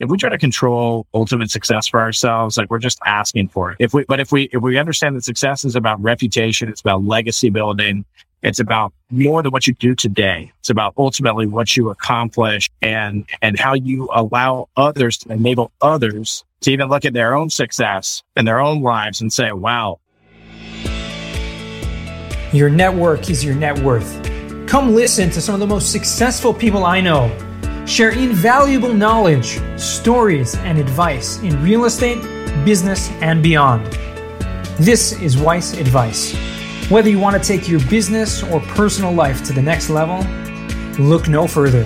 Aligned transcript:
if 0.00 0.08
we 0.08 0.16
try 0.16 0.30
to 0.30 0.38
control 0.38 1.06
ultimate 1.12 1.50
success 1.50 1.86
for 1.86 2.00
ourselves, 2.00 2.56
like 2.56 2.70
we're 2.70 2.78
just 2.78 2.98
asking 3.04 3.48
for 3.48 3.70
it. 3.70 3.76
If 3.78 3.92
we, 3.92 4.04
but 4.04 4.18
if 4.18 4.32
we, 4.32 4.44
if 4.44 4.62
we 4.62 4.78
understand 4.78 5.14
that 5.16 5.24
success 5.24 5.64
is 5.64 5.76
about 5.76 6.02
reputation, 6.02 6.70
it's 6.70 6.80
about 6.80 7.04
legacy 7.04 7.50
building, 7.50 8.06
it's 8.42 8.58
about 8.58 8.94
more 9.10 9.42
than 9.42 9.52
what 9.52 9.66
you 9.66 9.74
do 9.74 9.94
today. 9.94 10.50
It's 10.60 10.70
about 10.70 10.94
ultimately 10.96 11.46
what 11.46 11.76
you 11.76 11.90
accomplish 11.90 12.70
and, 12.80 13.26
and 13.42 13.58
how 13.58 13.74
you 13.74 14.08
allow 14.12 14.70
others 14.74 15.18
to 15.18 15.32
enable 15.32 15.70
others 15.82 16.44
to 16.62 16.72
even 16.72 16.88
look 16.88 17.04
at 17.04 17.12
their 17.12 17.34
own 17.34 17.50
success 17.50 18.22
and 18.36 18.48
their 18.48 18.58
own 18.58 18.80
lives 18.80 19.20
and 19.20 19.30
say, 19.30 19.52
wow. 19.52 20.00
Your 22.54 22.70
network 22.70 23.28
is 23.28 23.44
your 23.44 23.54
net 23.54 23.78
worth. 23.80 24.26
Come 24.66 24.94
listen 24.94 25.30
to 25.30 25.42
some 25.42 25.54
of 25.54 25.60
the 25.60 25.66
most 25.66 25.92
successful 25.92 26.54
people 26.54 26.84
I 26.84 27.02
know 27.02 27.30
share 27.90 28.12
invaluable 28.12 28.94
knowledge, 28.94 29.60
stories, 29.76 30.54
and 30.58 30.78
advice 30.78 31.38
in 31.38 31.60
real 31.60 31.86
estate, 31.86 32.22
business, 32.64 33.10
and 33.20 33.42
beyond. 33.42 33.84
This 34.78 35.20
is 35.20 35.36
Weiss 35.36 35.76
Advice. 35.76 36.32
Whether 36.88 37.10
you 37.10 37.18
want 37.18 37.42
to 37.42 37.42
take 37.42 37.68
your 37.68 37.80
business 37.90 38.44
or 38.44 38.60
personal 38.60 39.12
life 39.12 39.42
to 39.42 39.52
the 39.52 39.60
next 39.60 39.90
level, 39.90 40.18
look 41.04 41.26
no 41.26 41.48
further. 41.48 41.82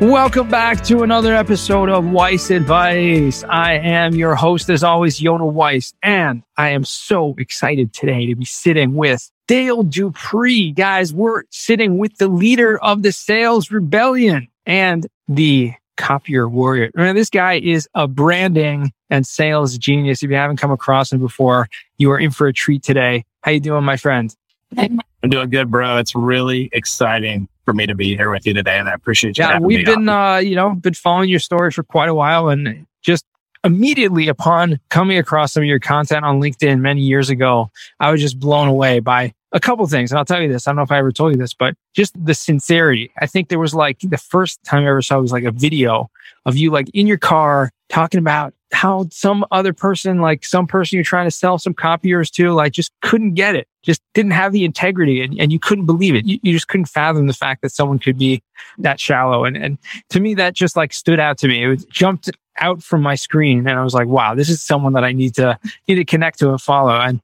Welcome 0.00 0.48
back 0.48 0.84
to 0.84 1.02
another 1.02 1.34
episode 1.34 1.88
of 1.88 2.06
Weiss 2.06 2.48
Advice. 2.52 3.42
I 3.42 3.72
am 3.72 4.14
your 4.14 4.36
host, 4.36 4.70
as 4.70 4.84
always, 4.84 5.20
Yonah 5.20 5.46
Weiss, 5.46 5.94
and 6.00 6.44
I 6.56 6.68
am 6.68 6.84
so 6.84 7.34
excited 7.38 7.92
today 7.92 8.26
to 8.26 8.36
be 8.36 8.44
sitting 8.44 8.94
with 8.94 9.31
Dale 9.46 9.82
Dupree. 9.82 10.72
Guys, 10.72 11.12
we're 11.12 11.44
sitting 11.50 11.98
with 11.98 12.16
the 12.18 12.28
leader 12.28 12.78
of 12.78 13.02
the 13.02 13.12
sales 13.12 13.70
rebellion 13.70 14.48
and 14.66 15.06
the 15.28 15.72
copier 15.96 16.48
warrior. 16.48 16.90
Now, 16.94 17.12
this 17.12 17.30
guy 17.30 17.58
is 17.58 17.88
a 17.94 18.08
branding 18.08 18.92
and 19.10 19.26
sales 19.26 19.76
genius. 19.78 20.22
If 20.22 20.30
you 20.30 20.36
haven't 20.36 20.56
come 20.56 20.70
across 20.70 21.12
him 21.12 21.20
before, 21.20 21.68
you 21.98 22.10
are 22.10 22.18
in 22.18 22.30
for 22.30 22.46
a 22.46 22.52
treat 22.52 22.82
today. 22.82 23.24
How 23.42 23.50
you 23.50 23.60
doing, 23.60 23.84
my 23.84 23.96
friend? 23.96 24.34
I'm 24.76 25.00
doing 25.28 25.50
good, 25.50 25.70
bro. 25.70 25.98
It's 25.98 26.14
really 26.14 26.70
exciting 26.72 27.48
for 27.64 27.74
me 27.74 27.86
to 27.86 27.94
be 27.94 28.16
here 28.16 28.30
with 28.30 28.46
you 28.46 28.54
today, 28.54 28.78
and 28.78 28.88
I 28.88 28.94
appreciate 28.94 29.38
you. 29.38 29.44
Yeah, 29.44 29.58
we've 29.58 29.84
been, 29.84 30.08
uh, 30.08 30.36
you 30.36 30.56
know, 30.56 30.74
been 30.74 30.94
following 30.94 31.28
your 31.28 31.38
story 31.40 31.70
for 31.70 31.82
quite 31.82 32.08
a 32.08 32.14
while, 32.14 32.48
and 32.48 32.86
just 33.02 33.24
immediately 33.64 34.28
upon 34.28 34.80
coming 34.90 35.18
across 35.18 35.52
some 35.52 35.62
of 35.62 35.66
your 35.66 35.78
content 35.78 36.24
on 36.24 36.40
LinkedIn 36.40 36.80
many 36.80 37.02
years 37.02 37.30
ago, 37.30 37.70
I 38.00 38.10
was 38.10 38.20
just 38.20 38.38
blown 38.38 38.68
away 38.68 39.00
by 39.00 39.32
a 39.52 39.60
couple 39.60 39.86
things. 39.86 40.10
And 40.10 40.18
I'll 40.18 40.24
tell 40.24 40.40
you 40.40 40.48
this. 40.50 40.66
I 40.66 40.70
don't 40.70 40.76
know 40.76 40.82
if 40.82 40.90
I 40.90 40.98
ever 40.98 41.12
told 41.12 41.32
you 41.32 41.38
this, 41.38 41.54
but 41.54 41.74
just 41.94 42.12
the 42.22 42.34
sincerity. 42.34 43.12
I 43.20 43.26
think 43.26 43.48
there 43.48 43.58
was 43.58 43.74
like 43.74 43.98
the 44.00 44.18
first 44.18 44.62
time 44.64 44.84
I 44.84 44.88
ever 44.88 45.02
saw 45.02 45.20
was 45.20 45.32
like 45.32 45.44
a 45.44 45.50
video 45.50 46.10
of 46.46 46.56
you 46.56 46.70
like 46.70 46.88
in 46.94 47.06
your 47.06 47.18
car 47.18 47.70
talking 47.88 48.18
about 48.18 48.54
how 48.72 49.06
some 49.12 49.44
other 49.50 49.74
person, 49.74 50.20
like 50.20 50.44
some 50.44 50.66
person 50.66 50.96
you're 50.96 51.04
trying 51.04 51.26
to 51.26 51.30
sell 51.30 51.58
some 51.58 51.74
copiers 51.74 52.30
to, 52.30 52.52
like 52.52 52.72
just 52.72 52.90
couldn't 53.02 53.34
get 53.34 53.54
it, 53.54 53.68
just 53.82 54.00
didn't 54.14 54.30
have 54.30 54.52
the 54.52 54.64
integrity 54.64 55.20
and, 55.20 55.38
and 55.38 55.52
you 55.52 55.58
couldn't 55.58 55.84
believe 55.84 56.14
it. 56.14 56.24
You, 56.24 56.38
you 56.42 56.52
just 56.54 56.68
couldn't 56.68 56.86
fathom 56.86 57.26
the 57.26 57.34
fact 57.34 57.60
that 57.60 57.70
someone 57.70 57.98
could 57.98 58.18
be 58.18 58.42
that 58.78 58.98
shallow. 58.98 59.44
And, 59.44 59.56
and 59.58 59.78
to 60.08 60.20
me, 60.20 60.34
that 60.34 60.54
just 60.54 60.74
like 60.74 60.94
stood 60.94 61.20
out 61.20 61.36
to 61.38 61.48
me. 61.48 61.64
It 61.64 61.88
jumped 61.90 62.30
out 62.58 62.82
from 62.82 63.02
my 63.02 63.14
screen 63.14 63.66
and 63.66 63.78
I 63.78 63.84
was 63.84 63.94
like, 63.94 64.08
wow, 64.08 64.34
this 64.34 64.48
is 64.48 64.62
someone 64.62 64.92
that 64.92 65.04
I 65.04 65.12
need 65.12 65.34
to, 65.36 65.58
need 65.88 65.96
to 65.96 66.04
connect 66.04 66.38
to 66.40 66.50
and 66.50 66.60
follow. 66.60 66.94
And 66.94 67.20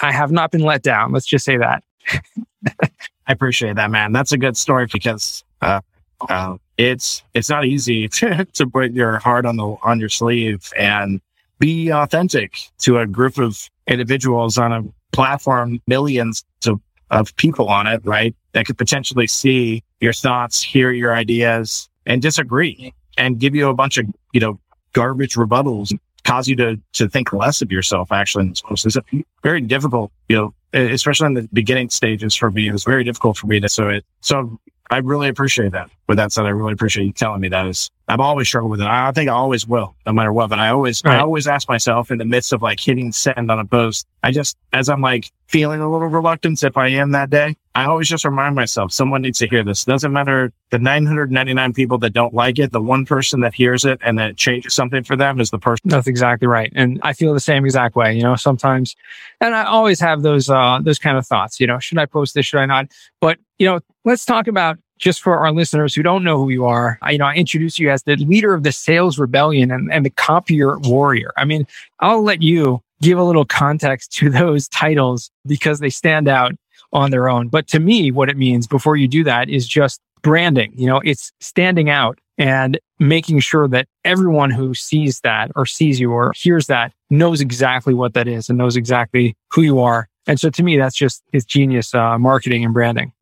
I 0.00 0.12
have 0.12 0.32
not 0.32 0.50
been 0.50 0.62
let 0.62 0.82
down. 0.82 1.12
Let's 1.12 1.26
just 1.26 1.44
say 1.44 1.56
that. 1.56 1.84
I 3.26 3.32
appreciate 3.32 3.76
that, 3.76 3.90
man. 3.90 4.12
That's 4.12 4.32
a 4.32 4.38
good 4.38 4.56
story 4.56 4.86
because, 4.92 5.44
uh, 5.60 5.80
uh, 6.28 6.56
it's 6.78 7.22
it's 7.34 7.50
not 7.50 7.64
easy 7.64 8.08
to, 8.08 8.44
to 8.52 8.66
put 8.66 8.92
your 8.92 9.18
heart 9.18 9.46
on 9.46 9.56
the 9.56 9.76
on 9.82 10.00
your 10.00 10.08
sleeve 10.08 10.72
and 10.76 11.20
be 11.58 11.90
authentic 11.90 12.58
to 12.78 12.98
a 12.98 13.06
group 13.06 13.38
of 13.38 13.70
individuals 13.86 14.58
on 14.58 14.72
a 14.72 14.82
platform, 15.12 15.80
millions 15.86 16.44
of, 16.66 16.80
of 17.10 17.34
people 17.36 17.68
on 17.68 17.86
it, 17.86 18.00
right? 18.04 18.34
That 18.52 18.66
could 18.66 18.78
potentially 18.78 19.26
see 19.26 19.82
your 20.00 20.12
thoughts, 20.12 20.62
hear 20.62 20.90
your 20.90 21.14
ideas, 21.14 21.88
and 22.04 22.20
disagree, 22.20 22.92
and 23.16 23.38
give 23.38 23.54
you 23.54 23.68
a 23.68 23.74
bunch 23.74 23.98
of 23.98 24.06
you 24.32 24.40
know 24.40 24.58
garbage 24.92 25.34
rebuttals, 25.34 25.96
cause 26.24 26.48
you 26.48 26.56
to 26.56 26.80
to 26.94 27.08
think 27.08 27.32
less 27.32 27.62
of 27.62 27.72
yourself. 27.72 28.12
Actually, 28.12 28.44
in 28.44 28.50
this 28.50 28.60
post. 28.60 28.86
it's 28.86 28.96
very 29.42 29.60
difficult, 29.60 30.12
you 30.28 30.36
know, 30.36 30.54
especially 30.72 31.26
in 31.26 31.34
the 31.34 31.48
beginning 31.52 31.90
stages 31.90 32.34
for 32.34 32.50
me. 32.50 32.68
It 32.68 32.72
was 32.72 32.84
very 32.84 33.04
difficult 33.04 33.36
for 33.36 33.46
me 33.46 33.60
to 33.60 33.68
so 33.68 33.88
it 33.88 34.04
so 34.20 34.58
I 34.92 34.98
really 34.98 35.28
appreciate 35.28 35.72
that. 35.72 35.90
With 36.06 36.18
that 36.18 36.32
said, 36.32 36.44
I 36.44 36.50
really 36.50 36.74
appreciate 36.74 37.06
you 37.06 37.12
telling 37.12 37.40
me 37.40 37.48
that 37.48 37.66
is, 37.66 37.90
I've 38.08 38.20
always 38.20 38.46
struggled 38.46 38.72
with 38.72 38.82
it. 38.82 38.86
I, 38.86 39.10
think 39.12 39.30
I 39.30 39.32
always 39.32 39.66
will, 39.66 39.94
no 40.04 40.12
matter 40.12 40.34
what, 40.34 40.50
but 40.50 40.58
I 40.58 40.68
always, 40.68 41.02
right. 41.02 41.16
I 41.16 41.20
always 41.20 41.46
ask 41.46 41.66
myself 41.66 42.10
in 42.10 42.18
the 42.18 42.26
midst 42.26 42.52
of 42.52 42.60
like 42.60 42.78
hitting 42.78 43.10
send 43.10 43.50
on 43.50 43.58
a 43.58 43.64
post, 43.64 44.06
I 44.22 44.32
just, 44.32 44.58
as 44.74 44.90
I'm 44.90 45.00
like 45.00 45.32
feeling 45.46 45.80
a 45.80 45.90
little 45.90 46.08
reluctance, 46.08 46.62
if 46.62 46.76
I 46.76 46.88
am 46.88 47.12
that 47.12 47.30
day, 47.30 47.56
I 47.74 47.86
always 47.86 48.08
just 48.08 48.24
remind 48.24 48.54
myself, 48.54 48.92
someone 48.92 49.22
needs 49.22 49.38
to 49.38 49.48
hear 49.48 49.64
this. 49.64 49.84
Doesn't 49.84 50.12
matter 50.12 50.52
the 50.70 50.78
999 50.78 51.72
people 51.72 51.96
that 51.98 52.10
don't 52.10 52.34
like 52.34 52.58
it. 52.58 52.70
The 52.70 52.82
one 52.82 53.06
person 53.06 53.40
that 53.40 53.54
hears 53.54 53.84
it 53.84 53.98
and 54.02 54.18
that 54.18 54.30
it 54.30 54.36
changes 54.36 54.74
something 54.74 55.04
for 55.04 55.16
them 55.16 55.40
is 55.40 55.50
the 55.50 55.58
person. 55.58 55.88
That's 55.88 56.06
exactly 56.06 56.46
right. 56.46 56.70
And 56.74 57.00
I 57.02 57.14
feel 57.14 57.32
the 57.32 57.40
same 57.40 57.64
exact 57.64 57.96
way, 57.96 58.14
you 58.14 58.22
know, 58.22 58.36
sometimes, 58.36 58.94
and 59.40 59.54
I 59.54 59.64
always 59.64 60.00
have 60.00 60.22
those, 60.22 60.50
uh, 60.50 60.80
those 60.82 60.98
kind 60.98 61.16
of 61.16 61.26
thoughts, 61.26 61.60
you 61.60 61.66
know, 61.66 61.78
should 61.78 61.98
I 61.98 62.04
post 62.04 62.34
this? 62.34 62.44
Should 62.44 62.60
I 62.60 62.66
not? 62.66 62.88
But, 63.20 63.38
you 63.58 63.66
know, 63.66 63.80
let's 64.04 64.26
talk 64.26 64.48
about 64.48 64.78
just 64.98 65.22
for 65.22 65.38
our 65.38 65.50
listeners 65.50 65.94
who 65.94 66.02
don't 66.02 66.24
know 66.24 66.38
who 66.38 66.50
you 66.50 66.66
are, 66.66 66.98
I, 67.02 67.12
you 67.12 67.18
know, 67.18 67.26
I 67.26 67.34
introduce 67.34 67.78
you 67.78 67.90
as 67.90 68.02
the 68.04 68.16
leader 68.16 68.54
of 68.54 68.62
the 68.62 68.72
sales 68.72 69.18
rebellion 69.18 69.70
and, 69.70 69.92
and 69.92 70.04
the 70.04 70.10
copier 70.10 70.78
warrior. 70.78 71.32
I 71.36 71.44
mean, 71.44 71.66
I'll 72.00 72.22
let 72.22 72.42
you 72.42 72.82
give 73.00 73.18
a 73.18 73.24
little 73.24 73.44
context 73.44 74.12
to 74.12 74.30
those 74.30 74.68
titles 74.68 75.30
because 75.44 75.80
they 75.80 75.90
stand 75.90 76.28
out 76.28 76.52
on 76.92 77.10
their 77.10 77.28
own. 77.28 77.48
But 77.48 77.66
to 77.68 77.80
me, 77.80 78.10
what 78.10 78.28
it 78.28 78.36
means 78.36 78.66
before 78.66 78.96
you 78.96 79.08
do 79.08 79.24
that 79.24 79.48
is 79.48 79.66
just 79.66 80.00
branding. 80.22 80.72
You 80.76 80.86
know, 80.86 81.00
it's 81.04 81.32
standing 81.40 81.90
out 81.90 82.18
and 82.38 82.78
making 82.98 83.40
sure 83.40 83.68
that 83.68 83.86
everyone 84.04 84.50
who 84.50 84.74
sees 84.74 85.20
that 85.20 85.50
or 85.54 85.66
sees 85.66 86.00
you 86.00 86.12
or 86.12 86.32
hears 86.34 86.66
that 86.66 86.92
knows 87.10 87.40
exactly 87.40 87.94
what 87.94 88.14
that 88.14 88.28
is 88.28 88.48
and 88.48 88.58
knows 88.58 88.76
exactly 88.76 89.36
who 89.50 89.62
you 89.62 89.80
are. 89.80 90.08
And 90.26 90.38
so 90.38 90.50
to 90.50 90.62
me, 90.62 90.76
that's 90.76 90.94
just 90.94 91.22
it's 91.32 91.44
genius 91.44 91.94
uh, 91.94 92.18
marketing 92.18 92.64
and 92.64 92.72
branding. 92.72 93.12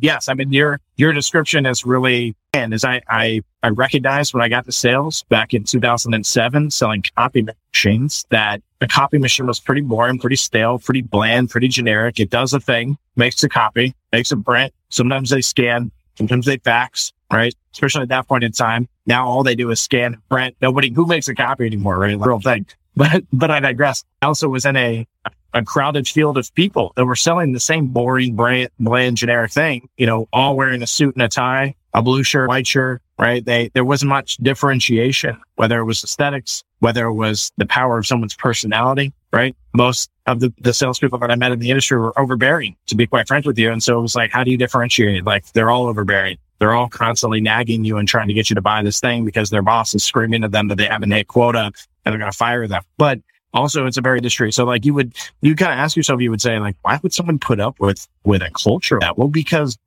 Yes, 0.00 0.28
I 0.28 0.34
mean 0.34 0.52
your 0.52 0.80
your 0.96 1.12
description 1.12 1.66
is 1.66 1.84
really 1.84 2.36
and 2.52 2.74
as 2.74 2.84
I, 2.84 3.00
I 3.08 3.42
I 3.62 3.68
recognized 3.68 4.34
when 4.34 4.42
I 4.42 4.48
got 4.48 4.66
the 4.66 4.72
sales 4.72 5.22
back 5.24 5.54
in 5.54 5.64
2007 5.64 6.70
selling 6.70 7.04
copy 7.16 7.46
machines 7.72 8.26
that 8.30 8.62
the 8.80 8.86
copy 8.86 9.18
machine 9.18 9.46
was 9.46 9.60
pretty 9.60 9.82
boring, 9.82 10.18
pretty 10.18 10.36
stale, 10.36 10.78
pretty 10.78 11.02
bland, 11.02 11.50
pretty 11.50 11.68
generic. 11.68 12.18
It 12.18 12.30
does 12.30 12.52
a 12.52 12.60
thing, 12.60 12.96
makes 13.16 13.42
a 13.42 13.48
copy, 13.48 13.94
makes 14.12 14.32
a 14.32 14.36
print. 14.36 14.72
Sometimes 14.88 15.30
they 15.30 15.42
scan, 15.42 15.90
sometimes 16.16 16.46
they 16.46 16.58
fax, 16.58 17.12
right? 17.32 17.54
Especially 17.72 18.02
at 18.02 18.08
that 18.08 18.28
point 18.28 18.44
in 18.44 18.52
time. 18.52 18.88
Now 19.06 19.26
all 19.26 19.42
they 19.42 19.54
do 19.54 19.70
is 19.70 19.80
scan 19.80 20.20
print. 20.30 20.56
Nobody 20.60 20.90
who 20.92 21.06
makes 21.06 21.28
a 21.28 21.34
copy 21.34 21.66
anymore, 21.66 21.98
right? 21.98 22.18
Real 22.18 22.40
thing. 22.40 22.66
But 22.96 23.24
but 23.32 23.50
I 23.50 23.60
digress. 23.60 24.04
I 24.20 24.26
also 24.26 24.48
was 24.48 24.66
in 24.66 24.76
a 24.76 25.06
a 25.54 25.64
crowded 25.64 26.06
field 26.06 26.38
of 26.38 26.52
people 26.54 26.92
that 26.96 27.04
were 27.04 27.16
selling 27.16 27.52
the 27.52 27.60
same 27.60 27.88
boring, 27.88 28.36
bland, 28.36 28.70
bland, 28.78 29.16
generic 29.16 29.52
thing, 29.52 29.88
you 29.96 30.06
know, 30.06 30.28
all 30.32 30.56
wearing 30.56 30.82
a 30.82 30.86
suit 30.86 31.14
and 31.14 31.22
a 31.22 31.28
tie, 31.28 31.74
a 31.94 32.02
blue 32.02 32.22
shirt, 32.22 32.48
white 32.48 32.66
shirt, 32.66 33.02
right? 33.18 33.44
They, 33.44 33.70
there 33.74 33.84
wasn't 33.84 34.10
much 34.10 34.36
differentiation, 34.38 35.40
whether 35.56 35.78
it 35.78 35.84
was 35.84 36.02
aesthetics, 36.04 36.62
whether 36.78 37.06
it 37.06 37.14
was 37.14 37.52
the 37.56 37.66
power 37.66 37.98
of 37.98 38.06
someone's 38.06 38.34
personality, 38.34 39.12
right? 39.32 39.56
Most 39.74 40.10
of 40.26 40.40
the, 40.40 40.52
the 40.60 40.72
salespeople 40.72 41.18
that 41.18 41.30
I 41.30 41.34
met 41.34 41.52
in 41.52 41.58
the 41.58 41.70
industry 41.70 41.98
were 41.98 42.18
overbearing, 42.18 42.76
to 42.86 42.94
be 42.94 43.06
quite 43.06 43.26
frank 43.26 43.46
with 43.46 43.58
you. 43.58 43.72
And 43.72 43.82
so 43.82 43.98
it 43.98 44.02
was 44.02 44.14
like, 44.14 44.30
how 44.30 44.44
do 44.44 44.50
you 44.50 44.56
differentiate? 44.56 45.24
Like 45.24 45.50
they're 45.52 45.70
all 45.70 45.86
overbearing. 45.86 46.38
They're 46.58 46.74
all 46.74 46.88
constantly 46.88 47.40
nagging 47.40 47.84
you 47.84 47.96
and 47.96 48.06
trying 48.06 48.28
to 48.28 48.34
get 48.34 48.50
you 48.50 48.54
to 48.54 48.60
buy 48.60 48.82
this 48.82 49.00
thing 49.00 49.24
because 49.24 49.48
their 49.48 49.62
boss 49.62 49.94
is 49.94 50.04
screaming 50.04 50.44
at 50.44 50.52
them 50.52 50.68
that 50.68 50.76
they 50.76 50.86
haven't 50.86 51.10
hit 51.10 51.26
quota 51.26 51.72
and 52.04 52.12
they're 52.12 52.18
going 52.18 52.30
to 52.30 52.36
fire 52.36 52.68
them. 52.68 52.82
But 52.98 53.20
also 53.52 53.86
it's 53.86 53.96
a 53.96 54.00
very 54.00 54.18
industry. 54.18 54.52
So 54.52 54.64
like 54.64 54.84
you 54.84 54.94
would, 54.94 55.14
you 55.40 55.54
kind 55.56 55.72
of 55.72 55.78
ask 55.78 55.96
yourself, 55.96 56.20
you 56.20 56.30
would 56.30 56.40
say 56.40 56.58
like, 56.58 56.76
why 56.82 56.98
would 57.02 57.12
someone 57.12 57.38
put 57.38 57.60
up 57.60 57.78
with, 57.80 58.08
with 58.24 58.42
a 58.42 58.50
culture 58.50 58.98
that? 59.00 59.18
Well, 59.18 59.28
because 59.28 59.78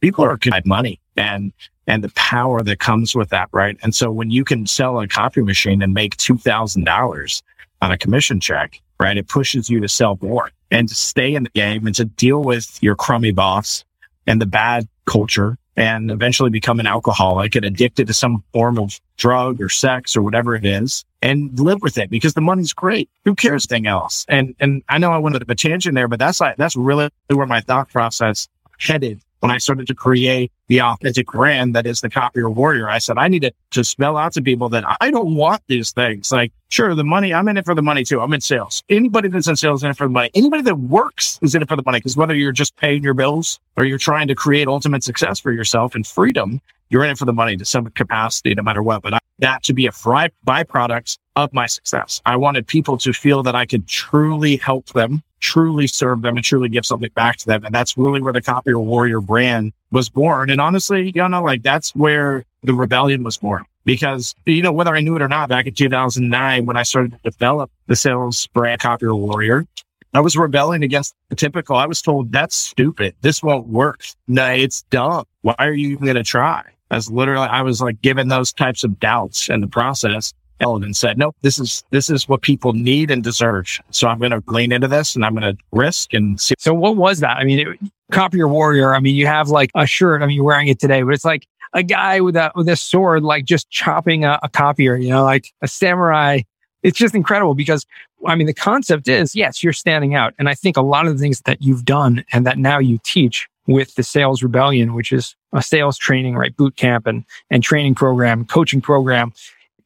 people 0.00 0.24
are 0.24 0.36
good 0.36 0.54
at 0.54 0.66
money 0.66 1.00
and, 1.16 1.52
and 1.86 2.02
the 2.02 2.10
power 2.10 2.62
that 2.62 2.78
comes 2.78 3.14
with 3.14 3.30
that. 3.30 3.48
Right. 3.52 3.76
And 3.82 3.94
so 3.94 4.10
when 4.10 4.30
you 4.30 4.44
can 4.44 4.66
sell 4.66 5.00
a 5.00 5.08
copy 5.08 5.42
machine 5.42 5.82
and 5.82 5.94
make 5.94 6.16
$2,000 6.16 7.42
on 7.80 7.92
a 7.92 7.98
commission 7.98 8.40
check, 8.40 8.80
right, 9.00 9.16
it 9.16 9.28
pushes 9.28 9.68
you 9.68 9.80
to 9.80 9.88
sell 9.88 10.18
more 10.20 10.50
and 10.70 10.88
to 10.88 10.94
stay 10.94 11.34
in 11.34 11.44
the 11.44 11.50
game 11.50 11.86
and 11.86 11.94
to 11.96 12.04
deal 12.04 12.42
with 12.42 12.78
your 12.82 12.96
crummy 12.96 13.32
boss 13.32 13.84
and 14.26 14.40
the 14.40 14.46
bad 14.46 14.88
culture 15.06 15.58
and 15.76 16.10
eventually 16.10 16.50
become 16.50 16.80
an 16.80 16.86
alcoholic 16.86 17.54
and 17.54 17.64
addicted 17.64 18.06
to 18.06 18.14
some 18.14 18.44
form 18.52 18.78
of 18.78 19.00
drug 19.16 19.60
or 19.60 19.68
sex 19.68 20.16
or 20.16 20.22
whatever 20.22 20.54
it 20.54 20.64
is 20.64 21.04
and 21.22 21.58
live 21.58 21.80
with 21.82 21.96
it 21.98 22.10
because 22.10 22.34
the 22.34 22.40
money's 22.40 22.72
great. 22.72 23.08
Who 23.24 23.34
cares 23.34 23.66
anything 23.70 23.86
else? 23.86 24.26
And, 24.28 24.54
and 24.60 24.82
I 24.88 24.98
know 24.98 25.12
I 25.12 25.18
went 25.18 25.36
a 25.50 25.54
tangent 25.54 25.94
there, 25.94 26.08
but 26.08 26.18
that's 26.18 26.40
like, 26.40 26.56
that's 26.56 26.76
really 26.76 27.08
where 27.28 27.46
my 27.46 27.60
thought 27.60 27.88
process 27.88 28.48
headed 28.78 29.20
when 29.42 29.50
I 29.50 29.58
started 29.58 29.88
to 29.88 29.94
create 29.94 30.52
the 30.68 30.80
authentic 30.80 31.26
brand 31.26 31.74
that 31.74 31.84
is 31.84 32.00
the 32.00 32.08
copier 32.08 32.48
warrior, 32.48 32.88
I 32.88 32.98
said, 32.98 33.18
I 33.18 33.26
need 33.26 33.42
to, 33.42 33.52
to 33.72 33.82
spell 33.82 34.16
out 34.16 34.32
to 34.34 34.42
people 34.42 34.68
that 34.68 34.84
I 35.00 35.10
don't 35.10 35.34
want 35.34 35.62
these 35.66 35.90
things. 35.90 36.30
Like, 36.30 36.52
sure, 36.68 36.94
the 36.94 37.02
money, 37.02 37.34
I'm 37.34 37.48
in 37.48 37.56
it 37.56 37.64
for 37.64 37.74
the 37.74 37.82
money 37.82 38.04
too. 38.04 38.20
I'm 38.20 38.32
in 38.32 38.40
sales. 38.40 38.84
Anybody 38.88 39.28
that's 39.28 39.48
in 39.48 39.56
sales 39.56 39.80
is 39.80 39.84
in 39.84 39.90
it 39.90 39.96
for 39.96 40.06
the 40.06 40.12
money. 40.12 40.30
Anybody 40.34 40.62
that 40.62 40.76
works 40.76 41.40
is 41.42 41.56
in 41.56 41.62
it 41.62 41.68
for 41.68 41.74
the 41.74 41.82
money. 41.84 42.00
Cause 42.00 42.16
whether 42.16 42.36
you're 42.36 42.52
just 42.52 42.76
paying 42.76 43.02
your 43.02 43.14
bills 43.14 43.58
or 43.76 43.84
you're 43.84 43.98
trying 43.98 44.28
to 44.28 44.36
create 44.36 44.68
ultimate 44.68 45.02
success 45.02 45.40
for 45.40 45.50
yourself 45.50 45.96
and 45.96 46.06
freedom, 46.06 46.60
you're 46.90 47.02
in 47.02 47.10
it 47.10 47.18
for 47.18 47.24
the 47.24 47.32
money 47.32 47.56
to 47.56 47.64
some 47.64 47.86
capacity, 47.90 48.54
no 48.54 48.62
matter 48.62 48.82
what. 48.82 49.02
But 49.02 49.14
I, 49.14 49.18
that 49.40 49.64
to 49.64 49.72
be 49.72 49.86
a 49.86 49.92
fry, 49.92 50.30
byproduct 50.46 51.18
of 51.34 51.52
my 51.52 51.66
success. 51.66 52.22
I 52.24 52.36
wanted 52.36 52.68
people 52.68 52.96
to 52.98 53.12
feel 53.12 53.42
that 53.42 53.56
I 53.56 53.66
could 53.66 53.88
truly 53.88 54.56
help 54.56 54.90
them 54.90 55.24
truly 55.42 55.86
serve 55.86 56.22
them 56.22 56.36
and 56.36 56.44
truly 56.44 56.68
give 56.70 56.86
something 56.86 57.10
back 57.14 57.36
to 57.36 57.46
them. 57.46 57.64
And 57.64 57.74
that's 57.74 57.98
really 57.98 58.22
where 58.22 58.32
the 58.32 58.40
Copier 58.40 58.78
Warrior 58.78 59.20
brand 59.20 59.72
was 59.90 60.08
born. 60.08 60.48
And 60.48 60.60
honestly, 60.60 61.12
you 61.14 61.28
know, 61.28 61.42
like 61.42 61.62
that's 61.62 61.94
where 61.94 62.44
the 62.62 62.72
rebellion 62.72 63.22
was 63.24 63.36
born. 63.36 63.66
Because, 63.84 64.36
you 64.46 64.62
know, 64.62 64.70
whether 64.70 64.94
I 64.94 65.00
knew 65.00 65.16
it 65.16 65.22
or 65.22 65.28
not, 65.28 65.48
back 65.48 65.66
in 65.66 65.74
2009, 65.74 66.66
when 66.66 66.76
I 66.76 66.84
started 66.84 67.12
to 67.12 67.30
develop 67.30 67.68
the 67.88 67.96
sales 67.96 68.46
brand 68.54 68.80
Copier 68.80 69.14
Warrior, 69.14 69.66
I 70.14 70.20
was 70.20 70.36
rebelling 70.36 70.84
against 70.84 71.14
the 71.30 71.36
typical. 71.36 71.76
I 71.76 71.86
was 71.86 72.00
told 72.00 72.30
that's 72.30 72.54
stupid. 72.54 73.16
This 73.22 73.42
won't 73.42 73.66
work. 73.66 74.04
No, 74.28 74.46
it's 74.46 74.82
dumb. 74.82 75.24
Why 75.40 75.56
are 75.58 75.72
you 75.72 75.88
even 75.88 76.04
going 76.04 76.16
to 76.16 76.22
try? 76.22 76.62
As 76.92 77.10
literally, 77.10 77.48
I 77.48 77.62
was 77.62 77.80
like 77.80 78.00
given 78.02 78.28
those 78.28 78.52
types 78.52 78.84
of 78.84 79.00
doubts 79.00 79.48
in 79.48 79.62
the 79.62 79.66
process 79.66 80.32
and 80.62 80.96
said, 80.96 81.18
nope, 81.18 81.36
this 81.42 81.58
is, 81.58 81.84
this 81.90 82.08
is 82.08 82.28
what 82.28 82.42
people 82.42 82.72
need 82.72 83.10
and 83.10 83.22
deserve. 83.22 83.80
So 83.90 84.08
I'm 84.08 84.18
going 84.18 84.30
to 84.30 84.42
lean 84.46 84.72
into 84.72 84.88
this 84.88 85.14
and 85.14 85.24
I'm 85.24 85.34
going 85.34 85.56
to 85.56 85.62
risk 85.72 86.14
and 86.14 86.40
see. 86.40 86.54
So 86.58 86.72
what 86.72 86.96
was 86.96 87.20
that? 87.20 87.36
I 87.36 87.44
mean, 87.44 87.58
it, 87.58 87.78
Copier 88.12 88.46
Warrior. 88.46 88.94
I 88.94 89.00
mean, 89.00 89.16
you 89.16 89.26
have 89.26 89.48
like 89.48 89.70
a 89.74 89.86
shirt. 89.86 90.22
I 90.22 90.26
mean, 90.26 90.36
you're 90.36 90.44
wearing 90.44 90.68
it 90.68 90.78
today, 90.78 91.02
but 91.02 91.14
it's 91.14 91.24
like 91.24 91.46
a 91.72 91.82
guy 91.82 92.20
with 92.20 92.36
a, 92.36 92.52
with 92.54 92.68
a 92.68 92.76
sword, 92.76 93.22
like 93.22 93.44
just 93.44 93.70
chopping 93.70 94.24
a, 94.24 94.38
a 94.42 94.48
copier, 94.48 94.96
you 94.96 95.10
know, 95.10 95.24
like 95.24 95.52
a 95.62 95.68
samurai. 95.68 96.40
It's 96.82 96.98
just 96.98 97.14
incredible 97.14 97.54
because 97.54 97.86
I 98.26 98.34
mean, 98.34 98.46
the 98.46 98.54
concept 98.54 99.08
is, 99.08 99.34
yes, 99.34 99.62
you're 99.62 99.72
standing 99.72 100.14
out. 100.14 100.34
And 100.38 100.48
I 100.48 100.54
think 100.54 100.76
a 100.76 100.82
lot 100.82 101.06
of 101.06 101.14
the 101.14 101.18
things 101.18 101.40
that 101.42 101.62
you've 101.62 101.84
done 101.84 102.24
and 102.32 102.46
that 102.46 102.58
now 102.58 102.78
you 102.78 102.98
teach 103.04 103.48
with 103.66 103.94
the 103.94 104.02
sales 104.02 104.42
rebellion, 104.42 104.94
which 104.94 105.12
is 105.12 105.34
a 105.52 105.62
sales 105.62 105.96
training, 105.98 106.34
right? 106.34 106.56
Boot 106.56 106.76
camp 106.76 107.06
and, 107.06 107.24
and 107.50 107.62
training 107.62 107.94
program, 107.94 108.44
coaching 108.44 108.80
program 108.80 109.32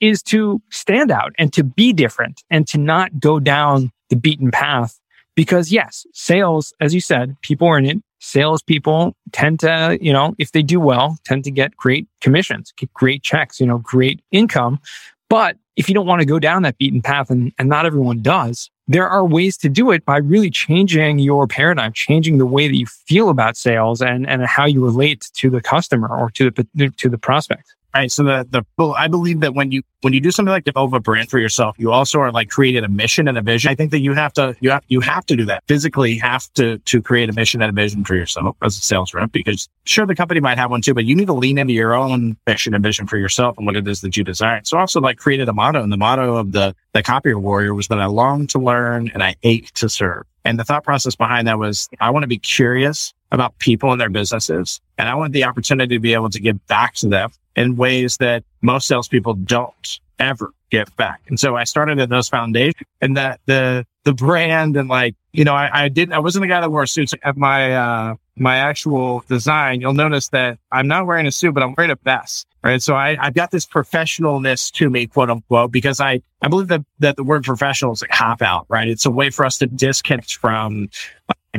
is 0.00 0.22
to 0.24 0.60
stand 0.70 1.10
out 1.10 1.32
and 1.38 1.52
to 1.52 1.64
be 1.64 1.92
different 1.92 2.42
and 2.50 2.66
to 2.68 2.78
not 2.78 3.18
go 3.20 3.38
down 3.40 3.90
the 4.10 4.16
beaten 4.16 4.50
path. 4.50 4.98
Because 5.34 5.70
yes, 5.70 6.06
sales, 6.12 6.72
as 6.80 6.94
you 6.94 7.00
said, 7.00 7.36
people 7.42 7.68
are 7.68 7.78
in 7.78 7.86
it. 7.86 7.98
Salespeople 8.20 9.14
tend 9.32 9.60
to, 9.60 9.98
you 10.00 10.12
know, 10.12 10.34
if 10.38 10.52
they 10.52 10.62
do 10.62 10.80
well, 10.80 11.18
tend 11.24 11.44
to 11.44 11.50
get 11.50 11.76
great 11.76 12.08
commissions, 12.20 12.72
get 12.76 12.92
great 12.94 13.22
checks, 13.22 13.60
you 13.60 13.66
know, 13.66 13.78
great 13.78 14.20
income. 14.32 14.80
But 15.28 15.56
if 15.76 15.88
you 15.88 15.94
don't 15.94 16.06
want 16.06 16.20
to 16.20 16.26
go 16.26 16.38
down 16.38 16.62
that 16.62 16.78
beaten 16.78 17.02
path, 17.02 17.30
and, 17.30 17.52
and 17.58 17.68
not 17.68 17.84
everyone 17.84 18.22
does, 18.22 18.70
there 18.88 19.08
are 19.08 19.24
ways 19.24 19.56
to 19.58 19.68
do 19.68 19.90
it 19.90 20.04
by 20.04 20.18
really 20.18 20.50
changing 20.50 21.18
your 21.18 21.46
paradigm, 21.46 21.92
changing 21.92 22.38
the 22.38 22.46
way 22.46 22.68
that 22.68 22.76
you 22.76 22.86
feel 22.86 23.28
about 23.28 23.56
sales 23.56 24.00
and, 24.00 24.26
and 24.28 24.46
how 24.46 24.64
you 24.64 24.84
relate 24.84 25.28
to 25.34 25.50
the 25.50 25.60
customer 25.60 26.08
or 26.08 26.30
to 26.30 26.50
the, 26.50 26.90
to 26.96 27.08
the 27.08 27.18
prospect. 27.18 27.74
Right. 27.96 28.12
So 28.12 28.24
the, 28.24 28.46
the, 28.76 28.84
I 28.88 29.08
believe 29.08 29.40
that 29.40 29.54
when 29.54 29.70
you, 29.72 29.82
when 30.02 30.12
you 30.12 30.20
do 30.20 30.30
something 30.30 30.50
like 30.50 30.64
develop 30.64 30.92
a 30.92 31.00
brand 31.00 31.30
for 31.30 31.38
yourself, 31.38 31.76
you 31.78 31.92
also 31.92 32.20
are 32.20 32.30
like 32.30 32.50
creating 32.50 32.84
a 32.84 32.88
mission 32.88 33.26
and 33.26 33.38
a 33.38 33.40
vision. 33.40 33.70
I 33.70 33.74
think 33.74 33.90
that 33.92 34.00
you 34.00 34.12
have 34.12 34.34
to, 34.34 34.54
you 34.60 34.70
have, 34.70 34.84
you 34.88 35.00
have 35.00 35.24
to 35.26 35.36
do 35.36 35.46
that 35.46 35.64
physically 35.66 36.18
have 36.18 36.52
to, 36.54 36.76
to 36.78 37.00
create 37.00 37.30
a 37.30 37.32
mission 37.32 37.62
and 37.62 37.70
a 37.70 37.72
vision 37.72 38.04
for 38.04 38.14
yourself 38.14 38.54
as 38.62 38.76
a 38.76 38.80
sales 38.82 39.14
rep, 39.14 39.32
because 39.32 39.70
sure, 39.84 40.04
the 40.04 40.14
company 40.14 40.40
might 40.40 40.58
have 40.58 40.70
one 40.70 40.82
too, 40.82 40.92
but 40.92 41.06
you 41.06 41.14
need 41.14 41.26
to 41.26 41.32
lean 41.32 41.56
into 41.56 41.72
your 41.72 41.94
own 41.94 42.36
mission 42.46 42.74
and 42.74 42.84
vision 42.84 43.06
for 43.06 43.16
yourself 43.16 43.56
and 43.56 43.66
what 43.66 43.76
it 43.76 43.88
is 43.88 44.02
that 44.02 44.14
you 44.14 44.22
desire. 44.24 44.60
So 44.64 44.76
also 44.76 45.00
like 45.00 45.16
created 45.16 45.48
a 45.48 45.54
motto 45.54 45.82
and 45.82 45.90
the 45.90 45.96
motto 45.96 46.36
of 46.36 46.52
the, 46.52 46.76
the 46.92 47.02
copier 47.02 47.38
warrior 47.38 47.72
was 47.72 47.88
that 47.88 47.98
I 47.98 48.06
long 48.06 48.46
to 48.48 48.58
learn 48.58 49.10
and 49.14 49.22
I 49.22 49.36
ache 49.42 49.72
to 49.72 49.88
serve. 49.88 50.24
And 50.44 50.58
the 50.58 50.64
thought 50.64 50.84
process 50.84 51.16
behind 51.16 51.48
that 51.48 51.58
was 51.58 51.88
I 51.98 52.10
want 52.10 52.24
to 52.24 52.28
be 52.28 52.38
curious 52.38 53.14
about 53.32 53.58
people 53.58 53.90
and 53.90 54.00
their 54.00 54.10
businesses. 54.10 54.80
And 54.98 55.08
I 55.08 55.14
want 55.14 55.32
the 55.32 55.44
opportunity 55.44 55.96
to 55.96 56.00
be 56.00 56.12
able 56.12 56.30
to 56.30 56.38
give 56.38 56.64
back 56.66 56.94
to 56.96 57.08
them 57.08 57.32
in 57.56 57.76
ways 57.76 58.18
that 58.18 58.44
most 58.62 58.86
salespeople 58.86 59.34
don't 59.34 60.00
ever 60.18 60.52
give 60.70 60.94
back. 60.96 61.20
And 61.28 61.38
so 61.38 61.56
I 61.56 61.64
started 61.64 61.98
at 61.98 62.08
those 62.08 62.28
foundations 62.28 62.82
and 63.00 63.16
that 63.16 63.40
the, 63.46 63.86
the 64.04 64.12
brand 64.12 64.76
and 64.76 64.88
like, 64.88 65.14
you 65.32 65.44
know, 65.44 65.54
I, 65.54 65.84
I 65.84 65.88
didn't, 65.88 66.14
I 66.14 66.18
wasn't 66.18 66.42
the 66.42 66.48
guy 66.48 66.60
that 66.60 66.70
wore 66.70 66.86
suits 66.86 67.14
at 67.22 67.36
my, 67.36 67.74
uh, 67.74 68.14
my 68.36 68.56
actual 68.56 69.24
design. 69.28 69.80
You'll 69.80 69.94
notice 69.94 70.28
that 70.28 70.58
I'm 70.72 70.88
not 70.88 71.06
wearing 71.06 71.26
a 71.26 71.32
suit, 71.32 71.52
but 71.54 71.62
I'm 71.62 71.74
wearing 71.76 71.90
a 71.90 71.98
vest. 72.02 72.46
Right. 72.64 72.82
So 72.82 72.96
I, 72.96 73.16
I've 73.20 73.34
got 73.34 73.52
this 73.52 73.64
professionalness 73.64 74.72
to 74.72 74.90
me, 74.90 75.06
quote 75.06 75.30
unquote, 75.30 75.70
because 75.70 76.00
I, 76.00 76.20
I 76.42 76.48
believe 76.48 76.66
that, 76.68 76.84
that 76.98 77.14
the 77.14 77.22
word 77.22 77.44
professional 77.44 77.92
is 77.92 78.02
a 78.02 78.08
cop 78.08 78.42
out, 78.42 78.66
right? 78.68 78.88
It's 78.88 79.06
a 79.06 79.10
way 79.10 79.30
for 79.30 79.46
us 79.46 79.58
to 79.58 79.66
disconnect 79.66 80.34
from 80.34 80.88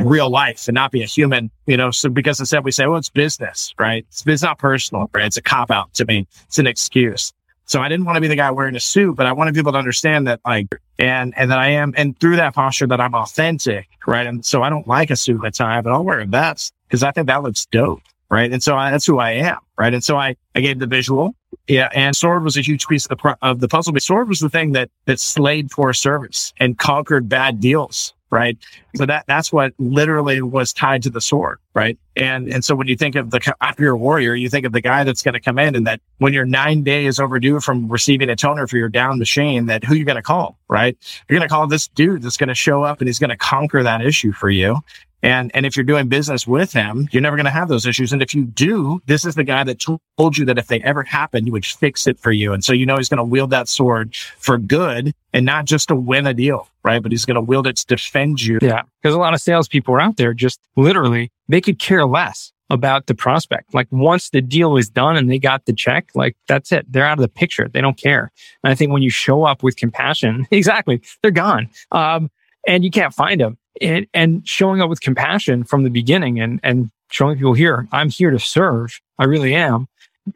real 0.03 0.29
life 0.29 0.67
and 0.67 0.75
not 0.75 0.91
be 0.91 1.01
a 1.03 1.05
human, 1.05 1.51
you 1.65 1.77
know, 1.77 1.91
so 1.91 2.09
because 2.09 2.39
instead 2.39 2.63
we 2.63 2.71
say, 2.71 2.87
well, 2.87 2.97
it's 2.97 3.09
business, 3.09 3.73
right? 3.79 4.05
It's, 4.09 4.25
it's 4.25 4.43
not 4.43 4.59
personal, 4.59 5.09
right? 5.13 5.25
It's 5.25 5.37
a 5.37 5.41
cop 5.41 5.71
out 5.71 5.93
to 5.95 6.05
me. 6.05 6.27
It's 6.45 6.59
an 6.59 6.67
excuse. 6.67 7.33
So 7.65 7.81
I 7.81 7.89
didn't 7.89 8.05
want 8.05 8.15
to 8.15 8.21
be 8.21 8.29
the 8.29 8.35
guy 8.35 8.49
wearing 8.51 8.75
a 8.75 8.79
suit, 8.79 9.15
but 9.15 9.25
I 9.25 9.33
wanted 9.33 9.53
people 9.53 9.73
to 9.73 9.77
understand 9.77 10.27
that 10.27 10.39
like, 10.45 10.67
and, 10.99 11.33
and 11.37 11.51
that 11.51 11.59
I 11.59 11.67
am, 11.69 11.93
and 11.97 12.17
through 12.19 12.37
that 12.37 12.55
posture 12.55 12.87
that 12.87 13.01
I'm 13.01 13.13
authentic, 13.13 13.87
right? 14.07 14.25
And 14.25 14.45
so 14.45 14.63
I 14.63 14.69
don't 14.69 14.87
like 14.87 15.09
a 15.09 15.15
suit 15.15 15.43
and 15.43 15.53
tie, 15.53 15.81
but 15.81 15.91
I'll 15.91 16.03
wear 16.03 16.21
a 16.21 16.25
vest 16.25 16.73
because 16.87 17.03
I 17.03 17.11
think 17.11 17.27
that 17.27 17.43
looks 17.43 17.65
dope. 17.65 18.01
Right. 18.29 18.51
And 18.51 18.61
so 18.61 18.75
I, 18.75 18.91
that's 18.91 19.05
who 19.05 19.19
I 19.19 19.31
am. 19.31 19.59
Right. 19.77 19.93
And 19.93 20.03
so 20.03 20.17
I, 20.17 20.35
I 20.53 20.59
gave 20.59 20.79
the 20.79 20.85
visual. 20.85 21.33
Yeah. 21.65 21.87
And 21.93 22.13
sword 22.13 22.43
was 22.43 22.57
a 22.57 22.61
huge 22.61 22.85
piece 22.85 23.05
of 23.05 23.17
the, 23.17 23.37
of 23.41 23.61
the 23.61 23.69
puzzle. 23.69 23.93
But 23.93 24.03
sword 24.03 24.27
was 24.27 24.41
the 24.41 24.49
thing 24.49 24.73
that, 24.73 24.89
that 25.05 25.17
slayed 25.21 25.71
poor 25.71 25.93
service 25.93 26.53
and 26.59 26.77
conquered 26.77 27.29
bad 27.29 27.61
deals 27.61 28.13
right? 28.29 28.57
So 28.95 29.05
that 29.05 29.25
that's 29.27 29.51
what 29.51 29.73
literally 29.77 30.41
was 30.41 30.73
tied 30.73 31.03
to 31.03 31.09
the 31.09 31.21
sword, 31.21 31.59
right? 31.73 31.97
And 32.15 32.51
and 32.51 32.65
so 32.65 32.75
when 32.75 32.87
you 32.87 32.95
think 32.95 33.15
of 33.15 33.31
the 33.31 33.39
copier 33.39 33.95
warrior, 33.95 34.35
you 34.35 34.49
think 34.49 34.65
of 34.65 34.73
the 34.73 34.81
guy 34.81 35.03
that's 35.03 35.21
going 35.21 35.33
to 35.33 35.39
come 35.39 35.59
in, 35.59 35.75
and 35.75 35.87
that 35.87 36.01
when 36.17 36.33
you're 36.33 36.45
nine 36.45 36.83
days 36.83 37.19
overdue 37.19 37.59
from 37.59 37.87
receiving 37.87 38.29
a 38.29 38.35
toner 38.35 38.67
for 38.67 38.77
your 38.77 38.89
down 38.89 39.19
machine, 39.19 39.67
that 39.67 39.83
who 39.83 39.95
you're 39.95 40.05
going 40.05 40.15
to 40.15 40.21
call, 40.21 40.57
right? 40.67 40.97
You're 41.29 41.39
going 41.39 41.47
to 41.47 41.53
call 41.53 41.67
this 41.67 41.87
dude 41.87 42.21
that's 42.21 42.37
going 42.37 42.49
to 42.49 42.55
show 42.55 42.83
up 42.83 42.99
and 42.99 43.07
he's 43.07 43.19
going 43.19 43.29
to 43.29 43.37
conquer 43.37 43.83
that 43.83 44.01
issue 44.01 44.31
for 44.31 44.49
you. 44.49 44.81
And, 45.23 45.51
and 45.55 45.65
if 45.65 45.75
you're 45.75 45.83
doing 45.83 46.07
business 46.07 46.45
with 46.45 46.73
him, 46.73 47.07
you're 47.11 47.21
never 47.21 47.35
going 47.35 47.45
to 47.45 47.51
have 47.51 47.69
those 47.69 47.85
issues. 47.85 48.13
And 48.13 48.21
if 48.21 48.35
you 48.35 48.45
do, 48.45 49.01
this 49.07 49.25
is 49.25 49.35
the 49.35 49.43
guy 49.43 49.63
that 49.63 49.79
told 49.79 50.37
you 50.37 50.45
that 50.45 50.57
if 50.57 50.67
they 50.67 50.79
ever 50.81 51.03
happen, 51.03 51.45
he 51.45 51.51
would 51.51 51.65
fix 51.65 52.05
it 52.05 52.19
for 52.19 52.31
you. 52.31 52.53
And 52.53 52.63
so, 52.63 52.71
you 52.73 52.85
know, 52.85 52.97
he's 52.97 53.09
going 53.09 53.17
to 53.17 53.23
wield 53.23 53.49
that 53.49 53.67
sword 53.67 54.15
for 54.15 54.57
good 54.57 55.13
and 55.33 55.45
not 55.45 55.65
just 55.65 55.87
to 55.87 55.95
win 55.95 56.27
a 56.27 56.33
deal, 56.33 56.69
right? 56.83 57.01
But 57.01 57.11
he's 57.11 57.25
going 57.25 57.35
to 57.35 57.41
wield 57.41 57.65
it 57.65 57.77
to 57.77 57.85
defend 57.87 58.41
you. 58.41 58.59
Yeah. 58.61 58.83
Because 59.01 59.15
a 59.15 59.19
lot 59.19 59.33
of 59.33 59.41
salespeople 59.41 59.93
are 59.95 60.01
out 60.01 60.17
there 60.17 60.33
just 60.33 60.59
literally, 60.75 61.31
they 61.47 61.61
could 61.61 61.79
care 61.79 62.05
less 62.05 62.51
about 62.69 63.07
the 63.07 63.15
prospect. 63.15 63.73
Like 63.73 63.87
once 63.91 64.29
the 64.29 64.41
deal 64.41 64.77
is 64.77 64.89
done 64.89 65.15
and 65.15 65.31
they 65.31 65.39
got 65.39 65.65
the 65.65 65.73
check, 65.73 66.09
like 66.15 66.35
that's 66.47 66.71
it. 66.71 66.85
They're 66.91 67.05
out 67.05 67.17
of 67.17 67.21
the 67.21 67.29
picture. 67.29 67.67
They 67.67 67.81
don't 67.81 67.97
care. 67.97 68.31
And 68.63 68.71
I 68.71 68.75
think 68.75 68.91
when 68.91 69.01
you 69.01 69.09
show 69.09 69.43
up 69.43 69.63
with 69.63 69.77
compassion, 69.77 70.45
exactly, 70.51 71.01
they're 71.21 71.31
gone. 71.31 71.69
Um, 71.91 72.29
and 72.67 72.83
you 72.83 72.91
can't 72.91 73.13
find 73.13 73.39
them 73.39 73.57
and, 73.81 74.07
and 74.13 74.47
showing 74.47 74.81
up 74.81 74.89
with 74.89 75.01
compassion 75.01 75.63
from 75.63 75.83
the 75.83 75.89
beginning 75.89 76.39
and, 76.39 76.59
and 76.63 76.89
showing 77.11 77.37
people 77.37 77.53
here, 77.53 77.87
I'm 77.91 78.09
here 78.09 78.31
to 78.31 78.39
serve. 78.39 78.99
I 79.19 79.25
really 79.25 79.55
am. 79.55 79.87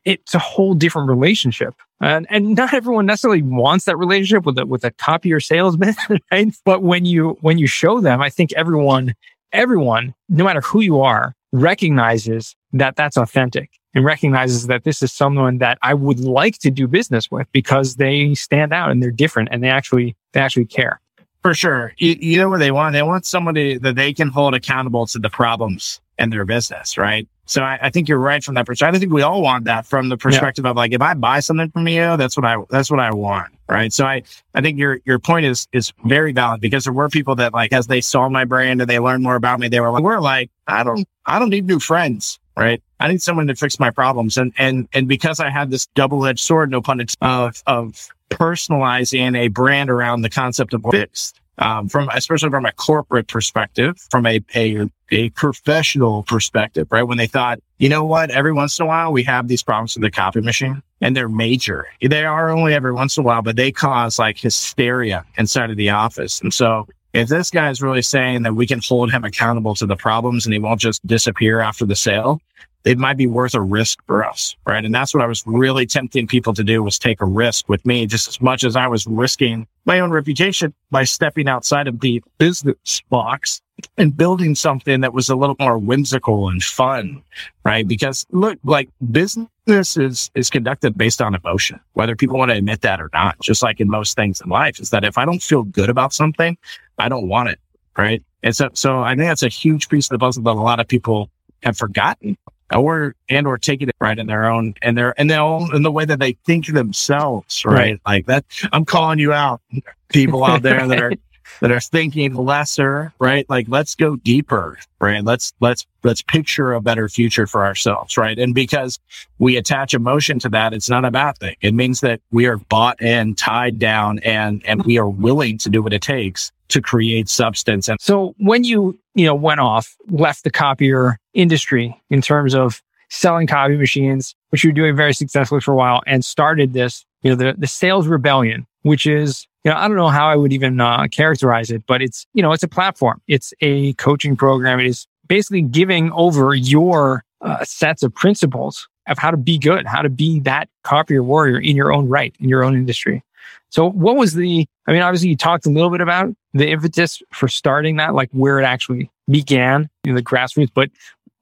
It's 0.06 0.34
a 0.34 0.40
whole 0.40 0.74
different 0.74 1.10
relationship. 1.10 1.76
And, 2.00 2.26
and 2.30 2.56
not 2.56 2.74
everyone 2.74 3.06
necessarily 3.06 3.42
wants 3.42 3.86
that 3.86 3.98
relationship 3.98 4.46
with 4.46 4.58
a, 4.58 4.66
with 4.66 4.84
a 4.84 4.92
copier 4.92 5.40
salesman, 5.40 5.96
right? 6.32 6.54
But 6.66 6.82
when 6.82 7.06
you, 7.06 7.38
when 7.42 7.58
you 7.58 7.68
show 7.68 8.00
them, 8.00 8.22
I 8.22 8.30
think 8.30 8.54
everyone, 8.54 9.14
everyone, 9.52 10.16
no 10.30 10.44
matter 10.44 10.62
who 10.62 10.80
you 10.80 11.02
are, 11.02 11.36
recognizes 11.52 12.56
that 12.74 12.96
that's 12.96 13.18
authentic 13.18 13.70
and 13.94 14.06
recognizes 14.06 14.68
that 14.68 14.86
this 14.86 15.02
is 15.02 15.12
someone 15.12 15.58
that 15.58 15.78
I 15.82 15.94
would 15.94 16.22
like 16.22 16.58
to 16.60 16.72
do 16.72 16.88
business 16.88 17.30
with 17.30 17.52
because 17.52 17.96
they 17.96 18.34
stand 18.36 18.74
out 18.74 18.90
and 18.90 19.04
they're 19.04 19.12
different 19.12 19.50
and 19.52 19.62
they 19.62 19.70
actually, 19.70 20.16
they 20.32 20.40
actually 20.40 20.66
care. 20.66 21.02
For 21.42 21.54
sure. 21.56 21.94
You, 21.98 22.16
you, 22.20 22.38
know 22.38 22.50
what 22.50 22.60
they 22.60 22.72
want? 22.72 22.94
They 22.94 23.02
want 23.02 23.26
somebody 23.26 23.78
that 23.80 23.96
they 23.96 24.14
can 24.14 24.30
hold 24.30 24.54
accountable 24.54 25.08
to 25.08 25.18
the 25.18 25.30
problems 25.30 26.00
in 26.20 26.30
their 26.30 26.46
business, 26.46 26.98
right? 26.98 27.28
So 27.46 27.64
I, 27.64 27.80
I 27.82 27.90
think 27.90 28.08
you're 28.08 28.20
right 28.20 28.44
from 28.44 28.54
that 28.56 28.68
perspective. 28.68 28.96
I 28.96 29.00
think 29.00 29.12
we 29.12 29.24
all 29.24 29.42
want 29.42 29.66
that 29.66 29.88
from 29.88 30.10
the 30.10 30.18
perspective 30.18 30.66
yeah. 30.66 30.72
of 30.72 30.78
like, 30.78 30.94
if 30.94 31.02
I 31.02 31.16
buy 31.16 31.40
something 31.40 31.72
from 31.72 31.88
you, 31.88 32.16
that's 32.16 32.38
what 32.38 32.46
I, 32.46 32.58
that's 32.70 32.92
what 32.92 33.00
I 33.00 33.12
want. 33.12 33.52
Right. 33.68 33.92
So 33.92 34.06
I, 34.06 34.22
I 34.54 34.62
think 34.62 34.78
your, 34.78 35.00
your 35.06 35.18
point 35.18 35.46
is, 35.46 35.68
is 35.74 35.92
very 36.06 36.32
valid 36.32 36.62
because 36.62 36.84
there 36.84 36.94
were 36.94 37.10
people 37.10 37.36
that 37.36 37.54
like, 37.54 37.74
as 37.74 37.88
they 37.88 38.02
saw 38.02 38.30
my 38.30 38.46
brand 38.46 38.82
and 38.82 38.90
they 38.90 39.00
learned 39.00 39.24
more 39.24 39.36
about 39.36 39.60
me, 39.60 39.68
they 39.68 39.80
were 39.80 39.90
like, 39.90 40.04
we're 40.04 40.20
like, 40.20 40.52
I 40.68 40.84
don't, 40.84 41.08
I 41.26 41.40
don't 41.40 41.50
need 41.50 41.66
new 41.66 41.80
friends. 41.80 42.40
Right. 42.56 42.84
I 43.00 43.08
need 43.08 43.22
someone 43.22 43.48
to 43.48 43.56
fix 43.56 43.80
my 43.80 43.90
problems. 43.90 44.38
And, 44.38 44.54
and, 44.58 44.88
and 44.94 45.08
because 45.08 45.40
I 45.40 45.50
had 45.50 45.72
this 45.72 45.88
double 45.96 46.26
edged 46.26 46.42
sword, 46.42 46.70
no 46.70 46.82
pun 46.82 47.00
intended, 47.00 47.18
of, 47.22 47.64
of 47.66 48.10
personalizing 48.32 49.38
a 49.38 49.48
brand 49.50 49.90
around 49.90 50.22
the 50.22 50.30
concept 50.30 50.74
of 50.74 50.84
fixed. 50.92 51.40
um, 51.58 51.88
from 51.90 52.10
especially 52.14 52.50
from 52.50 52.66
a 52.66 52.72
corporate 52.72 53.28
perspective, 53.28 53.98
from 54.10 54.26
a, 54.26 54.42
a 54.56 54.90
a 55.12 55.30
professional 55.32 56.24
perspective, 56.24 56.88
right? 56.90 57.04
When 57.04 57.18
they 57.18 57.28
thought, 57.28 57.60
you 57.80 57.90
know 57.90 58.06
what, 58.06 58.32
every 58.32 58.54
once 58.54 58.80
in 58.80 58.86
a 58.86 58.88
while 58.88 59.12
we 59.12 59.24
have 59.24 59.48
these 59.50 59.62
problems 59.62 59.96
with 59.96 60.04
the 60.04 60.10
copy 60.12 60.40
machine, 60.42 60.82
and 61.02 61.16
they're 61.16 61.30
major. 61.30 61.86
They 62.02 62.24
are 62.26 62.50
only 62.50 62.74
every 62.74 62.94
once 62.94 63.18
in 63.18 63.24
a 63.24 63.26
while, 63.26 63.42
but 63.42 63.58
they 63.58 63.72
cause 63.72 64.18
like 64.18 64.40
hysteria 64.40 65.26
inside 65.38 65.70
of 65.70 65.78
the 65.78 65.90
office. 65.90 66.40
And 66.42 66.54
so 66.54 66.88
if 67.14 67.28
this 67.28 67.50
guy 67.50 67.70
is 67.70 67.82
really 67.82 68.02
saying 68.02 68.44
that 68.44 68.56
we 68.56 68.68
can 68.68 68.80
hold 68.80 69.12
him 69.12 69.24
accountable 69.24 69.76
to 69.76 69.86
the 69.86 69.96
problems 69.96 70.46
and 70.46 70.54
he 70.54 70.60
won't 70.60 70.80
just 70.80 71.06
disappear 71.06 71.60
after 71.60 71.86
the 71.86 71.96
sale, 71.96 72.42
it 72.84 72.98
might 72.98 73.18
be 73.18 73.28
worth 73.28 73.54
a 73.54 73.62
risk 73.62 74.00
for 74.08 74.26
us. 74.26 74.56
Right. 74.66 74.84
And 74.84 74.94
that's 74.94 75.14
what 75.14 75.24
I 75.24 75.28
was 75.28 75.44
really 75.46 75.86
tempting 75.86 76.28
people 76.28 76.54
to 76.54 76.64
do 76.64 76.82
was 76.82 76.98
take 76.98 77.22
a 77.22 77.26
risk 77.26 77.70
with 77.70 77.86
me 77.86 78.06
just 78.06 78.28
as 78.28 78.42
much 78.42 78.64
as 78.64 78.76
I 78.76 78.88
was 78.88 79.06
risking 79.06 79.68
my 79.86 80.00
own 80.00 80.12
reputation 80.12 80.74
by 80.90 81.04
stepping 81.04 81.48
outside 81.48 81.88
of 81.88 82.00
the 82.00 82.24
business 82.38 83.02
box 83.10 83.62
and 83.98 84.16
building 84.16 84.54
something 84.54 85.02
that 85.02 85.14
was 85.14 85.30
a 85.30 85.36
little 85.36 85.56
more 85.60 85.78
whimsical 85.78 86.50
and 86.50 86.64
fun. 86.64 87.22
Right. 87.64 87.88
Because 87.88 88.26
look, 88.32 88.58
like 88.64 88.90
business 89.12 89.50
is, 89.68 90.32
is 90.34 90.50
conducted 90.50 90.98
based 90.98 91.22
on 91.22 91.36
emotion, 91.36 91.80
whether 91.94 92.16
people 92.16 92.38
want 92.38 92.52
to 92.52 92.58
admit 92.58 92.82
that 92.82 93.00
or 93.00 93.10
not, 93.14 93.40
just 93.42 93.62
like 93.62 93.80
in 93.80 93.90
most 93.90 94.16
things 94.16 94.42
in 94.42 94.50
life 94.50 94.80
is 94.80 94.90
that 94.90 95.04
if 95.04 95.18
I 95.18 95.26
don't 95.26 95.42
feel 95.42 95.64
good 95.64 95.90
about 95.90 96.14
something, 96.14 96.58
I 97.02 97.10
don't 97.10 97.28
want 97.28 97.50
it. 97.50 97.60
Right. 97.98 98.24
And 98.44 98.56
so, 98.56 98.70
so 98.74 99.02
I 99.02 99.16
think 99.16 99.28
that's 99.28 99.44
a 99.44 99.50
huge 99.50 99.90
piece 99.90 100.06
of 100.08 100.12
the 100.12 100.20
puzzle 100.20 100.44
that 100.44 100.52
a 100.52 100.54
lot 100.54 100.80
of 100.80 100.88
people 100.88 101.30
have 101.64 101.78
forgotten 101.78 102.38
or 102.74 103.16
and 103.30 103.46
or 103.46 103.58
taking 103.58 103.90
it 103.90 103.96
right 104.00 104.18
in 104.18 104.28
their 104.28 104.50
own 104.50 104.74
and 104.82 104.98
their 104.98 105.20
and 105.20 105.30
their 105.30 105.42
own 105.42 105.76
in 105.76 105.84
the 105.84 105.92
way 105.92 106.06
that 106.06 106.20
they 106.20 106.34
think 106.46 106.68
themselves, 106.68 107.66
right? 107.66 107.74
right? 107.74 108.02
Like 108.06 108.26
that. 108.28 108.46
I'm 108.72 108.86
calling 108.86 109.20
you 109.20 109.34
out, 109.34 109.62
people 110.10 110.44
out 110.44 110.62
there 110.62 110.88
that 110.88 111.02
are 111.02 111.14
that 111.60 111.72
are 111.72 111.80
thinking 111.80 112.34
lesser, 112.34 113.14
right? 113.20 113.50
Like 113.50 113.68
let's 113.70 113.96
go 113.96 114.16
deeper, 114.16 114.78
right? 115.00 115.24
Let's 115.24 115.54
let's 115.60 115.86
let's 116.04 116.22
picture 116.22 116.74
a 116.74 116.82
better 116.82 117.10
future 117.10 117.48
for 117.48 117.66
ourselves, 117.66 118.18
right? 118.18 118.38
And 118.38 118.56
because 118.56 119.00
we 119.40 119.58
attach 119.58 119.94
emotion 119.94 120.40
to 120.40 120.50
that, 120.50 120.74
it's 120.74 120.90
not 120.90 121.06
a 121.06 121.12
bad 121.12 121.38
thing. 121.38 121.56
It 121.62 121.74
means 121.74 122.02
that 122.02 122.22
we 122.32 122.46
are 122.46 122.58
bought 122.58 122.98
and 123.02 123.38
tied 123.38 123.80
down 123.80 124.20
and 124.20 124.64
and 124.66 124.84
we 124.84 124.98
are 124.98 125.10
willing 125.10 125.58
to 125.60 125.70
do 125.70 125.82
what 125.82 125.94
it 125.94 126.02
takes 126.02 126.52
to 126.70 126.82
create 126.82 127.30
substance. 127.30 127.88
And 127.90 128.00
so 128.02 128.34
when 128.38 128.64
you, 128.64 128.98
you 129.14 129.26
know, 129.26 129.36
went 129.36 129.60
off, 129.60 129.96
left 130.10 130.44
the 130.44 130.50
copier 130.50 131.18
industry 131.34 132.02
in 132.10 132.22
terms 132.22 132.56
of 132.56 132.82
selling 133.10 133.46
copy 133.46 133.76
machines, 133.76 134.36
which 134.50 134.64
you 134.64 134.70
were 134.70 134.76
doing 134.76 134.96
very 134.96 135.14
successfully 135.14 135.62
for 135.62 135.74
a 135.74 135.76
while 135.76 136.02
and 136.08 136.24
started 136.24 136.74
this, 136.74 137.06
you 137.22 137.30
know, 137.30 137.36
the, 137.36 137.54
the 137.58 137.68
sales 137.68 138.08
rebellion, 138.08 138.66
which 138.84 139.06
is, 139.06 139.48
you 139.64 139.72
know, 139.72 139.78
I 139.78 139.88
don't 139.88 139.98
know 139.98 140.10
how 140.10 140.28
I 140.28 140.36
would 140.36 140.54
even 140.54 140.80
uh, 140.80 141.08
characterize 141.08 141.70
it, 141.72 141.84
but 141.88 142.02
it's, 142.02 142.26
you 142.34 142.42
know, 142.42 142.52
it's 142.52 142.64
a 142.64 142.68
platform. 142.68 143.22
It's 143.28 143.54
a 143.62 143.94
coaching 143.94 144.36
program. 144.36 144.80
It 144.80 144.88
is 144.88 145.08
basically 145.28 145.62
giving 145.62 146.12
over 146.14 146.56
your 146.56 147.24
uh, 147.42 147.64
sets 147.64 148.04
of 148.04 148.14
principles 148.14 148.88
of 149.08 149.18
how 149.18 149.32
to 149.32 149.38
be 149.38 149.58
good, 149.58 149.86
how 149.86 150.02
to 150.02 150.10
be 150.10 150.40
that 150.42 150.70
copier 150.84 151.24
warrior 151.24 151.60
in 151.60 151.76
your 151.76 151.92
own 151.92 152.08
right, 152.08 152.36
in 152.40 152.50
your 152.50 152.64
own 152.64 152.76
industry. 152.76 153.24
So 153.70 153.90
what 153.90 154.16
was 154.16 154.34
the, 154.34 154.66
I 154.88 154.92
mean, 154.92 155.02
obviously 155.02 155.30
you 155.30 155.38
talked 155.38 155.66
a 155.66 155.70
little 155.70 155.90
bit 155.90 156.02
about 156.02 156.36
the 156.54 156.70
impetus 156.70 157.22
for 157.32 157.48
starting 157.48 157.96
that, 157.98 158.14
like 158.14 158.30
where 158.32 158.60
it 158.60 158.64
actually 158.64 159.10
began, 159.30 159.90
in 160.04 160.16
the 160.16 160.22
grassroots, 160.22 160.72
but 160.74 160.90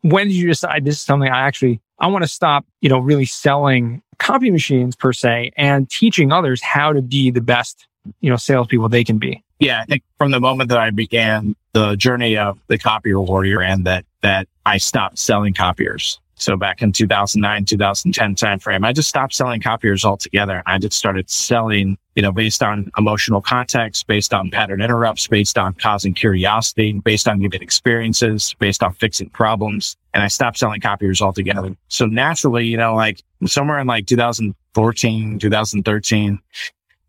when 0.02 0.28
did 0.28 0.36
you 0.36 0.48
decide 0.48 0.86
this 0.86 0.96
is 0.96 1.02
something 1.02 1.30
I 1.30 1.42
actually, 1.42 1.82
I 2.00 2.08
want 2.08 2.24
to 2.24 2.28
stop, 2.28 2.66
you 2.82 2.90
know, 2.90 3.00
really 3.00 3.26
selling 3.26 4.02
copy 4.20 4.52
machines 4.52 4.96
per 4.96 5.12
se 5.12 5.52
and 5.58 5.90
teaching 5.90 6.32
others 6.32 6.62
how 6.62 6.94
to 6.94 7.02
be 7.02 7.32
the 7.32 7.42
best, 7.42 7.88
you 8.22 8.30
know, 8.30 8.36
salespeople 8.36 8.90
they 8.90 9.04
can 9.04 9.18
be? 9.18 9.44
Yeah. 9.60 9.82
I 9.82 9.86
think 9.86 10.04
from 10.18 10.32
the 10.32 10.40
moment 10.40 10.70
that 10.70 10.78
I 10.78 10.90
began 10.90 11.56
the 11.74 11.96
journey 11.96 12.38
of 12.38 12.60
the 12.68 12.78
copier 12.78 13.20
warrior 13.20 13.62
and 13.62 13.86
that, 13.86 14.06
that 14.22 14.48
I 14.66 14.78
stopped 14.78 15.20
selling 15.20 15.54
copiers 15.54 16.20
so 16.40 16.56
back 16.56 16.82
in 16.82 16.92
2009, 16.92 17.66
2010 17.66 18.36
timeframe, 18.36 18.86
I 18.86 18.94
just 18.94 19.10
stopped 19.10 19.34
selling 19.34 19.62
copiers 19.62 20.06
altogether. 20.06 20.64
I 20.66 20.78
just 20.80 20.98
started 20.98 21.30
selling, 21.30 21.98
you 22.16 22.22
know, 22.22 22.32
based 22.32 22.64
on 22.64 22.90
emotional 22.98 23.42
context, 23.42 24.08
based 24.08 24.34
on 24.34 24.50
pattern 24.50 24.82
interrupts, 24.82 25.28
based 25.28 25.58
on 25.58 25.74
causing 25.74 26.14
curiosity, 26.14 26.94
based 27.04 27.28
on 27.28 27.40
giving 27.40 27.62
experiences, 27.62 28.56
based 28.60 28.82
on 28.84 28.94
fixing 28.94 29.30
problems. 29.30 29.98
And 30.14 30.24
I 30.24 30.28
stopped 30.28 30.58
selling 30.58 30.80
copiers 30.80 31.22
altogether. 31.22 31.76
So 31.90 32.06
naturally, 32.06 32.66
you 32.66 32.78
know, 32.78 32.96
like 32.96 33.22
somewhere 33.46 33.80
in 33.80 33.88
like 33.88 34.08
2014, 34.08 35.40
2013, 35.40 36.40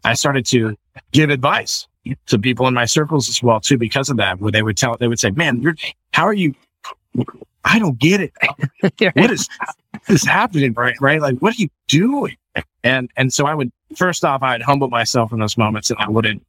I 0.04 0.14
started 0.14 0.46
to 0.46 0.76
give 1.12 1.30
advice 1.30 1.86
to 2.26 2.38
people 2.38 2.66
in 2.66 2.74
my 2.74 2.84
circles 2.84 3.28
as 3.28 3.42
well 3.42 3.60
too, 3.60 3.78
because 3.78 4.08
of 4.08 4.16
that, 4.16 4.40
where 4.40 4.52
they 4.52 4.62
would 4.62 4.76
tell, 4.76 4.96
they 4.96 5.08
would 5.08 5.18
say, 5.20 5.30
man, 5.30 5.60
you're, 5.60 5.74
how 6.12 6.24
are 6.24 6.32
you, 6.32 6.54
I 7.64 7.78
don't 7.78 7.98
get 7.98 8.20
it. 8.20 8.32
what 9.14 9.30
is, 9.30 9.48
is 10.08 10.24
happening? 10.24 10.72
Right. 10.72 10.96
Right. 11.00 11.20
Like, 11.20 11.38
what 11.38 11.54
are 11.54 11.60
you 11.60 11.68
doing? 11.88 12.36
And, 12.82 13.10
and 13.16 13.32
so 13.32 13.46
I 13.46 13.54
would, 13.54 13.70
first 13.94 14.24
off, 14.24 14.42
I'd 14.42 14.62
humble 14.62 14.88
myself 14.88 15.32
in 15.32 15.38
those 15.38 15.58
moments 15.58 15.90
and 15.90 15.98
I 15.98 16.08
wouldn't, 16.08 16.44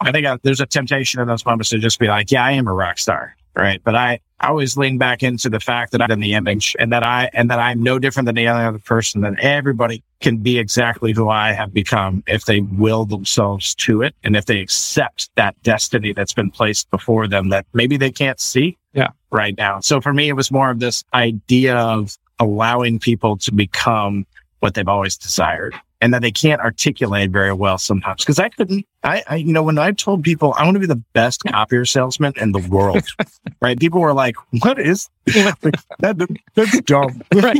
I 0.00 0.12
think 0.12 0.26
I, 0.26 0.38
there's 0.42 0.60
a 0.60 0.66
temptation 0.66 1.20
in 1.20 1.26
those 1.26 1.44
moments 1.44 1.70
to 1.70 1.78
just 1.78 1.98
be 1.98 2.06
like, 2.06 2.30
yeah, 2.30 2.44
I 2.44 2.52
am 2.52 2.68
a 2.68 2.72
rock 2.72 2.98
star. 2.98 3.36
Right. 3.56 3.80
But 3.84 3.94
I, 3.94 4.20
I 4.40 4.48
always 4.48 4.76
lean 4.76 4.98
back 4.98 5.22
into 5.22 5.48
the 5.48 5.60
fact 5.60 5.92
that 5.92 6.02
I'm 6.02 6.10
in 6.10 6.20
the 6.20 6.34
image 6.34 6.74
and 6.78 6.92
that 6.92 7.04
I, 7.04 7.30
and 7.32 7.50
that 7.50 7.58
I'm 7.58 7.82
no 7.82 7.98
different 7.98 8.26
than 8.26 8.36
any 8.36 8.48
other 8.48 8.78
person, 8.78 9.20
than 9.20 9.38
everybody 9.40 10.02
can 10.24 10.38
be 10.38 10.58
exactly 10.58 11.12
who 11.12 11.28
I 11.28 11.52
have 11.52 11.72
become 11.74 12.24
if 12.26 12.46
they 12.46 12.60
will 12.60 13.04
themselves 13.04 13.74
to 13.76 14.00
it. 14.00 14.16
And 14.24 14.34
if 14.34 14.46
they 14.46 14.58
accept 14.58 15.28
that 15.36 15.54
destiny 15.62 16.14
that's 16.14 16.32
been 16.32 16.50
placed 16.50 16.90
before 16.90 17.28
them 17.28 17.50
that 17.50 17.66
maybe 17.74 17.98
they 17.98 18.10
can't 18.10 18.40
see 18.40 18.78
yeah. 18.94 19.10
right 19.30 19.54
now. 19.56 19.80
So 19.80 20.00
for 20.00 20.14
me, 20.14 20.30
it 20.30 20.32
was 20.32 20.50
more 20.50 20.70
of 20.70 20.80
this 20.80 21.04
idea 21.12 21.76
of 21.76 22.16
allowing 22.40 22.98
people 22.98 23.36
to 23.36 23.52
become 23.52 24.26
what 24.60 24.72
they've 24.72 24.88
always 24.88 25.16
desired 25.18 25.74
and 26.04 26.12
that 26.12 26.20
they 26.20 26.30
can't 26.30 26.60
articulate 26.60 27.30
very 27.30 27.54
well 27.54 27.78
sometimes. 27.78 28.26
Cause 28.26 28.38
I 28.38 28.50
couldn't, 28.50 28.86
I, 29.04 29.22
I, 29.26 29.36
you 29.36 29.54
know, 29.54 29.62
when 29.62 29.78
I 29.78 29.92
told 29.92 30.22
people 30.22 30.52
I 30.58 30.64
want 30.64 30.74
to 30.74 30.78
be 30.78 30.84
the 30.84 31.02
best 31.14 31.42
copier 31.44 31.86
salesman 31.86 32.34
in 32.36 32.52
the 32.52 32.58
world, 32.58 33.08
right? 33.62 33.80
People 33.80 34.02
were 34.02 34.12
like, 34.12 34.36
what 34.62 34.78
is 34.78 35.08
that? 35.24 36.36
That's 36.54 36.80
dumb. 36.82 37.22
Right. 37.34 37.58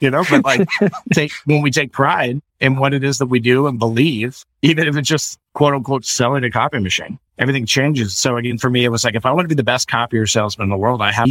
you 0.00 0.10
know, 0.10 0.22
but 0.28 0.44
like 0.44 0.68
take, 1.14 1.32
when 1.46 1.62
we 1.62 1.70
take 1.70 1.92
pride 1.92 2.42
in 2.60 2.76
what 2.76 2.92
it 2.92 3.02
is 3.02 3.16
that 3.18 3.26
we 3.26 3.40
do 3.40 3.66
and 3.66 3.78
believe, 3.78 4.44
even 4.60 4.86
if 4.86 4.94
it's 4.94 5.08
just 5.08 5.38
quote 5.54 5.72
unquote 5.72 6.04
selling 6.04 6.44
a 6.44 6.50
copy 6.50 6.78
machine, 6.78 7.18
everything 7.38 7.64
changes. 7.64 8.14
So 8.14 8.36
again, 8.36 8.58
for 8.58 8.68
me, 8.68 8.84
it 8.84 8.90
was 8.90 9.02
like, 9.02 9.14
if 9.14 9.24
I 9.24 9.32
want 9.32 9.46
to 9.46 9.48
be 9.48 9.54
the 9.54 9.64
best 9.64 9.88
copier 9.88 10.26
salesman 10.26 10.66
in 10.66 10.70
the 10.70 10.76
world, 10.76 11.00
I 11.00 11.10
have, 11.10 11.28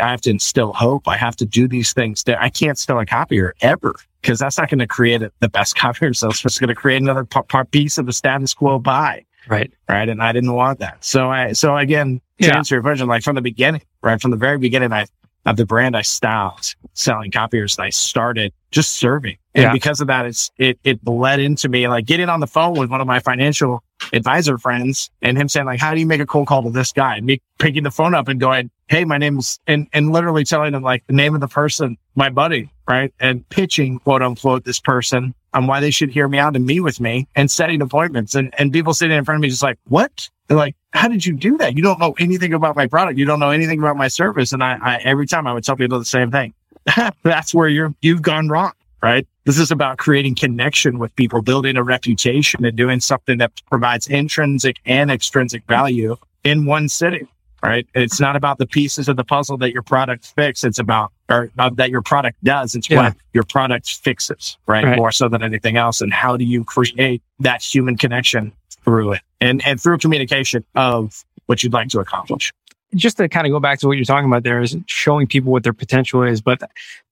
I 0.00 0.10
have 0.10 0.22
to 0.22 0.30
instill 0.30 0.72
hope. 0.72 1.06
I 1.06 1.16
have 1.16 1.36
to 1.36 1.46
do 1.46 1.68
these 1.68 1.92
things 1.92 2.24
that 2.24 2.42
I 2.42 2.50
can't 2.50 2.76
sell 2.76 2.98
a 2.98 3.06
copier 3.06 3.54
ever 3.60 3.94
because 4.24 4.38
that's 4.38 4.56
not 4.56 4.70
going 4.70 4.78
to 4.78 4.86
create 4.86 5.22
a, 5.22 5.30
the 5.40 5.50
best 5.50 5.76
copier 5.76 6.14
salesman. 6.14 6.30
It's 6.30 6.40
just 6.40 6.60
going 6.60 6.68
to 6.68 6.74
create 6.74 7.02
another 7.02 7.24
part, 7.24 7.70
piece 7.70 7.98
of 7.98 8.06
the 8.06 8.12
status 8.12 8.54
quo 8.54 8.78
buy. 8.78 9.26
Right. 9.46 9.70
Right. 9.86 10.08
And 10.08 10.22
I 10.22 10.32
didn't 10.32 10.54
want 10.54 10.78
that. 10.78 11.04
So 11.04 11.30
I, 11.30 11.52
so 11.52 11.76
again, 11.76 12.22
to 12.40 12.46
yeah. 12.48 12.56
answer 12.56 12.74
your 12.74 12.82
question, 12.82 13.06
like 13.06 13.22
from 13.22 13.34
the 13.34 13.42
beginning, 13.42 13.82
right 14.02 14.20
from 14.20 14.30
the 14.30 14.38
very 14.38 14.56
beginning, 14.56 14.92
I, 14.94 15.04
of 15.44 15.58
the 15.58 15.66
brand, 15.66 15.94
I 15.94 16.00
stopped 16.00 16.74
selling 16.94 17.30
copiers 17.30 17.76
and 17.76 17.84
I 17.84 17.90
started 17.90 18.54
just 18.70 18.94
serving. 18.94 19.36
And 19.54 19.64
yeah. 19.64 19.72
because 19.72 20.00
of 20.00 20.06
that, 20.06 20.24
it's, 20.24 20.50
it, 20.56 20.78
it 20.84 21.04
bled 21.04 21.40
into 21.40 21.68
me 21.68 21.86
like 21.86 22.06
getting 22.06 22.30
on 22.30 22.40
the 22.40 22.46
phone 22.46 22.78
with 22.78 22.88
one 22.88 23.02
of 23.02 23.06
my 23.06 23.20
financial 23.20 23.84
advisor 24.14 24.56
friends 24.56 25.10
and 25.20 25.36
him 25.36 25.50
saying 25.50 25.66
like, 25.66 25.80
how 25.80 25.92
do 25.92 26.00
you 26.00 26.06
make 26.06 26.22
a 26.22 26.26
cold 26.26 26.46
call 26.46 26.62
to 26.62 26.70
this 26.70 26.92
guy? 26.92 27.16
And 27.16 27.26
me 27.26 27.42
picking 27.58 27.82
the 27.82 27.90
phone 27.90 28.14
up 28.14 28.28
and 28.28 28.40
going, 28.40 28.70
Hey, 28.88 29.04
my 29.04 29.18
name's 29.18 29.60
and, 29.66 29.86
and 29.92 30.12
literally 30.12 30.44
telling 30.44 30.72
him 30.72 30.82
like 30.82 31.06
the 31.06 31.12
name 31.12 31.34
of 31.34 31.42
the 31.42 31.48
person, 31.48 31.98
my 32.14 32.30
buddy, 32.30 32.70
right? 32.88 33.12
And 33.20 33.48
pitching 33.48 33.98
quote 34.00 34.22
unquote 34.22 34.64
this 34.64 34.80
person 34.80 35.34
on 35.52 35.66
why 35.66 35.80
they 35.80 35.90
should 35.90 36.10
hear 36.10 36.28
me 36.28 36.38
out 36.38 36.56
and 36.56 36.66
meet 36.66 36.80
with 36.80 37.00
me 37.00 37.28
and 37.34 37.50
setting 37.50 37.80
appointments 37.80 38.34
and, 38.34 38.52
and 38.58 38.72
people 38.72 38.92
sitting 38.92 39.16
in 39.16 39.24
front 39.24 39.36
of 39.36 39.42
me 39.42 39.48
just 39.48 39.62
like, 39.62 39.78
what? 39.84 40.28
They're 40.48 40.56
like, 40.56 40.76
how 40.92 41.08
did 41.08 41.24
you 41.24 41.32
do 41.32 41.56
that? 41.58 41.76
You 41.76 41.82
don't 41.82 41.98
know 41.98 42.14
anything 42.18 42.52
about 42.52 42.76
my 42.76 42.86
product. 42.86 43.18
You 43.18 43.24
don't 43.24 43.40
know 43.40 43.50
anything 43.50 43.78
about 43.78 43.96
my 43.96 44.08
service. 44.08 44.52
And 44.52 44.62
I, 44.62 44.78
I 44.82 44.96
every 44.98 45.26
time 45.26 45.46
I 45.46 45.52
would 45.52 45.64
tell 45.64 45.76
people 45.76 45.98
the 45.98 46.04
same 46.04 46.30
thing. 46.30 46.52
That's 47.22 47.54
where 47.54 47.68
you're, 47.68 47.94
you've 48.02 48.22
gone 48.22 48.48
wrong, 48.48 48.72
right? 49.02 49.26
This 49.44 49.58
is 49.58 49.70
about 49.70 49.98
creating 49.98 50.34
connection 50.34 50.98
with 50.98 51.14
people, 51.16 51.40
building 51.40 51.76
a 51.76 51.82
reputation 51.82 52.64
and 52.64 52.76
doing 52.76 53.00
something 53.00 53.38
that 53.38 53.52
provides 53.70 54.06
intrinsic 54.08 54.76
and 54.84 55.10
extrinsic 55.10 55.64
value 55.66 56.16
in 56.44 56.66
one 56.66 56.88
sitting, 56.88 57.26
right? 57.64 57.86
It's 57.94 58.20
not 58.20 58.36
about 58.36 58.58
the 58.58 58.66
pieces 58.66 59.08
of 59.08 59.16
the 59.16 59.24
puzzle 59.24 59.56
that 59.58 59.72
your 59.72 59.82
product 59.82 60.26
fixes. 60.36 60.64
It's 60.64 60.78
about, 60.78 61.12
or 61.28 61.50
uh, 61.58 61.70
that 61.70 61.90
your 61.90 62.02
product 62.02 62.42
does. 62.44 62.74
It's 62.74 62.88
yeah. 62.88 63.02
what 63.02 63.16
your 63.32 63.44
product 63.44 63.90
fixes, 64.02 64.56
right? 64.66 64.84
right? 64.84 64.96
More 64.96 65.12
so 65.12 65.28
than 65.28 65.42
anything 65.42 65.76
else. 65.76 66.00
And 66.00 66.12
how 66.12 66.36
do 66.36 66.44
you 66.44 66.64
create 66.64 67.22
that 67.40 67.62
human 67.62 67.96
connection 67.96 68.52
through 68.84 69.12
it 69.12 69.22
and, 69.40 69.64
and 69.66 69.80
through 69.80 69.98
communication 69.98 70.64
of 70.74 71.24
what 71.46 71.62
you'd 71.62 71.72
like 71.72 71.88
to 71.88 72.00
accomplish? 72.00 72.52
Just 72.94 73.16
to 73.16 73.28
kind 73.28 73.46
of 73.46 73.50
go 73.50 73.58
back 73.58 73.80
to 73.80 73.88
what 73.88 73.96
you're 73.96 74.04
talking 74.04 74.28
about 74.28 74.44
there 74.44 74.60
is 74.60 74.76
showing 74.86 75.26
people 75.26 75.50
what 75.50 75.64
their 75.64 75.72
potential 75.72 76.22
is. 76.22 76.40
But 76.40 76.62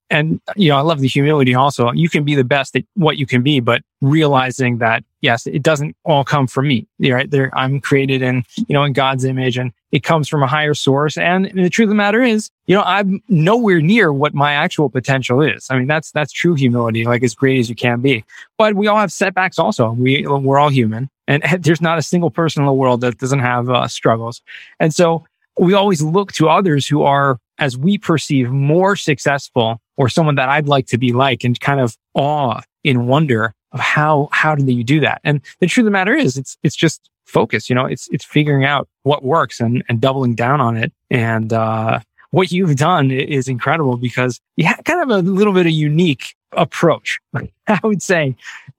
and, 0.09 0.39
you 0.55 0.69
know, 0.69 0.77
I 0.77 0.81
love 0.81 0.99
the 0.99 1.07
humility 1.07 1.55
also. 1.55 1.91
You 1.91 2.09
can 2.09 2.23
be 2.23 2.35
the 2.35 2.43
best 2.43 2.75
at 2.75 2.83
what 2.95 3.17
you 3.17 3.25
can 3.25 3.41
be, 3.41 3.59
but 3.59 3.81
realizing 4.01 4.77
that, 4.77 5.03
yes, 5.21 5.47
it 5.47 5.63
doesn't 5.63 5.95
all 6.03 6.23
come 6.23 6.45
from 6.45 6.67
me, 6.67 6.87
right? 6.99 7.29
There, 7.29 7.51
I'm 7.57 7.79
created 7.79 8.21
in, 8.21 8.43
you 8.55 8.73
know, 8.73 8.83
in 8.83 8.93
God's 8.93 9.25
image 9.25 9.57
and 9.57 9.71
it 9.91 10.03
comes 10.03 10.27
from 10.27 10.43
a 10.43 10.47
higher 10.47 10.73
source. 10.73 11.17
And 11.17 11.45
the 11.53 11.69
truth 11.69 11.85
of 11.85 11.89
the 11.89 11.95
matter 11.95 12.21
is, 12.21 12.49
you 12.67 12.75
know, 12.75 12.83
I'm 12.83 13.21
nowhere 13.27 13.81
near 13.81 14.13
what 14.13 14.33
my 14.33 14.53
actual 14.53 14.89
potential 14.89 15.41
is. 15.41 15.67
I 15.69 15.77
mean, 15.77 15.87
that's, 15.87 16.11
that's 16.11 16.31
true 16.31 16.53
humility, 16.53 17.05
like 17.05 17.23
as 17.23 17.33
great 17.33 17.59
as 17.59 17.69
you 17.69 17.75
can 17.75 18.01
be. 18.01 18.23
But 18.57 18.75
we 18.75 18.87
all 18.87 18.97
have 18.97 19.11
setbacks 19.11 19.57
also. 19.57 19.91
We, 19.91 20.27
we're 20.27 20.59
all 20.59 20.69
human 20.69 21.09
and 21.27 21.43
there's 21.59 21.81
not 21.81 21.97
a 21.97 22.03
single 22.03 22.31
person 22.31 22.61
in 22.61 22.67
the 22.67 22.73
world 22.73 23.01
that 23.01 23.17
doesn't 23.17 23.39
have 23.39 23.69
uh, 23.69 23.87
struggles. 23.87 24.41
And 24.79 24.93
so 24.93 25.25
we 25.57 25.73
always 25.73 26.01
look 26.01 26.31
to 26.33 26.49
others 26.49 26.87
who 26.87 27.03
are, 27.03 27.39
as 27.59 27.77
we 27.77 27.97
perceive, 27.97 28.49
more 28.49 28.95
successful 28.95 29.79
or 29.97 30.09
someone 30.09 30.35
that 30.35 30.49
I'd 30.49 30.67
like 30.67 30.87
to 30.87 30.97
be 30.97 31.13
like 31.13 31.43
and 31.43 31.59
kind 31.59 31.79
of 31.79 31.97
awe 32.13 32.61
in 32.83 33.07
wonder 33.07 33.53
of 33.71 33.79
how, 33.79 34.29
how 34.31 34.55
do 34.55 34.71
you 34.71 34.83
do 34.83 34.99
that? 35.01 35.21
And 35.23 35.41
the 35.59 35.67
truth 35.67 35.83
of 35.83 35.85
the 35.85 35.91
matter 35.91 36.13
is 36.13 36.37
it's, 36.37 36.57
it's 36.63 36.75
just 36.75 37.09
focus, 37.25 37.69
you 37.69 37.75
know, 37.75 37.85
it's, 37.85 38.07
it's 38.11 38.25
figuring 38.25 38.65
out 38.65 38.87
what 39.03 39.23
works 39.23 39.59
and, 39.59 39.83
and 39.89 40.01
doubling 40.01 40.35
down 40.35 40.61
on 40.61 40.77
it. 40.77 40.91
And, 41.09 41.53
uh, 41.53 41.99
what 42.31 42.51
you've 42.51 42.77
done 42.77 43.11
is 43.11 43.47
incredible 43.47 43.95
because 43.95 44.41
you 44.57 44.65
have 44.65 44.83
kind 44.85 45.03
of 45.03 45.09
a 45.09 45.21
little 45.21 45.53
bit 45.53 45.67
of 45.67 45.71
unique 45.71 46.33
approach, 46.53 47.19
I 47.67 47.79
would 47.83 48.01
say 48.01 48.35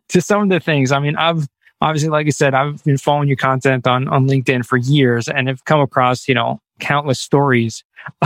to 0.09 0.21
some 0.21 0.43
of 0.43 0.49
the 0.49 0.59
things. 0.59 0.91
I 0.91 0.99
mean, 0.99 1.15
I've, 1.17 1.47
obviously, 1.81 2.09
like 2.11 2.27
I 2.27 2.31
said, 2.31 2.53
I've 2.53 2.83
been 2.83 2.99
following 2.99 3.29
your 3.29 3.37
content 3.37 3.87
on, 3.87 4.09
on 4.09 4.27
LinkedIn 4.27 4.67
for 4.67 4.77
years 4.77 5.29
and 5.29 5.47
have 5.47 5.65
come 5.67 5.81
across, 5.81 6.27
you 6.27 6.35
know, 6.35 6.61
countless 6.81 7.21
stories 7.21 7.85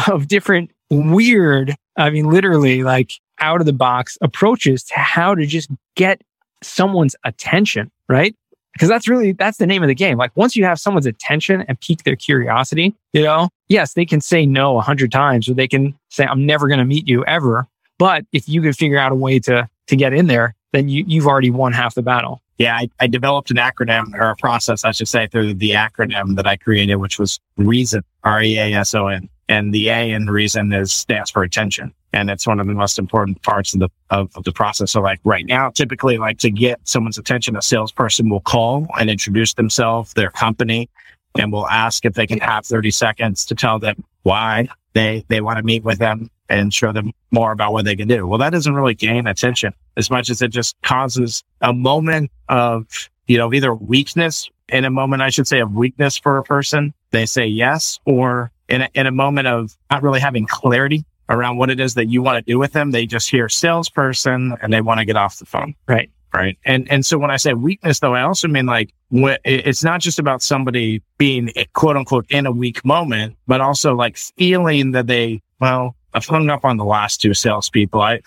of 0.09 0.28
different 0.28 0.71
weird, 0.90 1.75
I 1.97 2.11
mean, 2.11 2.31
literally 2.31 2.83
like 2.83 3.12
out 3.40 3.61
of 3.61 3.67
the 3.67 3.73
box 3.73 4.19
approaches 4.21 4.83
to 4.85 4.95
how 4.99 5.35
to 5.35 5.47
just 5.47 5.71
get 5.95 6.23
someone's 6.62 7.14
attention, 7.25 7.90
right? 8.09 8.35
Because 8.73 8.88
that's 8.88 9.09
really, 9.09 9.33
that's 9.33 9.59
the 9.59 9.67
name 9.67 9.83
of 9.83 9.88
the 9.88 9.95
game. 9.95 10.19
Like 10.19 10.37
once 10.37 10.57
you 10.57 10.64
have 10.64 10.78
someone's 10.78 11.07
attention 11.07 11.64
and 11.69 11.81
pique 11.81 12.05
their 12.05 12.17
curiosity, 12.17 12.95
you 13.12 13.23
know, 13.23 13.49
yes, 13.69 13.95
they 13.95 14.05
can 14.05 14.21
say 14.21 14.47
no 14.47 14.78
a 14.78 14.81
hundred 14.81 15.11
times 15.11 15.49
or 15.49 15.55
they 15.55 15.69
can 15.69 15.99
say, 16.11 16.25
I'm 16.25 16.47
never 16.47 16.69
going 16.69 16.78
to 16.78 16.85
meet 16.85 17.09
you 17.09 17.25
ever. 17.25 17.67
But 17.99 18.25
if 18.33 18.49
you 18.49 18.62
can 18.62 18.73
figure 18.73 18.99
out 18.99 19.11
a 19.11 19.17
way 19.17 19.40
to, 19.40 19.69
to 19.88 19.97
get 19.97 20.12
in 20.12 20.26
there, 20.26 20.55
then 20.73 20.88
you, 20.88 21.05
you've 21.07 21.26
already 21.26 21.50
won 21.50 21.73
half 21.73 21.95
the 21.95 22.02
battle. 22.02 22.40
Yeah, 22.59 22.77
I, 22.77 22.91
I, 22.99 23.07
developed 23.07 23.53
an 23.53 23.57
acronym 23.57 24.15
or 24.15 24.31
a 24.31 24.37
process, 24.37 24.85
I 24.85 24.91
should 24.91 25.07
say, 25.07 25.29
through 25.29 25.55
the 25.55 25.71
acronym 25.71 26.35
that 26.35 26.47
I 26.47 26.57
created, 26.57 26.97
which 26.97 27.17
was 27.17 27.38
Reason, 27.57 28.03
R-E-A-S-O-N. 28.25 29.29
And 29.49 29.73
the 29.73 29.88
A 29.88 30.11
in 30.11 30.27
Reason 30.27 30.73
is 30.73 30.93
stands 30.93 31.31
for 31.31 31.45
attention. 31.45 31.95
And 32.12 32.31
it's 32.31 32.47
one 32.47 32.59
of 32.59 32.67
the 32.67 32.75
most 32.75 32.99
important 32.99 33.41
parts 33.43 33.75
of 33.75 33.81
the, 33.81 33.88
of, 34.11 34.31
of 34.35 34.43
the 34.43 34.53
process. 34.53 34.91
So 34.91 35.00
like 35.00 35.21
right 35.23 35.47
now, 35.47 35.71
typically 35.71 36.19
like 36.19 36.38
to 36.38 36.50
get 36.50 36.81
someone's 36.83 37.17
attention, 37.17 37.57
a 37.57 37.62
salesperson 37.62 38.29
will 38.29 38.41
call 38.41 38.88
and 38.99 39.09
introduce 39.09 39.55
themselves, 39.55 40.12
their 40.15 40.31
company, 40.31 40.91
and 41.38 41.53
will 41.53 41.69
ask 41.69 42.05
if 42.05 42.15
they 42.15 42.27
can 42.27 42.41
have 42.41 42.67
30 42.67 42.91
seconds 42.91 43.47
to 43.47 43.55
tell 43.55 43.79
them 43.79 44.05
why 44.23 44.69
they, 44.95 45.25
they 45.29 45.41
want 45.41 45.59
to 45.59 45.62
meet 45.62 45.85
with 45.85 45.99
them 45.99 46.29
and 46.49 46.73
show 46.73 46.93
them 46.93 47.12
more 47.31 47.52
about 47.52 47.73
what 47.73 47.85
they 47.85 47.97
can 47.97 48.09
do. 48.09 48.26
Well, 48.26 48.38
that 48.38 48.50
doesn't 48.50 48.75
really 48.75 48.95
gain 48.95 49.26
attention 49.26 49.75
as 49.97 50.11
much 50.11 50.31
as 50.31 50.43
it 50.43 50.49
just 50.49 50.76
causes 50.83 51.45
a 51.61 51.73
moment 51.73 52.31
of, 52.49 53.11
you 53.26 53.37
know, 53.37 53.52
either 53.52 53.75
weakness 53.75 54.50
in 54.69 54.85
a 54.85 54.90
moment, 54.90 55.23
I 55.23 55.31
should 55.31 55.47
say 55.47 55.61
of 55.61 55.73
weakness 55.73 56.17
for 56.17 56.38
a 56.38 56.43
person. 56.43 56.93
They 57.11 57.26
say 57.26 57.47
yes, 57.47 57.99
or 58.05 58.50
in 58.69 58.83
a, 58.83 58.88
in 58.95 59.07
a 59.07 59.11
moment 59.11 59.49
of 59.49 59.76
not 59.90 60.02
really 60.02 60.21
having 60.21 60.47
clarity 60.47 61.05
around 61.28 61.57
what 61.59 61.71
it 61.71 61.81
is 61.81 61.95
that 61.95 62.07
you 62.07 62.23
want 62.23 62.45
to 62.45 62.52
do 62.52 62.59
with 62.59 62.73
them. 62.73 62.90
They 62.90 63.07
just 63.07 63.31
hear 63.31 63.49
salesperson 63.49 64.57
and 64.62 64.73
they 64.73 64.81
want 64.81 64.99
to 65.00 65.05
get 65.05 65.17
off 65.17 65.38
the 65.38 65.47
phone. 65.47 65.75
Right. 65.87 66.11
Right. 66.35 66.59
And, 66.67 66.90
and 66.93 67.07
so 67.07 67.17
when 67.17 67.31
I 67.31 67.38
say 67.38 67.55
weakness, 67.55 68.00
though, 68.00 68.14
I 68.14 68.21
also 68.21 68.49
mean 68.49 68.67
like 68.67 68.93
it's 69.11 69.83
not 69.83 70.00
just 70.00 70.19
about 70.19 70.43
somebody 70.43 71.02
being 71.17 71.50
quote 71.73 71.97
unquote 71.97 72.26
in 72.28 72.45
a 72.45 72.52
weak 72.52 72.85
moment, 72.85 73.37
but 73.47 73.62
also 73.62 73.95
like 73.95 74.19
feeling 74.19 74.93
that 74.93 75.07
they, 75.07 75.40
well, 75.59 75.97
I've 76.15 76.27
hung 76.27 76.50
up 76.50 76.65
on 76.65 76.77
the 76.77 76.85
last 76.85 77.21
two 77.21 77.35
salespeople. 77.35 78.00
I, 78.00 78.21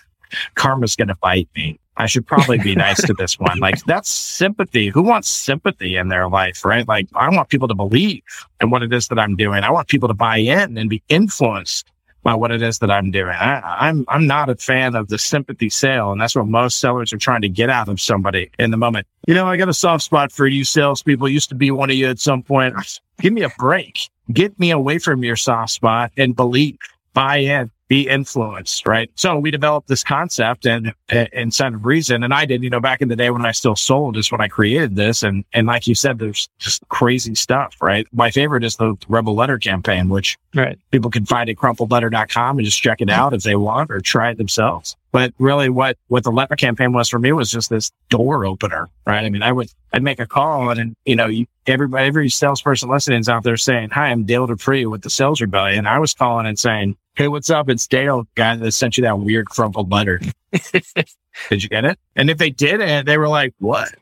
karma's 0.54 0.96
to 0.96 1.14
bite 1.20 1.48
me. 1.56 1.78
I 1.96 2.06
should 2.06 2.26
probably 2.26 2.58
be 2.58 2.74
nice 2.74 3.02
to 3.02 3.12
this 3.12 3.38
one. 3.38 3.58
Like 3.58 3.84
that's 3.84 4.08
sympathy. 4.08 4.88
Who 4.88 5.02
wants 5.02 5.28
sympathy 5.28 5.96
in 5.96 6.08
their 6.08 6.28
life, 6.28 6.64
right? 6.64 6.88
Like 6.88 7.06
I 7.14 7.28
want 7.28 7.50
people 7.50 7.68
to 7.68 7.74
believe 7.74 8.22
in 8.60 8.70
what 8.70 8.82
it 8.82 8.92
is 8.92 9.08
that 9.08 9.18
I'm 9.18 9.36
doing. 9.36 9.62
I 9.62 9.70
want 9.70 9.88
people 9.88 10.08
to 10.08 10.14
buy 10.14 10.38
in 10.38 10.78
and 10.78 10.88
be 10.88 11.02
influenced 11.08 11.92
by 12.22 12.34
what 12.34 12.52
it 12.52 12.62
is 12.62 12.78
that 12.78 12.90
I'm 12.90 13.10
doing. 13.10 13.34
I, 13.34 13.60
I'm, 13.80 14.04
I'm 14.08 14.26
not 14.26 14.48
a 14.48 14.54
fan 14.54 14.94
of 14.94 15.08
the 15.08 15.18
sympathy 15.18 15.68
sale. 15.68 16.12
And 16.12 16.20
that's 16.20 16.36
what 16.36 16.46
most 16.46 16.78
sellers 16.78 17.12
are 17.12 17.18
trying 17.18 17.42
to 17.42 17.48
get 17.48 17.68
out 17.68 17.88
of 17.88 18.00
somebody 18.00 18.50
in 18.58 18.70
the 18.70 18.76
moment. 18.76 19.06
You 19.26 19.34
know, 19.34 19.46
I 19.46 19.56
got 19.56 19.68
a 19.68 19.74
soft 19.74 20.04
spot 20.04 20.30
for 20.30 20.46
you 20.46 20.64
salespeople. 20.64 21.28
Used 21.28 21.48
to 21.48 21.54
be 21.54 21.70
one 21.70 21.90
of 21.90 21.96
you 21.96 22.08
at 22.08 22.20
some 22.20 22.42
point. 22.42 22.74
Give 23.20 23.32
me 23.32 23.42
a 23.42 23.50
break. 23.58 24.08
Get 24.32 24.58
me 24.58 24.70
away 24.70 24.98
from 24.98 25.24
your 25.24 25.36
soft 25.36 25.72
spot 25.72 26.12
and 26.16 26.34
believe, 26.34 26.78
buy 27.12 27.38
in, 27.38 27.70
be 27.92 28.08
influenced, 28.08 28.86
right? 28.86 29.10
So 29.16 29.38
we 29.38 29.50
developed 29.50 29.86
this 29.86 30.02
concept 30.02 30.64
and, 30.64 30.94
inside 31.34 31.74
of 31.74 31.84
reason. 31.84 32.24
And 32.24 32.32
I 32.32 32.46
did, 32.46 32.62
you 32.62 32.70
know, 32.70 32.80
back 32.80 33.02
in 33.02 33.08
the 33.08 33.16
day 33.16 33.28
when 33.28 33.44
I 33.44 33.52
still 33.52 33.76
sold 33.76 34.16
is 34.16 34.32
when 34.32 34.40
I 34.40 34.48
created 34.48 34.96
this. 34.96 35.22
And, 35.22 35.44
and 35.52 35.66
like 35.66 35.86
you 35.86 35.94
said, 35.94 36.18
there's 36.18 36.48
just 36.58 36.88
crazy 36.88 37.34
stuff, 37.34 37.76
right? 37.82 38.06
My 38.10 38.30
favorite 38.30 38.64
is 38.64 38.76
the 38.76 38.96
rebel 39.08 39.34
letter 39.34 39.58
campaign, 39.58 40.08
which 40.08 40.38
right. 40.54 40.78
people 40.90 41.10
can 41.10 41.26
find 41.26 41.50
at 41.50 41.56
crumpledletter.com 41.56 42.56
and 42.56 42.64
just 42.64 42.80
check 42.80 43.02
it 43.02 43.10
out 43.10 43.34
if 43.34 43.42
they 43.42 43.56
want 43.56 43.90
or 43.90 44.00
try 44.00 44.30
it 44.30 44.38
themselves. 44.38 44.96
But 45.10 45.34
really 45.38 45.68
what, 45.68 45.98
what 46.08 46.24
the 46.24 46.32
letter 46.32 46.56
campaign 46.56 46.94
was 46.94 47.10
for 47.10 47.18
me 47.18 47.32
was 47.32 47.50
just 47.50 47.68
this 47.68 47.92
door 48.08 48.46
opener, 48.46 48.88
right? 49.06 49.22
I 49.22 49.28
mean, 49.28 49.42
I 49.42 49.52
would, 49.52 49.68
I'd 49.92 50.02
make 50.02 50.18
a 50.18 50.26
call 50.26 50.70
and, 50.70 50.80
and 50.80 50.96
you 51.04 51.14
know, 51.14 51.26
you, 51.26 51.44
everybody, 51.66 52.06
every 52.06 52.30
salesperson 52.30 52.88
listening 52.88 53.20
is 53.20 53.28
out 53.28 53.42
there 53.42 53.58
saying, 53.58 53.90
hi, 53.90 54.06
I'm 54.06 54.24
Dale 54.24 54.46
Dupree 54.46 54.86
with 54.86 55.02
the 55.02 55.10
sales 55.10 55.42
rebellion. 55.42 55.86
I 55.86 55.98
was 55.98 56.14
calling 56.14 56.46
and 56.46 56.58
saying, 56.58 56.96
Hey, 57.14 57.28
what's 57.28 57.50
up? 57.50 57.68
It's 57.68 57.86
Dale, 57.86 58.26
guy 58.36 58.56
that 58.56 58.72
sent 58.72 58.96
you 58.96 59.02
that 59.02 59.18
weird 59.18 59.50
crumpled 59.50 59.90
letter. 59.90 60.18
did 60.72 61.62
you 61.62 61.68
get 61.68 61.84
it? 61.84 61.98
And 62.16 62.30
if 62.30 62.38
they 62.38 62.48
did 62.48 62.80
it, 62.80 63.04
they 63.04 63.18
were 63.18 63.28
like, 63.28 63.52
what? 63.58 63.94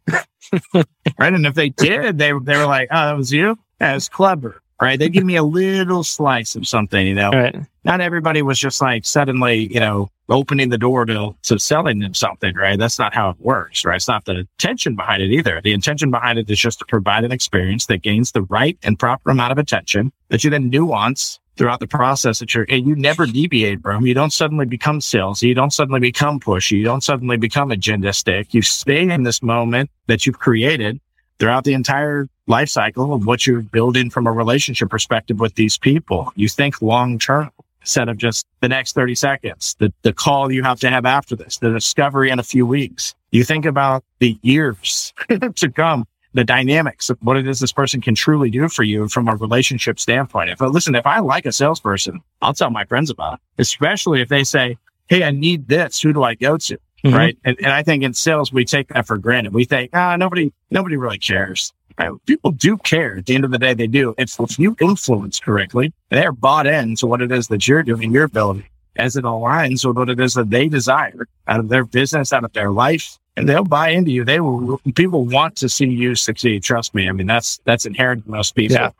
right. 0.72 0.86
And 1.18 1.44
if 1.44 1.54
they 1.54 1.70
did, 1.70 2.18
they, 2.18 2.32
they 2.32 2.56
were 2.56 2.66
like, 2.66 2.88
oh, 2.92 3.06
that 3.06 3.16
was 3.16 3.32
you? 3.32 3.58
That 3.78 3.94
was 3.94 4.08
clever 4.08 4.62
right? 4.80 4.98
They 4.98 5.08
give 5.08 5.24
me 5.24 5.36
a 5.36 5.42
little 5.42 6.02
slice 6.02 6.56
of 6.56 6.66
something, 6.66 7.06
you 7.06 7.14
know. 7.14 7.30
Right. 7.30 7.56
Not 7.84 8.00
everybody 8.00 8.42
was 8.42 8.58
just 8.58 8.80
like 8.80 9.04
suddenly, 9.04 9.72
you 9.72 9.80
know, 9.80 10.10
opening 10.28 10.68
the 10.68 10.78
door 10.78 11.04
to, 11.06 11.34
to 11.42 11.58
selling 11.58 11.98
them 11.98 12.14
something, 12.14 12.54
right? 12.54 12.78
That's 12.78 12.98
not 12.98 13.14
how 13.14 13.30
it 13.30 13.36
works, 13.40 13.84
right? 13.84 13.96
It's 13.96 14.08
not 14.08 14.24
the 14.24 14.40
intention 14.40 14.96
behind 14.96 15.22
it 15.22 15.30
either. 15.30 15.60
The 15.62 15.72
intention 15.72 16.10
behind 16.10 16.38
it 16.38 16.48
is 16.48 16.58
just 16.58 16.78
to 16.80 16.84
provide 16.86 17.24
an 17.24 17.32
experience 17.32 17.86
that 17.86 18.02
gains 18.02 18.32
the 18.32 18.42
right 18.42 18.78
and 18.82 18.98
proper 18.98 19.30
amount 19.30 19.52
of 19.52 19.58
attention 19.58 20.12
that 20.28 20.44
you 20.44 20.50
then 20.50 20.70
nuance 20.70 21.40
throughout 21.56 21.80
the 21.80 21.86
process 21.86 22.38
that 22.38 22.54
you're, 22.54 22.66
and 22.68 22.86
you 22.86 22.96
never 22.96 23.26
deviate 23.26 23.82
from. 23.82 24.06
You 24.06 24.14
don't 24.14 24.32
suddenly 24.32 24.66
become 24.66 25.00
salesy. 25.00 25.48
You 25.48 25.54
don't 25.54 25.72
suddenly 25.72 26.00
become 26.00 26.40
pushy. 26.40 26.78
You 26.78 26.84
don't 26.84 27.02
suddenly 27.02 27.36
become 27.36 27.70
agendistic. 27.70 28.54
You 28.54 28.62
stay 28.62 29.08
in 29.08 29.22
this 29.24 29.42
moment 29.42 29.90
that 30.06 30.26
you've 30.26 30.38
created 30.38 31.00
throughout 31.38 31.64
the 31.64 31.74
entire 31.74 32.28
life 32.46 32.68
cycle 32.68 33.14
of 33.14 33.26
what 33.26 33.46
you're 33.46 33.62
building 33.62 34.10
from 34.10 34.26
a 34.26 34.32
relationship 34.32 34.90
perspective 34.90 35.40
with 35.40 35.54
these 35.54 35.78
people. 35.78 36.32
You 36.36 36.48
think 36.48 36.80
long 36.82 37.18
term 37.18 37.50
instead 37.80 38.08
of 38.08 38.18
just 38.18 38.46
the 38.60 38.68
next 38.68 38.94
30 38.94 39.14
seconds, 39.14 39.74
the, 39.78 39.92
the 40.02 40.12
call 40.12 40.52
you 40.52 40.62
have 40.62 40.78
to 40.80 40.90
have 40.90 41.06
after 41.06 41.34
this, 41.34 41.58
the 41.58 41.70
discovery 41.70 42.30
in 42.30 42.38
a 42.38 42.42
few 42.42 42.66
weeks. 42.66 43.14
You 43.30 43.44
think 43.44 43.64
about 43.64 44.04
the 44.18 44.38
years 44.42 45.14
to 45.56 45.70
come, 45.70 46.06
the 46.32 46.44
dynamics 46.44 47.10
of 47.10 47.18
what 47.22 47.36
it 47.36 47.46
is 47.46 47.60
this 47.60 47.72
person 47.72 48.00
can 48.00 48.14
truly 48.14 48.50
do 48.50 48.68
for 48.68 48.82
you 48.82 49.08
from 49.08 49.28
a 49.28 49.36
relationship 49.36 49.98
standpoint. 49.98 50.50
If 50.50 50.60
listen, 50.60 50.94
if 50.94 51.06
I 51.06 51.20
like 51.20 51.46
a 51.46 51.52
salesperson, 51.52 52.20
I'll 52.40 52.54
tell 52.54 52.70
my 52.70 52.84
friends 52.84 53.10
about 53.10 53.34
it, 53.34 53.40
especially 53.58 54.20
if 54.20 54.28
they 54.28 54.44
say, 54.44 54.78
Hey, 55.08 55.24
I 55.24 55.32
need 55.32 55.66
this. 55.66 56.00
Who 56.00 56.12
do 56.12 56.22
I 56.22 56.34
go 56.36 56.56
to? 56.56 56.78
Mm-hmm. 57.04 57.16
Right. 57.16 57.38
And, 57.44 57.56
and 57.58 57.72
I 57.72 57.82
think 57.82 58.04
in 58.04 58.14
sales, 58.14 58.52
we 58.52 58.64
take 58.64 58.88
that 58.88 59.06
for 59.06 59.18
granted. 59.18 59.54
We 59.54 59.64
think, 59.64 59.90
ah, 59.92 60.16
nobody, 60.16 60.52
nobody 60.70 60.96
really 60.96 61.18
cares. 61.18 61.72
Right? 61.98 62.10
People 62.26 62.52
do 62.52 62.76
care. 62.76 63.16
At 63.16 63.26
the 63.26 63.34
end 63.34 63.44
of 63.44 63.50
the 63.50 63.58
day, 63.58 63.74
they 63.74 63.86
do. 63.86 64.14
If, 64.18 64.38
if 64.38 64.58
you 64.58 64.76
influence 64.80 65.40
correctly, 65.40 65.92
they're 66.10 66.32
bought 66.32 66.66
into 66.66 67.06
what 67.06 67.22
it 67.22 67.32
is 67.32 67.48
that 67.48 67.66
you're 67.66 67.82
doing, 67.82 68.12
your 68.12 68.24
ability 68.24 68.70
as 68.96 69.16
it 69.16 69.24
aligns 69.24 69.84
with 69.84 69.96
what 69.96 70.10
it 70.10 70.20
is 70.20 70.34
that 70.34 70.50
they 70.50 70.68
desire 70.68 71.26
out 71.46 71.60
of 71.60 71.68
their 71.68 71.84
business, 71.84 72.32
out 72.32 72.44
of 72.44 72.52
their 72.52 72.70
life, 72.70 73.18
and 73.40 73.48
they'll 73.48 73.64
buy 73.64 73.88
into 73.88 74.10
you. 74.10 74.24
They 74.24 74.40
will, 74.40 74.78
people 74.94 75.24
want 75.24 75.56
to 75.56 75.68
see 75.68 75.86
you 75.86 76.14
succeed. 76.14 76.62
Trust 76.62 76.94
me. 76.94 77.08
I 77.08 77.12
mean, 77.12 77.26
that's, 77.26 77.60
that's 77.64 77.86
inherent 77.86 78.26
in 78.26 78.32
most 78.32 78.54
people. 78.54 78.76
Yeah. 78.76 78.90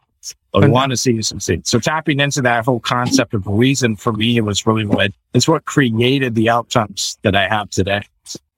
We 0.53 0.69
want 0.69 0.91
to 0.91 0.97
see 0.97 1.13
you 1.13 1.23
succeed. 1.23 1.67
So 1.67 1.79
tapping 1.79 2.21
into 2.21 2.43
that 2.43 2.65
whole 2.65 2.81
concept 2.81 3.35
of 3.35 3.47
reason 3.47 3.97
for 3.97 4.13
me 4.13 4.37
it 4.37 4.43
was 4.43 4.67
really 4.67 4.85
what 4.85 5.13
it's 5.33 5.49
what 5.49 5.65
created 5.65 6.35
the 6.35 6.51
outcomes 6.51 7.17
that 7.23 7.35
I 7.37 7.49
have 7.49 7.71
today. 7.71 8.03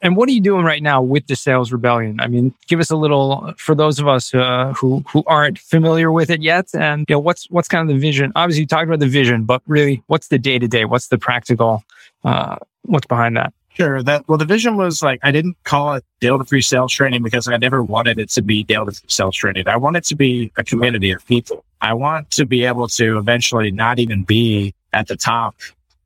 And 0.01 0.17
what 0.17 0.29
are 0.29 0.33
you 0.33 0.41
doing 0.41 0.65
right 0.65 0.83
now 0.83 1.01
with 1.01 1.29
the 1.29 1.37
sales 1.37 1.71
rebellion? 1.71 2.19
I 2.19 2.27
mean, 2.27 2.53
give 2.67 2.81
us 2.81 2.91
a 2.91 2.97
little 2.97 3.55
for 3.57 3.77
those 3.77 4.01
of 4.01 4.09
us 4.09 4.35
uh, 4.35 4.73
who 4.77 5.05
who 5.09 5.23
aren't 5.29 5.59
familiar 5.59 6.11
with 6.11 6.31
it 6.31 6.43
yet. 6.43 6.67
And 6.75 7.07
you 7.09 7.15
know, 7.15 7.21
what's 7.21 7.49
what's 7.51 7.69
kind 7.69 7.89
of 7.89 7.95
the 7.95 8.01
vision? 8.01 8.33
Obviously, 8.35 8.63
you 8.63 8.67
talked 8.67 8.89
about 8.89 8.99
the 8.99 9.07
vision, 9.07 9.45
but 9.45 9.63
really, 9.69 10.03
what's 10.09 10.29
the 10.29 10.39
day 10.39 10.59
to 10.59 10.67
day? 10.67 10.85
What's 10.85 11.09
the 11.09 11.19
practical? 11.19 11.85
Uh, 12.25 12.57
what's 12.83 13.07
behind 13.07 13.37
that? 13.37 13.53
Sure. 13.75 14.03
That 14.03 14.29
well, 14.29 14.37
the 14.37 14.45
vision 14.45 14.77
was 14.77 15.03
like 15.03 15.21
I 15.23 15.31
didn't 15.31 15.57
call 15.65 15.95
it 15.95 16.05
Dale 16.21 16.39
Dupree 16.39 16.61
Sales 16.61 16.93
Training 16.93 17.23
because 17.23 17.49
I 17.49 17.57
never 17.57 17.83
wanted 17.83 18.19
it 18.19 18.29
to 18.31 18.43
be 18.43 18.65
Dale 18.65 18.85
Dupree 18.85 19.09
Sales 19.09 19.35
Training. 19.35 19.67
I 19.67 19.77
want 19.77 19.97
it 19.97 20.05
to 20.05 20.15
be 20.15 20.53
a 20.57 20.65
community 20.65 21.11
of 21.11 21.25
people. 21.27 21.65
I 21.81 21.95
want 21.95 22.31
to 22.33 22.45
be 22.45 22.65
able 22.65 22.89
to 22.89 23.19
eventually 23.19 23.71
not 23.71 23.99
even 23.99 24.25
be 24.25 24.75
at 24.93 25.09
the 25.09 25.17
top, 25.17 25.57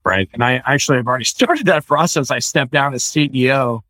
right? 0.05 0.29
And 0.33 0.45
I 0.45 0.63
actually 0.65 0.99
have 0.99 1.09
already 1.09 1.25
started 1.37 1.67
that 1.67 1.87
process. 1.87 2.31
I 2.31 2.39
stepped 2.39 2.73
down 2.73 2.95
as 2.95 3.03
CEO 3.03 3.83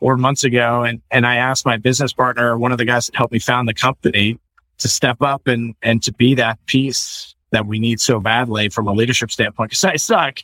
four 0.00 0.16
months 0.16 0.42
ago, 0.42 0.82
and 0.82 1.00
and 1.12 1.24
I 1.24 1.36
asked 1.36 1.64
my 1.64 1.76
business 1.76 2.12
partner, 2.12 2.58
one 2.58 2.72
of 2.72 2.78
the 2.78 2.84
guys 2.84 3.06
that 3.06 3.16
helped 3.16 3.32
me 3.32 3.38
found 3.38 3.68
the 3.68 3.74
company, 3.74 4.38
to 4.78 4.88
step 4.88 5.22
up 5.22 5.46
and 5.46 5.76
and 5.82 6.02
to 6.02 6.12
be 6.12 6.34
that 6.34 6.58
piece 6.66 7.34
that 7.52 7.66
we 7.66 7.78
need 7.78 8.00
so 8.00 8.18
badly 8.18 8.68
from 8.68 8.88
a 8.88 8.92
leadership 8.92 9.30
standpoint. 9.30 9.70
Because 9.70 9.84
I 9.84 9.96
suck 9.96 10.40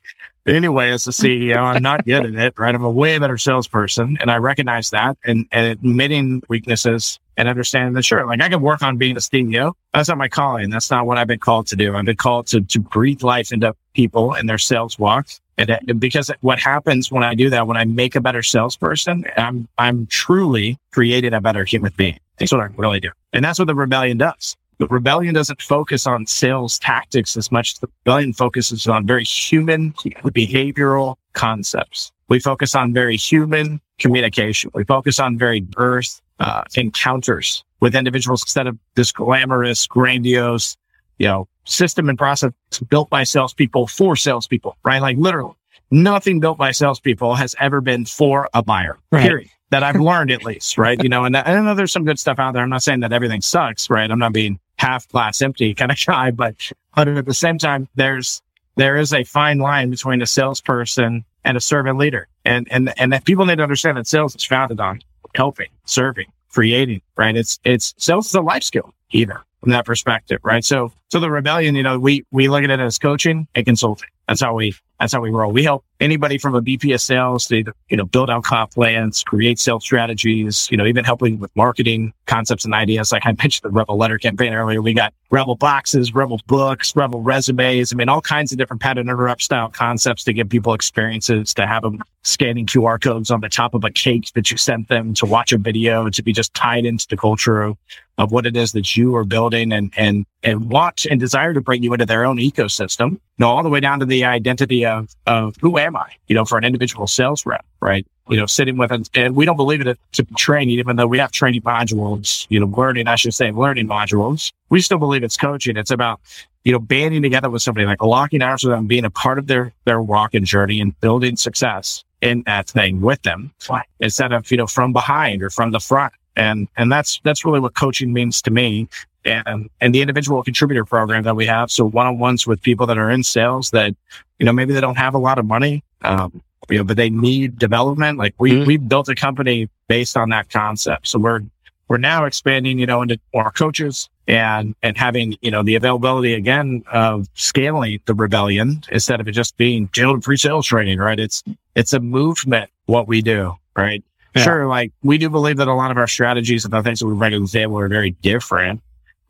anyway, 0.46 0.90
as 0.90 1.07
a 1.07 1.11
CEO, 1.11 1.57
I'm 1.57 1.83
not 1.83 2.05
good 2.05 2.26
at 2.26 2.35
it, 2.35 2.59
right? 2.59 2.74
I'm 2.74 2.85
a 2.85 2.90
way 2.90 3.18
better 3.18 3.38
salesperson 3.38 4.18
and 4.20 4.31
I 4.31 4.37
recognize 4.37 4.90
that 4.90 5.16
and, 5.24 5.46
and 5.53 5.66
admitting 5.66 6.42
weaknesses 6.48 7.18
and 7.37 7.48
understanding 7.48 7.94
that, 7.94 8.05
sure, 8.05 8.26
like 8.26 8.40
I 8.40 8.48
can 8.48 8.61
work 8.61 8.83
on 8.83 8.98
being 8.98 9.16
a 9.16 9.20
CEO. 9.20 9.72
That's 9.94 10.09
not 10.09 10.18
my 10.18 10.29
calling. 10.29 10.70
That's 10.70 10.90
not 10.90 11.07
what 11.07 11.18
I've 11.18 11.26
been 11.26 11.38
called 11.38 11.66
to 11.68 11.76
do. 11.76 11.94
I've 11.94 12.05
been 12.05 12.16
called 12.16 12.46
to, 12.48 12.61
to 12.61 12.81
breathe 12.81 13.22
life 13.22 13.53
into 13.53 13.74
people 13.94 14.35
and 14.35 14.48
their 14.48 14.59
sales 14.59 14.98
walks. 14.98 15.40
And, 15.59 15.70
and 15.70 16.00
because 16.00 16.31
what 16.40 16.59
happens 16.59 17.11
when 17.11 17.22
I 17.22 17.35
do 17.35 17.50
that, 17.50 17.66
when 17.66 17.76
I 17.76 17.85
make 17.85 18.14
a 18.14 18.20
better 18.20 18.42
salesperson, 18.42 19.24
I'm, 19.37 19.68
I'm 19.79 20.07
truly 20.07 20.79
creating 20.92 21.35
a 21.35 21.40
better 21.40 21.64
human 21.64 21.92
being. 21.96 22.18
That's 22.38 22.53
what 22.53 22.62
I 22.62 22.68
really 22.76 23.00
do. 23.00 23.11
And 23.33 23.44
that's 23.44 23.59
what 23.59 23.66
the 23.66 23.74
rebellion 23.74 24.18
does. 24.18 24.57
The 24.81 24.87
rebellion 24.87 25.35
doesn't 25.35 25.61
focus 25.61 26.07
on 26.07 26.25
sales 26.25 26.79
tactics 26.79 27.37
as 27.37 27.53
much. 27.53 27.75
As 27.75 27.81
the 27.81 27.88
rebellion 28.07 28.33
focuses 28.33 28.87
on 28.87 29.07
very 29.07 29.25
human 29.25 29.93
behavioral 29.93 31.16
concepts. 31.35 32.11
We 32.29 32.40
focus 32.40 32.75
on 32.75 32.95
very 32.95 33.19
human 33.19 33.83
communication. 33.99 34.71
We 34.73 34.85
focus 34.85 35.21
on 35.21 35.37
very 35.37 35.66
earth 35.77 36.23
uh, 36.38 36.62
encounters 36.77 37.62
with 37.81 37.95
individuals 37.95 38.43
instead 38.43 38.66
of 38.66 38.79
this 38.95 39.12
glamorous, 39.12 39.87
grandiose, 39.87 40.79
you 41.19 41.29
know, 41.29 41.47
system 41.64 42.09
and 42.09 42.16
process 42.16 42.53
built 42.88 43.11
by 43.11 43.25
salespeople 43.25 43.87
for 43.87 44.16
salespeople, 44.16 44.79
right? 44.83 45.03
Like 45.03 45.19
literally 45.19 45.57
nothing 45.90 46.40
built 46.40 46.57
by 46.57 46.71
salespeople 46.71 47.35
has 47.35 47.55
ever 47.61 47.83
been 47.83 48.07
for 48.07 48.49
a 48.55 48.62
buyer, 48.62 48.97
right. 49.12 49.27
period 49.27 49.51
that 49.71 49.83
I've 49.83 50.01
learned 50.01 50.31
at 50.31 50.45
least, 50.45 50.79
right? 50.79 51.01
You 51.03 51.09
know, 51.09 51.25
and 51.25 51.37
I 51.37 51.61
know 51.61 51.75
there's 51.75 51.93
some 51.93 52.05
good 52.05 52.19
stuff 52.19 52.38
out 52.38 52.55
there. 52.55 52.62
I'm 52.62 52.71
not 52.71 52.83
saying 52.83 53.01
that 53.01 53.12
everything 53.12 53.40
sucks, 53.40 53.88
right? 53.88 54.11
I'm 54.11 54.19
not 54.19 54.33
being 54.33 54.59
half 54.81 55.07
glass 55.09 55.43
empty 55.43 55.75
kind 55.81 55.93
of 55.93 55.99
guy, 56.05 56.31
but, 56.31 56.55
but 56.97 57.07
at 57.07 57.27
the 57.27 57.35
same 57.35 57.59
time, 57.59 57.88
there's, 57.95 58.43
there 58.77 58.97
is 58.97 59.12
a 59.12 59.25
fine 59.25 59.59
line 59.59 59.90
between 59.90 60.23
a 60.23 60.27
salesperson 60.27 61.25
and 61.45 61.57
a 61.57 61.61
servant 61.61 61.99
leader. 61.99 62.29
And, 62.45 62.66
and, 62.71 62.93
and 62.99 63.12
that 63.12 63.25
people 63.25 63.45
need 63.45 63.57
to 63.57 63.62
understand 63.62 63.99
that 63.99 64.07
sales 64.07 64.35
is 64.35 64.45
founded 64.45 64.81
on 64.81 65.03
helping, 65.35 65.69
serving, 65.85 66.27
creating, 66.49 67.03
right? 67.16 67.37
It's, 67.37 67.61
it's 67.64 67.95
sales 67.99 68.27
is 68.27 68.35
a 68.35 68.40
life 68.40 68.62
skill 68.62 68.95
either 69.11 69.40
from 69.61 69.73
that 69.73 69.85
perspective, 69.85 70.40
right? 70.43 70.64
So, 70.64 70.93
so 71.11 71.21
the 71.21 71.31
rebellion, 71.31 71.75
you 71.75 71.83
know, 71.83 71.99
we, 71.99 72.25
we 72.31 72.49
look 72.49 72.64
at 72.64 72.71
it 72.71 72.81
as 72.81 72.99
coaching 72.99 73.47
and 73.55 73.66
consulting. 73.66 74.09
That's 74.29 74.40
how 74.40 74.55
we, 74.55 74.75
that's 75.01 75.15
how 75.15 75.21
we 75.21 75.31
roll. 75.31 75.51
We 75.51 75.65
help 75.65 75.85
anybody 75.99 76.37
from 76.37 76.55
a 76.55 76.59
of 76.59 77.01
sales 77.01 77.47
to, 77.47 77.65
you 77.89 77.97
know, 77.97 78.05
build 78.05 78.29
out 78.29 78.45
comp 78.45 78.73
plans, 78.73 79.23
create 79.23 79.59
sales 79.59 79.83
strategies, 79.83 80.69
you 80.71 80.77
know, 80.77 80.85
even 80.85 81.05
helping 81.05 81.39
with 81.39 81.55
marketing 81.57 82.13
concepts 82.27 82.65
and 82.65 82.75
ideas. 82.75 83.11
Like 83.11 83.25
I 83.25 83.33
mentioned 83.33 83.63
the 83.71 83.71
Rebel 83.71 83.97
letter 83.97 84.19
campaign 84.19 84.53
earlier. 84.53 84.83
We 84.83 84.93
got 84.93 85.15
Rebel 85.31 85.55
boxes, 85.55 86.15
Rebel 86.15 86.41
books, 86.47 86.95
Rebel 86.95 87.23
resumes. 87.23 87.93
I 87.93 87.97
mean, 87.97 88.09
all 88.09 88.21
kinds 88.21 88.53
of 88.53 88.59
different 88.59 88.83
pattern 88.83 89.09
interrupt 89.09 89.43
style 89.43 89.69
concepts 89.69 90.25
to 90.25 90.33
give 90.33 90.49
people 90.49 90.75
experiences, 90.75 91.55
to 91.55 91.67
have 91.67 91.83
them 91.83 92.03
scanning 92.23 92.67
QR 92.67 93.01
codes 93.01 93.31
on 93.31 93.41
the 93.41 93.49
top 93.49 93.75
of 93.75 93.85
a 93.85 93.91
cake 93.91 94.31
that 94.35 94.51
you 94.51 94.57
sent 94.57 94.89
them 94.89 95.15
to 95.15 95.27
watch 95.27 95.53
a 95.53 95.59
video, 95.59 96.11
to 96.11 96.23
be 96.23 96.33
just 96.33 96.53
tied 96.55 96.85
into 96.85 97.07
the 97.09 97.17
culture 97.17 97.63
of, 97.63 97.79
of 98.19 98.33
what 98.33 98.45
it 98.45 98.57
is 98.57 98.73
that 98.73 98.97
you 98.97 99.15
are 99.17 99.25
building 99.25 99.73
and, 99.73 99.93
and, 99.97 100.27
and 100.43 100.71
want 100.71 101.07
and 101.07 101.19
desire 101.19 101.55
to 101.55 101.61
bring 101.61 101.83
you 101.83 101.93
into 101.93 102.07
their 102.07 102.25
own 102.25 102.37
ecosystem. 102.37 103.13
You 103.13 103.19
know, 103.39 103.49
all 103.49 103.63
the 103.63 103.71
way 103.71 103.81
down 103.81 104.01
to 104.01 104.07
the 104.07 104.25
identity 104.25 104.85
of, 104.90 105.16
of 105.26 105.57
who 105.61 105.79
am 105.79 105.96
I, 105.96 106.11
you 106.29 106.35
know, 106.35 106.44
for 106.44 106.59
an 106.59 106.64
individual 106.64 107.07
sales 107.07 107.46
rep, 107.46 107.64
right? 107.81 108.07
You 108.29 108.37
know, 108.37 108.46
sitting 108.46 108.76
with, 108.76 108.90
and, 108.90 109.09
and 109.14 109.35
we 109.35 109.44
don't 109.44 109.57
believe 109.57 109.81
it 109.87 109.98
to 110.12 110.24
be 110.24 110.35
training, 110.35 110.79
even 110.79 110.96
though 110.96 111.07
we 111.07 111.18
have 111.18 111.33
training 111.33 111.62
modules, 111.62 112.46
you 112.50 112.61
know, 112.61 112.66
learning, 112.66 113.09
I 113.09 113.16
should 113.16 113.35
say 113.35 113.50
learning 113.50 113.88
modules. 113.88 114.53
We 114.68 114.81
still 114.83 114.98
believe 114.98 115.24
it's 115.24 115.37
coaching. 115.37 115.76
It's 115.76 115.90
about, 115.90 116.20
you 116.64 116.72
know, 116.72 116.79
banding 116.79 117.22
together 117.22 117.48
with 117.48 117.62
somebody 117.62 117.87
like 117.87 118.03
locking 118.03 118.42
arms 118.42 118.64
with 118.64 118.72
them, 118.72 118.87
being 118.87 119.05
a 119.05 119.11
part 119.11 119.38
of 119.38 119.46
their, 119.46 119.72
their 119.85 120.03
walk 120.03 120.35
and 120.35 120.44
journey 120.44 120.81
and 120.81 120.98
building 121.00 121.37
success 121.37 122.05
in 122.20 122.42
that 122.44 122.68
thing 122.68 123.00
with 123.00 123.22
them 123.22 123.50
instead 123.98 124.33
of, 124.33 124.50
you 124.50 124.59
know, 124.59 124.66
from 124.66 124.92
behind 124.92 125.42
or 125.42 125.50
from 125.50 125.70
the 125.70 125.81
front. 125.81 126.12
And, 126.37 126.68
and 126.76 126.92
that's, 126.92 127.20
that's 127.24 127.44
really 127.44 127.61
what 127.61 127.74
coaching 127.74 128.12
means 128.12 128.42
to 128.42 128.50
me 128.50 128.88
and, 129.24 129.68
and 129.80 129.94
the 129.94 130.00
individual 130.00 130.42
contributor 130.42 130.85
program 130.85 131.22
that 131.24 131.37
we 131.37 131.46
have. 131.46 131.70
So 131.70 131.85
one-on-ones 131.85 132.46
with 132.46 132.62
people 132.62 132.87
that 132.87 132.98
are 132.98 133.11
in 133.11 133.22
sales 133.22 133.70
that, 133.70 133.94
you 134.38 134.46
know, 134.46 134.52
maybe 134.52 134.72
they 134.72 134.80
don't 134.80 134.96
have 134.96 135.14
a 135.14 135.18
lot 135.18 135.38
of 135.38 135.46
money, 135.46 135.85
um, 136.02 136.42
you 136.68 136.78
know, 136.78 136.85
but 136.85 136.96
they 136.96 137.11
need 137.11 137.59
development. 137.59 138.18
Like 138.18 138.35
we, 138.38 138.52
mm-hmm. 138.52 138.66
we 138.66 138.76
built 138.76 139.09
a 139.09 139.14
company 139.14 139.68
based 139.88 140.16
on 140.16 140.30
that 140.30 140.50
concept. 140.50 141.09
So 141.09 141.18
we're, 141.18 141.42
we're 141.88 141.98
now 141.98 142.24
expanding, 142.24 142.78
you 142.78 142.87
know, 142.87 143.02
into 143.02 143.18
more 143.35 143.50
coaches 143.50 144.09
and, 144.28 144.74
and 144.83 144.96
having, 144.96 145.37
you 145.40 145.50
know, 145.50 145.62
the 145.62 145.74
availability 145.74 146.35
again 146.35 146.85
of 146.92 147.26
scaling 147.35 148.00
the 148.06 148.14
rebellion 148.14 148.83
instead 148.90 149.20
of 149.20 149.26
it 149.26 149.33
just 149.33 149.56
being 149.56 149.87
Dale 149.92 150.14
Dupree 150.14 150.37
sales 150.37 150.66
training, 150.66 150.98
right? 150.98 151.18
It's, 151.18 151.42
it's 151.74 151.92
a 151.92 152.00
movement, 152.00 152.70
what 152.87 153.09
we 153.09 153.22
do, 153.22 153.56
right? 153.76 154.04
Yeah. 154.37 154.44
Sure. 154.44 154.66
Like 154.68 154.92
we 155.02 155.18
do 155.18 155.28
believe 155.28 155.56
that 155.56 155.66
a 155.66 155.74
lot 155.74 155.90
of 155.90 155.96
our 155.96 156.06
strategies 156.06 156.64
and 156.64 156.72
the 156.72 156.83
things 156.83 157.00
that 157.00 157.06
we 157.06 157.14
bring 157.14 157.33
to 157.33 157.40
the 157.40 157.48
table 157.48 157.76
are 157.80 157.88
very 157.88 158.12
different 158.22 158.80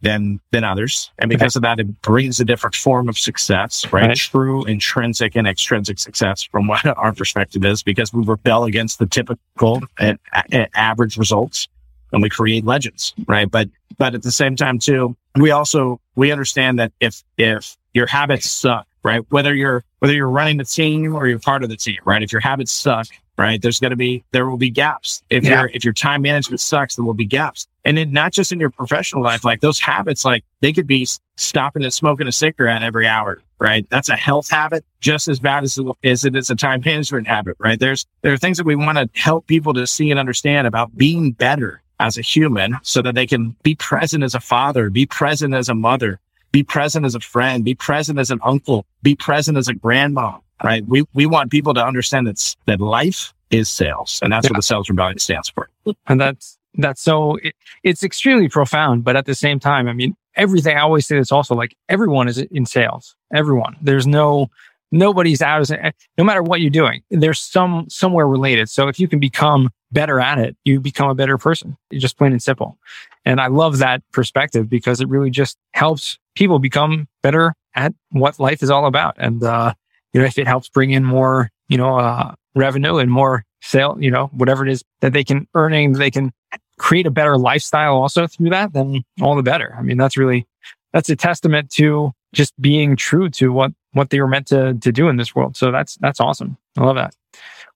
than 0.03 0.41
than 0.51 0.65
others. 0.65 1.11
And 1.19 1.29
because 1.29 1.57
okay. 1.57 1.59
of 1.59 1.77
that, 1.77 1.81
it 1.81 2.03
brings 2.03 2.41
a 2.41 2.45
different 2.45 2.75
form 2.75 3.09
of 3.09 3.19
success, 3.19 3.91
right? 3.93 4.09
right? 4.09 4.17
True 4.17 4.65
intrinsic 4.65 5.37
and 5.37 5.47
extrinsic 5.47 5.99
success 5.99 6.43
from 6.43 6.67
what 6.67 6.85
our 6.97 7.13
perspective 7.13 7.65
is, 7.65 7.83
because 7.83 8.13
we 8.13 8.25
rebel 8.25 8.65
against 8.65 8.99
the 8.99 9.07
typical 9.07 9.83
and, 9.99 10.19
and 10.51 10.69
average 10.75 11.17
results 11.17 11.69
and 12.13 12.23
we 12.23 12.29
create 12.29 12.65
legends, 12.65 13.15
right? 13.27 13.51
But 13.51 13.69
but 13.99 14.15
at 14.15 14.23
the 14.23 14.33
same 14.33 14.57
time 14.57 14.79
too, 14.79 15.17
we 15.37 15.51
also 15.51 16.01
we 16.15 16.33
understand 16.33 16.79
that 16.79 16.93
if 17.01 17.23
if 17.37 17.77
your 17.95 18.07
habits 18.07 18.51
suck, 18.51 18.87
right? 19.03 19.25
Whether 19.31 19.55
you're 19.55 19.85
whether 20.01 20.15
you're 20.15 20.31
running 20.31 20.57
the 20.57 20.65
team 20.65 21.15
or 21.15 21.27
you're 21.27 21.39
part 21.39 21.63
of 21.63 21.69
the 21.69 21.77
team, 21.77 21.99
right? 22.05 22.23
If 22.23 22.33
your 22.33 22.41
habits 22.41 22.73
suck, 22.73 23.07
right? 23.41 23.61
There's 23.61 23.81
going 23.81 23.91
to 23.91 23.97
be, 23.97 24.23
there 24.33 24.49
will 24.49 24.59
be 24.59 24.71
gaps. 24.71 25.23
If 25.31 25.45
yeah. 25.45 25.61
your, 25.61 25.71
if 25.73 25.83
your 25.83 25.95
time 25.95 26.23
management 26.23 26.61
sucks, 26.61 26.97
there 26.97 27.05
will 27.05 27.15
be 27.15 27.25
gaps. 27.25 27.67
And 27.87 27.97
then 27.97 28.13
not 28.13 28.33
just 28.33 28.53
in 28.53 28.61
your 28.61 28.69
professional 28.69 29.23
life, 29.23 29.45
like 29.45 29.61
those 29.61 29.81
habits, 29.81 30.27
like 30.27 30.45
they 30.61 30.75
could 30.75 30.87
be 30.87 31.07
stopping 31.39 31.83
and 31.83 31.93
smoking 31.93 32.29
a 32.29 32.33
cigarette 32.33 32.83
every 32.83 33.07
hour, 33.07 33.41
right? 33.59 33.87
That's 33.89 34.11
a 34.11 34.17
health 34.17 34.51
habit 34.51 34.85
just 35.01 35.27
as 35.27 35.41
bad 35.41 35.65
as, 35.65 35.79
as 36.05 36.27
it 36.27 36.37
is 36.37 36.51
a 36.51 36.55
time 36.55 36.83
management 36.85 37.27
habit, 37.27 37.57
right? 37.59 37.81
There's, 37.81 38.07
there 38.21 38.33
are 38.35 38.37
things 38.37 38.59
that 38.59 38.67
we 38.67 38.77
want 38.77 38.99
to 38.99 39.09
help 39.19 39.47
people 39.47 39.73
to 39.73 39.87
see 39.87 40.11
and 40.11 40.21
understand 40.21 40.67
about 40.67 40.95
being 40.95 41.33
better 41.33 41.81
as 41.99 42.19
a 42.19 42.23
human 42.23 42.77
so 42.83 43.01
that 43.01 43.15
they 43.15 43.27
can 43.27 43.57
be 43.63 43.75
present 43.75 44.23
as 44.23 44.35
a 44.35 44.41
father, 44.41 44.91
be 44.91 45.07
present 45.07 45.55
as 45.55 45.71
a 45.71 45.75
mother, 45.75 46.21
be 46.53 46.63
present 46.63 47.07
as 47.07 47.15
a 47.15 47.21
friend, 47.21 47.65
be 47.65 47.75
present 47.75 48.19
as 48.19 48.31
an 48.31 48.41
uncle, 48.45 48.87
be 49.03 49.15
present 49.15 49.57
as 49.57 49.69
a 49.69 49.75
grandma, 49.75 50.39
right? 50.63 50.85
We, 50.87 51.05
we 51.15 51.27
want 51.27 51.51
people 51.51 51.75
to 51.75 51.85
understand 51.85 52.27
that, 52.27 52.57
that 52.67 52.81
life 52.81 53.33
is 53.51 53.69
sales 53.69 54.21
and 54.23 54.33
that's 54.33 54.47
yeah. 54.47 54.53
what 54.53 54.57
the 54.57 54.63
sales 54.63 54.89
rebellion 54.89 55.19
stands 55.19 55.49
for. 55.49 55.69
And 56.07 56.21
that's, 56.21 56.59
that's 56.75 57.03
so 57.03 57.37
it, 57.37 57.55
it's 57.83 58.03
extremely 58.03 58.49
profound, 58.49 59.05
but 59.05 59.17
at 59.17 59.27
the 59.27 59.35
same 59.35 59.59
time, 59.59 59.89
I 59.89 59.93
mean, 59.93 60.17
everything 60.37 60.77
I 60.77 60.81
always 60.81 61.07
say 61.07 61.19
this 61.19 61.33
also 61.33 61.55
like 61.55 61.77
everyone 61.89 62.29
is 62.29 62.39
in 62.39 62.67
sales. 62.67 63.17
Everyone. 63.35 63.77
There's 63.83 64.07
no, 64.07 64.51
nobody's 64.93 65.43
out 65.43 65.71
of 65.71 65.95
no 66.19 66.25
matter 66.25 66.43
what 66.43 66.61
you're 66.61 66.71
doing. 66.71 67.03
There's 67.11 67.41
some, 67.41 67.87
somewhere 67.89 68.27
related. 68.27 68.69
So 68.69 68.89
if 68.89 68.99
you 68.99 69.09
can 69.09 69.21
become 69.21 69.71
better 69.93 70.21
at 70.21 70.39
it, 70.39 70.57
you 70.65 70.81
become 70.81 71.09
a 71.09 71.15
better 71.15 71.39
person. 71.39 71.77
Just 71.93 72.17
plain 72.17 72.33
and 72.33 72.43
simple. 72.43 72.79
And 73.25 73.41
I 73.41 73.49
love 73.49 73.79
that 73.79 74.03
perspective 74.13 74.69
because 74.69 75.01
it 75.01 75.09
really 75.09 75.31
just 75.31 75.57
helps 75.73 76.19
people 76.35 76.59
become 76.59 77.09
better 77.23 77.55
at 77.75 77.95
what 78.11 78.39
life 78.41 78.63
is 78.63 78.71
all 78.71 78.87
about. 78.87 79.17
And, 79.19 79.43
uh, 79.43 79.75
you 80.13 80.21
know, 80.21 80.27
if 80.27 80.39
it 80.39 80.47
helps 80.47 80.69
bring 80.69 80.91
in 80.91 81.05
more, 81.05 81.51
you 81.69 81.77
know, 81.77 81.99
uh, 81.99 82.35
revenue 82.55 82.97
and 82.97 83.11
more 83.11 83.45
sale, 83.63 83.97
you 84.01 84.11
know, 84.11 84.27
whatever 84.29 84.67
it 84.67 84.73
is 84.73 84.83
that 85.01 85.13
they 85.13 85.23
can 85.23 85.47
earning, 85.55 85.93
they 85.93 86.11
can 86.11 86.33
create 86.79 87.07
a 87.07 87.11
better 87.11 87.37
lifestyle 87.37 87.95
also 87.95 88.27
through 88.27 88.51
that, 88.51 88.73
then 88.73 89.03
all 89.21 89.37
the 89.37 89.43
better. 89.43 89.75
I 89.79 89.83
mean, 89.83 89.99
that's 89.99 90.17
really, 90.17 90.47
that's 90.93 91.11
a 91.11 91.17
testament 91.17 91.71
to 91.73 92.13
just 92.33 92.59
being 92.61 92.97
true 92.97 93.29
to 93.31 93.53
what, 93.53 93.73
what 93.93 94.11
they 94.11 94.21
were 94.21 94.29
meant 94.29 94.47
to, 94.49 94.75
to 94.75 94.93
do 94.93 95.09
in 95.09 95.17
this 95.17 95.35
world. 95.35 95.57
So 95.57 95.71
that's, 95.71 95.97
that's 95.97 96.21
awesome. 96.21 96.57
I 96.79 96.85
love 96.85 96.97
that. 96.97 97.15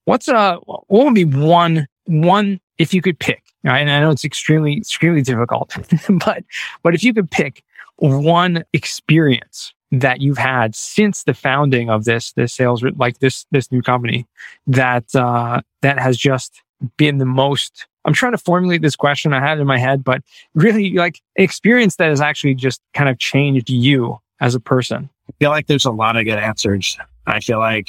What's, 0.04 0.28
uh, 0.28 0.56
what 0.58 0.86
would 1.04 1.14
be 1.14 1.24
one, 1.24 1.86
one, 2.04 2.60
if 2.78 2.92
you 2.92 3.02
could 3.02 3.18
pick, 3.18 3.42
right? 3.62 3.80
And 3.80 3.90
I 3.90 4.00
know 4.00 4.10
it's 4.10 4.24
extremely, 4.24 4.76
extremely 4.76 5.22
difficult, 5.22 5.76
but, 6.24 6.44
but 6.82 6.94
if 6.94 7.02
you 7.02 7.14
could 7.14 7.30
pick 7.30 7.62
one 7.96 8.64
experience 8.72 9.72
that 9.92 10.20
you've 10.20 10.38
had 10.38 10.74
since 10.74 11.22
the 11.22 11.34
founding 11.34 11.88
of 11.88 12.04
this, 12.04 12.32
this 12.32 12.52
sales, 12.52 12.82
like 12.96 13.18
this, 13.20 13.46
this 13.50 13.70
new 13.70 13.80
company 13.80 14.26
that, 14.66 15.14
uh, 15.14 15.60
that 15.82 15.98
has 15.98 16.16
just 16.16 16.62
been 16.96 17.18
the 17.18 17.24
most 17.24 17.86
I'm 18.04 18.12
trying 18.12 18.32
to 18.32 18.38
formulate 18.38 18.82
this 18.82 18.96
question. 18.96 19.32
I 19.32 19.40
had 19.40 19.58
in 19.58 19.66
my 19.66 19.78
head, 19.78 20.04
but 20.04 20.22
really 20.54 20.92
like 20.92 21.20
experience 21.36 21.96
that 21.96 22.10
has 22.10 22.20
actually 22.20 22.54
just 22.54 22.82
kind 22.92 23.08
of 23.08 23.18
changed 23.18 23.70
you 23.70 24.20
as 24.44 24.54
a 24.54 24.60
person. 24.60 25.08
I 25.30 25.32
feel 25.38 25.50
like 25.50 25.68
there's 25.68 25.86
a 25.86 25.90
lot 25.90 26.16
of 26.18 26.24
good 26.26 26.38
answers. 26.38 26.98
I 27.26 27.40
feel 27.40 27.58
like, 27.58 27.88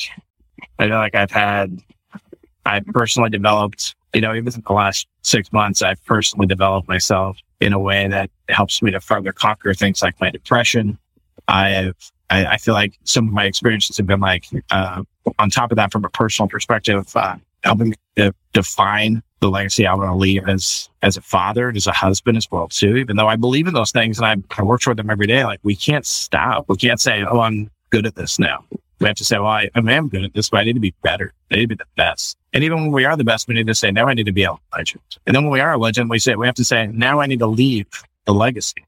I 0.80 0.88
feel 0.88 0.96
like 0.96 1.13
I've 1.13 1.30
had, 1.30 1.82
I've 2.65 2.86
personally 2.88 3.30
developed, 3.30 3.94
you 4.13 4.22
know, 4.22 4.34
even 4.34 4.54
in 4.54 4.63
the 4.65 4.74
last 4.74 5.06
six 5.22 5.52
months, 5.52 5.82
I've 5.82 6.04
personally 6.06 6.48
developed 6.48 6.88
myself 6.88 7.38
in 7.60 7.74
a 7.74 7.80
way 7.80 8.08
that 8.08 8.30
helps 8.48 8.82
me 8.82 8.89
to 8.91 9.02
further 9.02 9.34
conquer 9.34 9.74
things 9.74 10.02
like 10.02 10.20
my 10.22 10.32
depression. 10.32 10.98
I 11.50 11.70
have, 11.72 11.96
I, 12.30 12.46
I 12.46 12.58
feel 12.58 12.74
like 12.74 12.98
some 13.04 13.28
of 13.28 13.34
my 13.34 13.44
experiences 13.44 13.98
have 13.98 14.08
been 14.08 14.22
like, 14.22 14.46
uh, 14.72 15.04
on 15.38 15.50
top 15.50 15.74
of 15.74 15.76
that, 15.76 15.91
from 15.91 16.06
a 16.06 16.10
personal 16.10 16.48
perspective, 16.48 17.06
uh, 17.18 17.36
helping 17.65 17.89
me 17.89 17.96
to 18.15 18.34
define 18.54 19.22
the 19.41 19.50
legacy 19.50 19.86
I 19.86 19.93
want 19.93 20.10
to 20.10 20.15
leave 20.15 20.48
as 20.48 20.89
as 21.02 21.17
a 21.17 21.21
father 21.21 21.67
and 21.67 21.78
as 21.78 21.88
a 21.88 21.91
husband 21.91 22.38
as 22.38 22.50
well 22.50 22.67
too. 22.67 22.98
Even 22.98 23.15
though 23.15 23.28
I 23.28 23.36
believe 23.36 23.67
in 23.67 23.74
those 23.74 23.91
things 23.91 24.17
and 24.19 24.26
I, 24.26 24.36
I 24.60 24.63
work 24.63 24.82
toward 24.82 24.98
them 24.98 25.10
every 25.10 25.28
day, 25.28 25.43
like 25.43 25.60
we 25.63 25.76
can't 25.76 26.06
stop. 26.06 26.65
We 26.67 26.78
can't 26.78 27.00
say, 27.00 27.24
"Oh, 27.24 27.39
I'm 27.39 27.69
good 27.89 28.06
at 28.06 28.15
this 28.15 28.39
now." 28.39 28.63
We 29.00 29.08
have 29.08 29.17
to 29.17 29.26
say, 29.26 29.38
"Well, 29.38 29.48
I, 29.48 29.69
I 29.76 29.80
am 29.91 30.10
good 30.10 30.24
at 30.24 30.34
this, 30.34 30.50
but 30.50 30.60
I 30.60 30.63
need 30.63 30.74
to 30.74 30.80
be 30.80 30.95
better. 31.04 31.34
I 31.52 31.56
need 31.56 31.62
to 31.62 31.67
be 31.67 31.76
the 31.76 31.86
best." 31.95 32.38
And 32.54 32.63
even 32.63 32.82
when 32.82 32.91
we 32.91 33.06
are 33.06 33.17
the 33.17 33.26
best, 33.26 33.48
we 33.48 33.54
need 33.54 33.67
to 33.67 33.76
say, 33.76 33.91
"Now 33.91 34.08
I 34.08 34.13
need 34.13 34.26
to 34.26 34.32
be 34.32 34.43
a 34.43 34.56
legend." 34.74 35.04
And 35.28 35.36
then 35.36 35.43
when 35.43 35.52
we 35.52 35.60
are 35.60 35.74
a 35.74 35.78
legend, 35.78 36.10
we 36.10 36.19
say 36.19 36.36
we 36.36 36.45
have 36.45 36.56
to 36.56 36.65
say, 36.65 36.88
"Now 36.88 37.19
I 37.19 37.26
need 37.26 37.39
to 37.39 37.48
leave 37.48 37.88
the 38.26 38.34
legacy." 38.34 38.86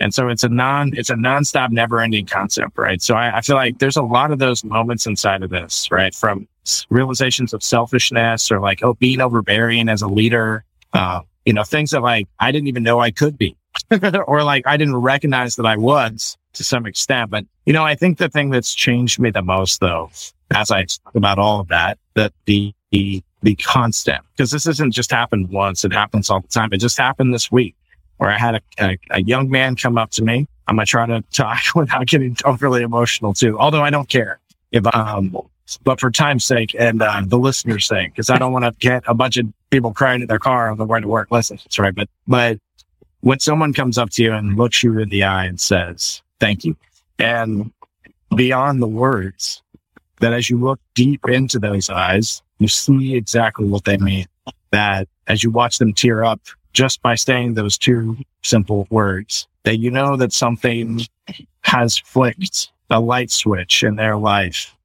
And 0.00 0.14
so 0.14 0.28
it's 0.28 0.42
a 0.42 0.48
non, 0.48 0.92
it's 0.94 1.10
a 1.10 1.14
nonstop, 1.14 1.70
never 1.70 2.00
ending 2.00 2.24
concept, 2.24 2.78
right? 2.78 3.00
So 3.02 3.14
I, 3.14 3.36
I 3.36 3.40
feel 3.42 3.56
like 3.56 3.78
there's 3.78 3.98
a 3.98 4.02
lot 4.02 4.32
of 4.32 4.38
those 4.38 4.64
moments 4.64 5.06
inside 5.06 5.42
of 5.42 5.50
this, 5.50 5.90
right? 5.90 6.14
From 6.14 6.48
realizations 6.88 7.52
of 7.52 7.62
selfishness 7.62 8.50
or 8.50 8.60
like, 8.60 8.82
oh, 8.82 8.94
being 8.94 9.20
overbearing 9.20 9.90
as 9.90 10.00
a 10.00 10.08
leader, 10.08 10.64
uh, 10.94 11.20
you 11.44 11.52
know, 11.52 11.64
things 11.64 11.90
that 11.90 12.00
like 12.00 12.28
I 12.38 12.50
didn't 12.50 12.68
even 12.68 12.82
know 12.82 12.98
I 12.98 13.10
could 13.10 13.36
be 13.36 13.56
or 14.26 14.42
like 14.42 14.66
I 14.66 14.78
didn't 14.78 14.96
recognize 14.96 15.56
that 15.56 15.66
I 15.66 15.76
was 15.76 16.38
to 16.54 16.64
some 16.64 16.86
extent. 16.86 17.30
But, 17.30 17.44
you 17.66 17.74
know, 17.74 17.84
I 17.84 17.94
think 17.94 18.16
the 18.16 18.30
thing 18.30 18.48
that's 18.48 18.74
changed 18.74 19.20
me 19.20 19.30
the 19.30 19.42
most 19.42 19.80
though, 19.80 20.10
as 20.50 20.70
I 20.70 20.84
talk 20.84 21.14
about 21.14 21.38
all 21.38 21.60
of 21.60 21.68
that, 21.68 21.98
that 22.14 22.32
the, 22.46 22.72
the, 22.90 23.22
the 23.42 23.54
constant, 23.56 24.24
because 24.32 24.50
this 24.50 24.66
isn't 24.66 24.92
just 24.92 25.10
happened 25.10 25.50
once. 25.50 25.84
It 25.84 25.92
happens 25.92 26.30
all 26.30 26.40
the 26.40 26.48
time. 26.48 26.70
It 26.72 26.78
just 26.78 26.98
happened 26.98 27.34
this 27.34 27.52
week 27.52 27.74
where 28.20 28.30
I 28.30 28.36
had 28.36 28.56
a, 28.56 28.60
a, 28.78 28.98
a 29.12 29.22
young 29.22 29.48
man 29.48 29.76
come 29.76 29.96
up 29.96 30.10
to 30.10 30.22
me. 30.22 30.46
I'm 30.66 30.76
going 30.76 30.84
to 30.84 30.90
try 30.90 31.06
to 31.06 31.22
talk 31.32 31.62
without 31.74 32.06
getting 32.06 32.36
overly 32.44 32.82
emotional 32.82 33.32
too, 33.32 33.58
although 33.58 33.82
I 33.82 33.88
don't 33.88 34.10
care 34.10 34.40
if, 34.72 34.86
um, 34.94 35.34
but 35.84 35.98
for 35.98 36.10
time's 36.10 36.44
sake 36.44 36.76
and 36.78 37.00
uh, 37.00 37.22
the 37.24 37.38
listener's 37.38 37.86
sake, 37.86 38.12
because 38.12 38.28
I 38.28 38.36
don't 38.36 38.52
want 38.52 38.66
to 38.66 38.72
get 38.78 39.04
a 39.06 39.14
bunch 39.14 39.38
of 39.38 39.46
people 39.70 39.94
crying 39.94 40.20
in 40.20 40.26
their 40.26 40.38
car 40.38 40.70
on 40.70 40.76
the 40.76 40.84
way 40.84 41.00
to 41.00 41.08
work. 41.08 41.30
Listen, 41.30 41.56
that's 41.56 41.78
right. 41.78 41.94
But, 41.94 42.10
but 42.28 42.58
when 43.22 43.40
someone 43.40 43.72
comes 43.72 43.96
up 43.96 44.10
to 44.10 44.22
you 44.22 44.34
and 44.34 44.54
looks 44.58 44.82
you 44.82 44.98
in 44.98 45.08
the 45.08 45.24
eye 45.24 45.46
and 45.46 45.58
says, 45.58 46.20
thank 46.40 46.62
you. 46.62 46.76
And 47.18 47.72
beyond 48.36 48.82
the 48.82 48.86
words, 48.86 49.62
that 50.20 50.34
as 50.34 50.50
you 50.50 50.58
look 50.58 50.78
deep 50.94 51.26
into 51.26 51.58
those 51.58 51.88
eyes, 51.88 52.42
you 52.58 52.68
see 52.68 53.14
exactly 53.14 53.66
what 53.66 53.86
they 53.86 53.96
mean. 53.96 54.26
That 54.72 55.08
as 55.26 55.42
you 55.42 55.50
watch 55.50 55.78
them 55.78 55.94
tear 55.94 56.22
up 56.22 56.40
just 56.72 57.02
by 57.02 57.14
saying 57.14 57.54
those 57.54 57.78
two 57.78 58.16
simple 58.42 58.86
words, 58.90 59.48
that 59.64 59.78
you 59.78 59.90
know 59.90 60.16
that 60.16 60.32
something 60.32 61.00
has 61.62 61.98
flicked 61.98 62.72
a 62.90 63.00
light 63.00 63.30
switch 63.30 63.82
in 63.82 63.96
their 63.96 64.16
life 64.16 64.76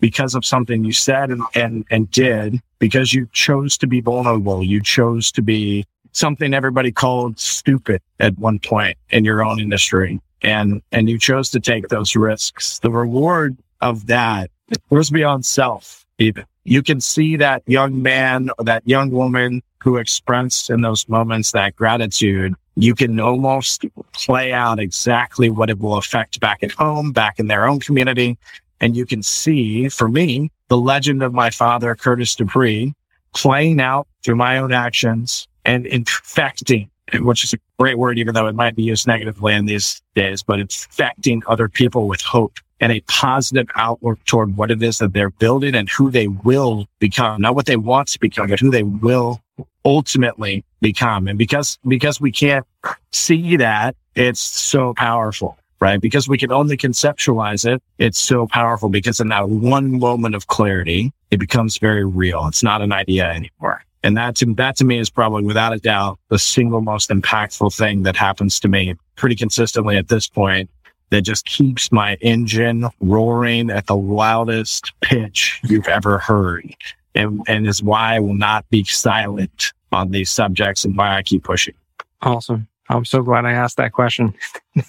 because 0.00 0.34
of 0.34 0.44
something 0.44 0.84
you 0.84 0.92
said 0.92 1.30
and, 1.30 1.42
and, 1.54 1.84
and 1.90 2.10
did 2.10 2.60
because 2.78 3.12
you 3.12 3.28
chose 3.32 3.76
to 3.78 3.86
be 3.86 4.00
vulnerable. 4.00 4.62
You 4.62 4.80
chose 4.82 5.32
to 5.32 5.42
be 5.42 5.84
something 6.12 6.54
everybody 6.54 6.92
called 6.92 7.38
stupid 7.38 8.00
at 8.20 8.38
one 8.38 8.58
point 8.58 8.96
in 9.10 9.24
your 9.24 9.44
own 9.44 9.60
industry. 9.60 10.20
And, 10.42 10.82
and 10.92 11.10
you 11.10 11.18
chose 11.18 11.50
to 11.50 11.60
take 11.60 11.88
those 11.88 12.14
risks. 12.14 12.78
The 12.78 12.90
reward 12.90 13.56
of 13.80 14.06
that 14.06 14.50
goes 14.90 15.10
beyond 15.10 15.44
self 15.44 16.06
even. 16.18 16.44
You 16.64 16.82
can 16.82 17.00
see 17.00 17.36
that 17.36 17.62
young 17.66 18.02
man 18.02 18.50
or 18.58 18.64
that 18.64 18.86
young 18.86 19.10
woman 19.10 19.62
who 19.80 19.96
expressed 19.96 20.70
in 20.70 20.80
those 20.80 21.08
moments 21.08 21.52
that 21.52 21.76
gratitude. 21.76 22.54
You 22.76 22.94
can 22.94 23.18
almost 23.18 23.84
play 24.12 24.52
out 24.52 24.78
exactly 24.78 25.50
what 25.50 25.70
it 25.70 25.78
will 25.78 25.96
affect 25.96 26.40
back 26.40 26.62
at 26.62 26.72
home, 26.72 27.12
back 27.12 27.38
in 27.38 27.48
their 27.48 27.66
own 27.66 27.80
community, 27.80 28.38
and 28.80 28.96
you 28.96 29.06
can 29.06 29.22
see 29.22 29.88
for 29.88 30.08
me, 30.08 30.50
the 30.68 30.78
legend 30.78 31.22
of 31.22 31.32
my 31.32 31.50
father, 31.50 31.94
Curtis 31.94 32.36
Dupree, 32.36 32.94
playing 33.34 33.80
out 33.80 34.06
through 34.22 34.36
my 34.36 34.58
own 34.58 34.72
actions 34.72 35.48
and 35.64 35.86
infecting, 35.86 36.90
which 37.20 37.44
is 37.44 37.54
a 37.54 37.58
great 37.78 37.98
word, 37.98 38.18
even 38.18 38.34
though 38.34 38.46
it 38.46 38.54
might 38.54 38.76
be 38.76 38.82
used 38.82 39.06
negatively 39.06 39.54
in 39.54 39.66
these 39.66 40.02
days, 40.14 40.42
but 40.42 40.60
infecting 40.60 41.42
other 41.46 41.68
people 41.68 42.06
with 42.06 42.20
hope 42.20 42.58
and 42.80 42.92
a 42.92 43.00
positive 43.02 43.66
outlook 43.74 44.24
toward 44.24 44.56
what 44.56 44.70
it 44.70 44.82
is 44.82 44.98
that 44.98 45.12
they're 45.12 45.30
building 45.30 45.74
and 45.74 45.88
who 45.88 46.10
they 46.10 46.28
will 46.28 46.86
become, 47.00 47.40
not 47.40 47.54
what 47.54 47.66
they 47.66 47.76
want 47.76 48.08
to 48.08 48.20
become, 48.20 48.48
but 48.48 48.60
who 48.60 48.70
they 48.70 48.84
will 48.84 49.40
ultimately 49.84 50.64
become. 50.80 51.28
And 51.28 51.38
because, 51.38 51.78
because 51.86 52.20
we 52.20 52.32
can't 52.32 52.66
see 53.12 53.56
that, 53.56 53.96
it's 54.14 54.40
so 54.40 54.94
powerful 54.94 55.58
right? 55.80 56.00
Because 56.00 56.28
we 56.28 56.38
can 56.38 56.52
only 56.52 56.76
conceptualize 56.76 57.64
it. 57.64 57.82
It's 57.98 58.18
so 58.18 58.46
powerful 58.46 58.88
because 58.88 59.20
in 59.20 59.28
that 59.28 59.48
one 59.48 59.98
moment 59.98 60.34
of 60.34 60.46
clarity, 60.48 61.12
it 61.30 61.38
becomes 61.38 61.78
very 61.78 62.04
real. 62.04 62.46
It's 62.46 62.62
not 62.62 62.82
an 62.82 62.92
idea 62.92 63.30
anymore. 63.30 63.84
And 64.02 64.16
that 64.16 64.36
to, 64.36 64.54
that 64.54 64.76
to 64.76 64.84
me 64.84 64.98
is 64.98 65.10
probably 65.10 65.44
without 65.44 65.72
a 65.72 65.78
doubt 65.78 66.18
the 66.28 66.38
single 66.38 66.80
most 66.80 67.10
impactful 67.10 67.76
thing 67.76 68.04
that 68.04 68.16
happens 68.16 68.60
to 68.60 68.68
me 68.68 68.94
pretty 69.16 69.34
consistently 69.34 69.96
at 69.96 70.08
this 70.08 70.28
point 70.28 70.70
that 71.10 71.22
just 71.22 71.46
keeps 71.46 71.90
my 71.90 72.14
engine 72.20 72.86
roaring 73.00 73.70
at 73.70 73.86
the 73.86 73.96
loudest 73.96 74.92
pitch 75.00 75.60
you've 75.64 75.88
ever 75.88 76.18
heard. 76.18 76.74
And, 77.14 77.42
and 77.48 77.66
is 77.66 77.82
why 77.82 78.14
I 78.16 78.20
will 78.20 78.34
not 78.34 78.68
be 78.70 78.84
silent 78.84 79.72
on 79.92 80.10
these 80.10 80.30
subjects 80.30 80.84
and 80.84 80.96
why 80.96 81.16
I 81.16 81.22
keep 81.22 81.44
pushing. 81.44 81.74
Awesome. 82.22 82.68
I'm 82.88 83.04
so 83.04 83.22
glad 83.22 83.44
I 83.44 83.52
asked 83.52 83.76
that 83.76 83.92
question. 83.92 84.34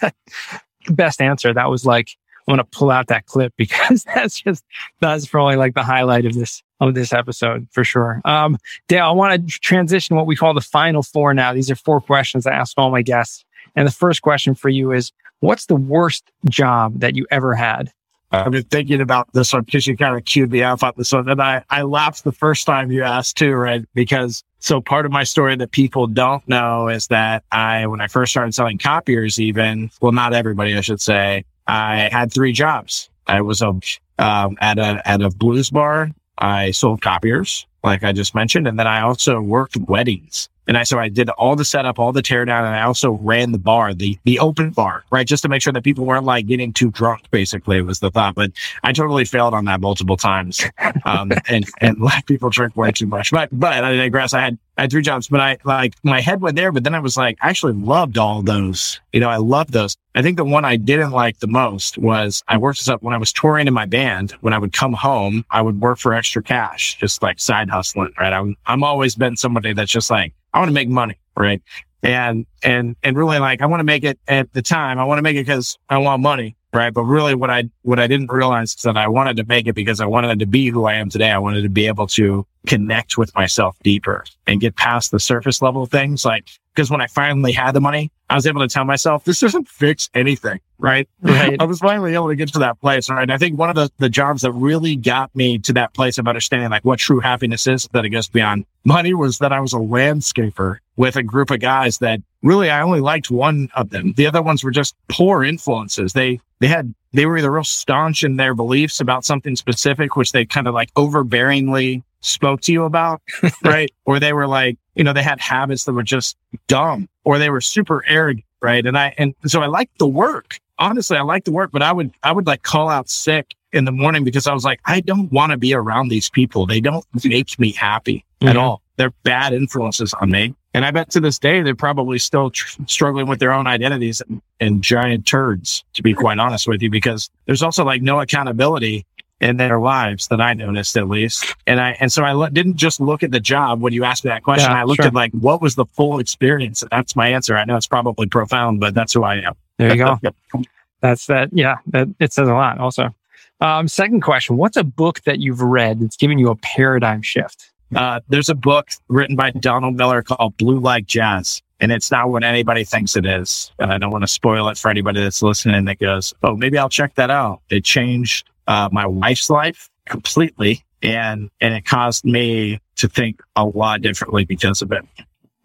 best 0.89 1.21
answer. 1.21 1.53
That 1.53 1.69
was 1.69 1.85
like, 1.85 2.09
I 2.47 2.51
want 2.51 2.59
to 2.59 2.77
pull 2.77 2.91
out 2.91 3.07
that 3.07 3.25
clip 3.25 3.53
because 3.57 4.03
that's 4.03 4.41
just, 4.41 4.63
that's 4.99 5.25
probably 5.25 5.55
like 5.55 5.73
the 5.73 5.83
highlight 5.83 6.25
of 6.25 6.33
this, 6.33 6.63
of 6.79 6.93
this 6.95 7.13
episode 7.13 7.67
for 7.71 7.83
sure. 7.83 8.21
Um, 8.25 8.57
Dale, 8.87 9.05
I 9.05 9.11
want 9.11 9.47
to 9.47 9.59
transition 9.59 10.15
what 10.15 10.27
we 10.27 10.35
call 10.35 10.53
the 10.53 10.61
final 10.61 11.03
four 11.03 11.33
now. 11.33 11.53
These 11.53 11.71
are 11.71 11.75
four 11.75 12.01
questions 12.01 12.45
I 12.45 12.53
ask 12.53 12.77
all 12.77 12.91
my 12.91 13.01
guests. 13.01 13.45
And 13.75 13.87
the 13.87 13.91
first 13.91 14.21
question 14.21 14.55
for 14.55 14.69
you 14.69 14.91
is, 14.91 15.11
what's 15.41 15.67
the 15.67 15.75
worst 15.75 16.31
job 16.49 16.99
that 16.99 17.15
you 17.15 17.25
ever 17.31 17.53
had? 17.55 17.91
I've 18.31 18.51
been 18.51 18.63
thinking 18.63 19.01
about 19.01 19.31
this 19.33 19.53
one 19.53 19.63
because 19.63 19.87
you 19.87 19.97
kind 19.97 20.15
of 20.15 20.23
queued 20.25 20.51
me 20.51 20.61
up 20.61 20.83
on 20.83 20.93
this 20.97 21.11
one. 21.11 21.27
And 21.29 21.41
I, 21.41 21.63
I 21.69 21.81
laughed 21.81 22.23
the 22.23 22.31
first 22.31 22.65
time 22.65 22.91
you 22.91 23.03
asked 23.03 23.37
too, 23.37 23.53
right? 23.53 23.83
Because 23.95 24.43
so 24.59 24.81
part 24.81 25.05
of 25.05 25.11
my 25.11 25.23
story 25.23 25.55
that 25.55 25.71
people 25.71 26.05
don't 26.05 26.47
know 26.47 26.89
is 26.89 27.07
that 27.07 27.43
I, 27.51 27.87
when 27.87 28.01
I 28.01 28.07
first 28.07 28.31
started 28.31 28.53
selling 28.53 28.77
copiers, 28.77 29.39
even, 29.39 29.89
well, 30.01 30.11
not 30.11 30.33
everybody, 30.33 30.77
I 30.77 30.81
should 30.81 31.01
say, 31.01 31.45
I 31.65 32.09
had 32.11 32.31
three 32.31 32.53
jobs. 32.53 33.09
I 33.27 33.41
was 33.41 33.61
a, 33.61 33.79
um, 34.19 34.57
at 34.61 34.77
a, 34.77 35.01
at 35.05 35.21
a 35.21 35.29
blues 35.29 35.69
bar. 35.69 36.09
I 36.37 36.71
sold 36.71 37.01
copiers, 37.01 37.65
like 37.83 38.03
I 38.03 38.11
just 38.11 38.35
mentioned. 38.35 38.67
And 38.67 38.77
then 38.77 38.87
I 38.87 39.01
also 39.01 39.41
worked 39.41 39.77
weddings. 39.77 40.49
And 40.69 40.77
I, 40.77 40.83
so 40.83 40.99
I 40.99 41.09
did 41.09 41.29
all 41.31 41.55
the 41.55 41.65
setup, 41.65 41.97
all 41.97 42.11
the 42.11 42.21
teardown, 42.21 42.59
and 42.59 42.75
I 42.75 42.83
also 42.83 43.13
ran 43.13 43.53
the 43.53 43.57
bar, 43.57 43.91
the, 43.95 44.19
the 44.25 44.37
open 44.37 44.69
bar, 44.69 45.03
right? 45.09 45.25
Just 45.25 45.41
to 45.41 45.49
make 45.49 45.63
sure 45.63 45.73
that 45.73 45.83
people 45.83 46.05
weren't 46.05 46.25
like 46.25 46.45
getting 46.45 46.73
too 46.73 46.91
drunk, 46.91 47.23
basically 47.31 47.81
was 47.81 48.01
the 48.01 48.11
thought. 48.11 48.35
But 48.35 48.51
I 48.83 48.93
totally 48.93 49.25
failed 49.25 49.55
on 49.55 49.65
that 49.65 49.81
multiple 49.81 50.15
times. 50.15 50.63
Um, 51.05 51.31
and, 51.49 51.67
and 51.81 51.99
let 51.99 52.27
people 52.27 52.51
drink 52.51 52.77
way 52.77 52.91
too 52.91 53.07
much. 53.07 53.31
But, 53.31 53.49
but 53.51 53.83
I 53.83 53.95
digress. 53.95 54.31
I 54.35 54.41
had, 54.41 54.59
I 54.77 54.81
had 54.81 54.91
three 54.91 55.01
jobs, 55.01 55.27
but 55.27 55.41
I 55.41 55.57
like 55.63 55.95
my 56.03 56.21
head 56.21 56.39
went 56.39 56.55
there, 56.55 56.71
but 56.71 56.83
then 56.83 56.93
I 56.93 56.99
was 56.99 57.17
like, 57.17 57.39
I 57.41 57.49
actually 57.49 57.73
loved 57.73 58.19
all 58.19 58.43
those. 58.43 59.01
You 59.11 59.21
know, 59.21 59.29
I 59.29 59.37
loved 59.37 59.73
those. 59.73 59.97
I 60.13 60.21
think 60.21 60.37
the 60.37 60.45
one 60.45 60.65
I 60.65 60.75
didn't 60.75 61.11
like 61.11 61.39
the 61.39 61.47
most 61.47 61.97
was 61.97 62.43
I 62.47 62.57
worked 62.57 62.79
this 62.79 62.87
up 62.87 63.01
when 63.01 63.13
I 63.13 63.17
was 63.17 63.33
touring 63.33 63.67
in 63.67 63.73
my 63.73 63.87
band. 63.87 64.31
When 64.41 64.53
I 64.53 64.59
would 64.59 64.73
come 64.73 64.93
home, 64.93 65.45
I 65.49 65.63
would 65.63 65.81
work 65.81 65.97
for 65.97 66.13
extra 66.13 66.43
cash, 66.43 66.95
just 66.97 67.23
like 67.23 67.39
side 67.39 67.69
hustling, 67.71 68.13
right? 68.19 68.31
I'm, 68.31 68.55
I'm 68.67 68.83
always 68.83 69.15
been 69.15 69.35
somebody 69.35 69.73
that's 69.73 69.91
just 69.91 70.11
like, 70.11 70.33
I 70.59 70.61
want 70.61 70.69
to 70.69 70.73
make 70.73 70.89
money, 70.89 71.17
right? 71.37 71.61
and, 72.03 72.45
and, 72.63 72.95
and 73.01 73.17
really 73.17 73.39
like, 73.39 73.61
I 73.61 73.65
want 73.65 73.79
to 73.79 73.85
make 73.85 74.03
it 74.03 74.19
at 74.27 74.51
the 74.51 74.61
time. 74.61 74.99
I 74.99 75.05
want 75.05 75.19
to 75.19 75.21
make 75.21 75.37
it 75.37 75.45
because 75.45 75.77
I 75.89 75.97
want 75.97 76.21
money. 76.21 76.57
Right. 76.71 76.93
But 76.93 77.03
really 77.03 77.33
what 77.33 77.49
I, 77.49 77.63
what 77.81 77.97
I 77.97 78.05
didn't 78.05 78.31
realize 78.31 78.75
is 78.75 78.81
that 78.83 78.95
I 78.95 79.07
wanted 79.07 79.37
to 79.37 79.45
make 79.45 79.67
it 79.67 79.73
because 79.73 79.99
I 79.99 80.05
wanted 80.05 80.37
to 80.37 80.45
be 80.45 80.67
who 80.67 80.85
I 80.85 80.95
am 80.95 81.09
today. 81.09 81.31
I 81.31 81.39
wanted 81.39 81.63
to 81.63 81.69
be 81.69 81.87
able 81.87 82.05
to 82.07 82.45
connect 82.67 83.17
with 83.17 83.33
myself 83.33 83.75
deeper 83.83 84.23
and 84.45 84.61
get 84.61 84.75
past 84.75 85.09
the 85.09 85.19
surface 85.19 85.61
level 85.63 85.87
things. 85.87 86.25
Like, 86.25 86.47
because 86.79 86.89
when 86.89 87.01
I 87.01 87.07
finally 87.07 87.51
had 87.51 87.73
the 87.73 87.81
money, 87.81 88.09
I 88.29 88.35
was 88.35 88.47
able 88.47 88.61
to 88.61 88.67
tell 88.69 88.85
myself, 88.85 89.25
this 89.25 89.41
doesn't 89.41 89.67
fix 89.67 90.09
anything. 90.13 90.61
Right. 90.77 91.09
Right. 91.21 91.57
I 91.59 91.65
was 91.65 91.79
finally 91.79 92.13
able 92.13 92.29
to 92.29 92.37
get 92.37 92.53
to 92.53 92.59
that 92.59 92.79
place. 92.79 93.09
Right. 93.09 93.21
And 93.21 93.33
I 93.33 93.37
think 93.37 93.59
one 93.59 93.69
of 93.69 93.75
the, 93.75 93.91
the 93.97 94.07
jobs 94.07 94.43
that 94.43 94.53
really 94.53 94.95
got 94.95 95.35
me 95.35 95.57
to 95.59 95.73
that 95.73 95.93
place 95.93 96.17
of 96.17 96.25
understanding 96.25 96.69
like 96.69 96.85
what 96.85 96.99
true 96.99 97.19
happiness 97.19 97.67
is 97.67 97.89
that 97.91 98.05
it 98.05 98.11
goes 98.11 98.29
beyond 98.29 98.65
money 98.85 99.13
was 99.13 99.39
that 99.39 99.51
I 99.51 99.59
was 99.59 99.73
a 99.73 99.77
landscaper 99.77 100.77
with 100.95 101.17
a 101.17 101.23
group 101.23 101.51
of 101.51 101.59
guys 101.59 101.97
that 101.97 102.21
really 102.43 102.69
I 102.69 102.81
only 102.81 103.01
liked 103.01 103.29
one 103.29 103.67
of 103.75 103.89
them. 103.89 104.13
The 104.13 104.27
other 104.27 104.41
ones 104.41 104.63
were 104.63 104.71
just 104.71 104.95
poor 105.09 105.43
influences. 105.43 106.13
They, 106.13 106.39
they 106.59 106.67
had, 106.67 106.95
they 107.13 107.25
were 107.25 107.37
either 107.37 107.51
real 107.51 107.63
staunch 107.63 108.23
in 108.23 108.35
their 108.35 108.53
beliefs 108.53 108.99
about 108.99 109.25
something 109.25 109.55
specific, 109.55 110.15
which 110.15 110.31
they 110.31 110.45
kind 110.45 110.67
of 110.67 110.73
like 110.73 110.93
overbearingly 110.93 112.03
spoke 112.21 112.61
to 112.61 112.71
you 112.73 112.83
about. 112.83 113.21
right. 113.63 113.89
Or 114.05 114.19
they 114.19 114.33
were 114.33 114.47
like, 114.47 114.77
you 114.95 115.03
know, 115.03 115.13
they 115.13 115.23
had 115.23 115.39
habits 115.39 115.85
that 115.85 115.93
were 115.93 116.03
just 116.03 116.37
dumb 116.67 117.07
or 117.23 117.37
they 117.39 117.49
were 117.49 117.61
super 117.61 118.03
arrogant. 118.07 118.45
Right. 118.61 118.85
And 118.85 118.97
I, 118.97 119.13
and 119.17 119.33
so 119.45 119.61
I 119.61 119.67
liked 119.67 119.97
the 119.99 120.07
work. 120.07 120.59
Honestly, 120.79 121.17
I 121.17 121.21
liked 121.21 121.45
the 121.45 121.51
work, 121.51 121.71
but 121.71 121.81
I 121.81 121.91
would, 121.93 122.11
I 122.23 122.31
would 122.31 122.45
like 122.45 122.63
call 122.63 122.89
out 122.89 123.09
sick 123.09 123.53
in 123.71 123.85
the 123.85 123.91
morning 123.91 124.23
because 124.23 124.47
I 124.47 124.53
was 124.53 124.65
like, 124.65 124.79
I 124.85 124.99
don't 124.99 125.31
want 125.31 125.51
to 125.51 125.57
be 125.57 125.73
around 125.73 126.09
these 126.09 126.29
people. 126.29 126.65
They 126.65 126.81
don't 126.81 127.05
make 127.23 127.57
me 127.59 127.71
happy 127.71 128.25
at 128.41 128.55
Mhm. 128.55 128.59
all. 128.59 128.81
They're 128.97 129.13
bad 129.23 129.53
influences 129.53 130.13
on 130.15 130.29
me. 130.31 130.55
And 130.73 130.85
I 130.85 130.91
bet 130.91 131.09
to 131.11 131.19
this 131.19 131.39
day, 131.39 131.61
they're 131.61 131.75
probably 131.75 132.19
still 132.19 132.51
tr- 132.51 132.81
struggling 132.85 133.27
with 133.27 133.39
their 133.39 133.51
own 133.51 133.65
identities 133.65 134.21
and, 134.21 134.41
and 134.59 134.81
giant 134.83 135.25
turds, 135.25 135.83
to 135.93 136.03
be 136.03 136.13
quite 136.13 136.37
honest 136.37 136.67
with 136.67 136.81
you, 136.81 136.89
because 136.89 137.29
there's 137.45 137.63
also 137.63 137.83
like 137.83 138.01
no 138.01 138.19
accountability 138.19 139.05
in 139.41 139.57
their 139.57 139.79
lives 139.79 140.27
that 140.27 140.41
I 140.41 140.53
noticed 140.53 140.97
at 140.97 141.07
least. 141.07 141.55
And 141.65 141.79
I, 141.79 141.97
and 141.99 142.11
so 142.11 142.23
I 142.23 142.33
lo- 142.33 142.49
didn't 142.49 142.75
just 142.75 142.99
look 142.99 143.23
at 143.23 143.31
the 143.31 143.39
job 143.39 143.81
when 143.81 143.93
you 143.93 144.03
asked 144.03 144.25
me 144.25 144.29
that 144.29 144.43
question. 144.43 144.69
Yeah, 144.69 144.81
I 144.81 144.83
looked 144.83 144.97
sure. 144.97 145.07
at 145.07 145.13
like, 145.13 145.31
what 145.31 145.61
was 145.61 145.75
the 145.75 145.85
full 145.85 146.19
experience? 146.19 146.81
And 146.81 146.91
that's 146.91 147.15
my 147.15 147.29
answer. 147.29 147.57
I 147.57 147.65
know 147.65 147.77
it's 147.77 147.87
probably 147.87 148.27
profound, 148.27 148.79
but 148.79 148.93
that's 148.93 149.13
who 149.13 149.23
I 149.23 149.37
am. 149.37 149.55
There 149.77 149.95
you 149.95 150.03
go. 150.03 150.19
That's 151.01 151.27
that. 151.27 151.47
Yeah. 151.53 151.77
That 151.87 152.09
it 152.19 152.33
says 152.33 152.49
a 152.49 152.53
lot 152.53 152.77
also. 152.77 153.15
Um, 153.61 153.87
second 153.87 154.19
question. 154.19 154.57
What's 154.57 154.75
a 154.75 154.83
book 154.83 155.21
that 155.21 155.39
you've 155.39 155.61
read 155.61 156.01
that's 156.01 156.17
given 156.17 156.39
you 156.39 156.49
a 156.49 156.55
paradigm 156.57 157.21
shift? 157.21 157.71
Uh, 157.95 158.19
there's 158.29 158.49
a 158.49 158.55
book 158.55 158.89
written 159.07 159.35
by 159.35 159.51
Donald 159.51 159.95
Miller 159.95 160.21
called 160.21 160.55
Blue 160.57 160.79
Like 160.79 161.05
Jazz, 161.05 161.61
and 161.79 161.91
it's 161.91 162.11
not 162.11 162.29
what 162.29 162.43
anybody 162.43 162.83
thinks 162.83 163.15
it 163.15 163.25
is. 163.25 163.71
I 163.79 163.97
don't 163.97 164.11
want 164.11 164.23
to 164.23 164.27
spoil 164.27 164.69
it 164.69 164.77
for 164.77 164.89
anybody 164.89 165.21
that's 165.21 165.41
listening 165.41 165.85
that 165.85 165.99
goes, 165.99 166.33
"Oh, 166.43 166.55
maybe 166.55 166.77
I'll 166.77 166.89
check 166.89 167.15
that 167.15 167.31
out." 167.31 167.61
It 167.69 167.83
changed 167.83 168.47
uh, 168.67 168.89
my 168.91 169.07
wife's 169.07 169.49
life 169.49 169.89
completely, 170.05 170.83
and 171.01 171.49
and 171.61 171.73
it 171.73 171.85
caused 171.85 172.25
me 172.25 172.79
to 172.97 173.07
think 173.07 173.41
a 173.55 173.65
lot 173.65 174.01
differently 174.01 174.45
because 174.45 174.81
of 174.81 174.91
it. 174.91 175.05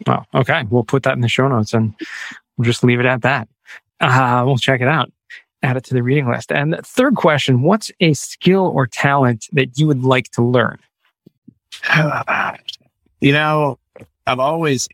Well, 0.06 0.26
okay. 0.34 0.64
We'll 0.70 0.84
put 0.84 1.02
that 1.04 1.14
in 1.14 1.20
the 1.20 1.28
show 1.28 1.48
notes 1.48 1.74
and 1.74 1.94
we'll 2.56 2.64
just 2.64 2.84
leave 2.84 3.00
it 3.00 3.06
at 3.06 3.22
that. 3.22 3.48
Uh, 4.00 4.42
we'll 4.46 4.58
check 4.58 4.80
it 4.80 4.88
out. 4.88 5.12
Add 5.62 5.76
it 5.76 5.84
to 5.84 5.94
the 5.94 6.02
reading 6.02 6.28
list. 6.28 6.52
And 6.52 6.78
third 6.84 7.16
question, 7.16 7.62
what's 7.62 7.90
a 8.00 8.12
skill 8.12 8.70
or 8.74 8.86
talent 8.86 9.46
that 9.52 9.78
you 9.78 9.86
would 9.86 10.04
like 10.04 10.30
to 10.32 10.42
learn? 10.42 10.78
you 13.20 13.32
know, 13.32 13.78
I've 14.26 14.38
always, 14.38 14.88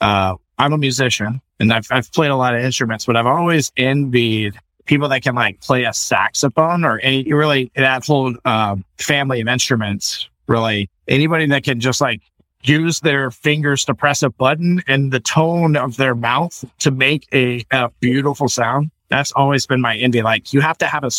uh, 0.00 0.34
I'm 0.58 0.72
a 0.72 0.78
musician 0.78 1.40
and 1.60 1.72
I've, 1.72 1.86
I've 1.90 2.12
played 2.12 2.30
a 2.30 2.36
lot 2.36 2.54
of 2.54 2.62
instruments, 2.62 3.06
but 3.06 3.16
I've 3.16 3.26
always 3.26 3.72
envied 3.76 4.58
people 4.84 5.08
that 5.08 5.22
can 5.22 5.34
like 5.34 5.60
play 5.60 5.84
a 5.84 5.92
saxophone 5.92 6.84
or 6.84 6.98
any 7.00 7.32
really 7.32 7.70
that 7.76 8.06
whole, 8.06 8.34
um, 8.44 8.84
family 8.98 9.40
of 9.40 9.48
instruments. 9.48 10.28
Really 10.46 10.88
anybody 11.08 11.46
that 11.46 11.62
can 11.64 11.78
just 11.78 12.00
like 12.00 12.22
use 12.62 13.00
their 13.00 13.30
fingers 13.30 13.84
to 13.84 13.94
press 13.94 14.22
a 14.22 14.30
button 14.30 14.82
and 14.86 15.12
the 15.12 15.20
tone 15.20 15.76
of 15.76 15.96
their 15.96 16.14
mouth 16.14 16.64
to 16.78 16.90
make 16.90 17.26
a, 17.32 17.64
a 17.70 17.90
beautiful 18.00 18.48
sound. 18.48 18.90
That's 19.08 19.32
always 19.32 19.66
been 19.66 19.80
my 19.80 19.96
envy. 19.96 20.22
Like 20.22 20.52
you 20.52 20.60
have 20.60 20.78
to 20.78 20.86
have 20.86 21.04
a, 21.04 21.10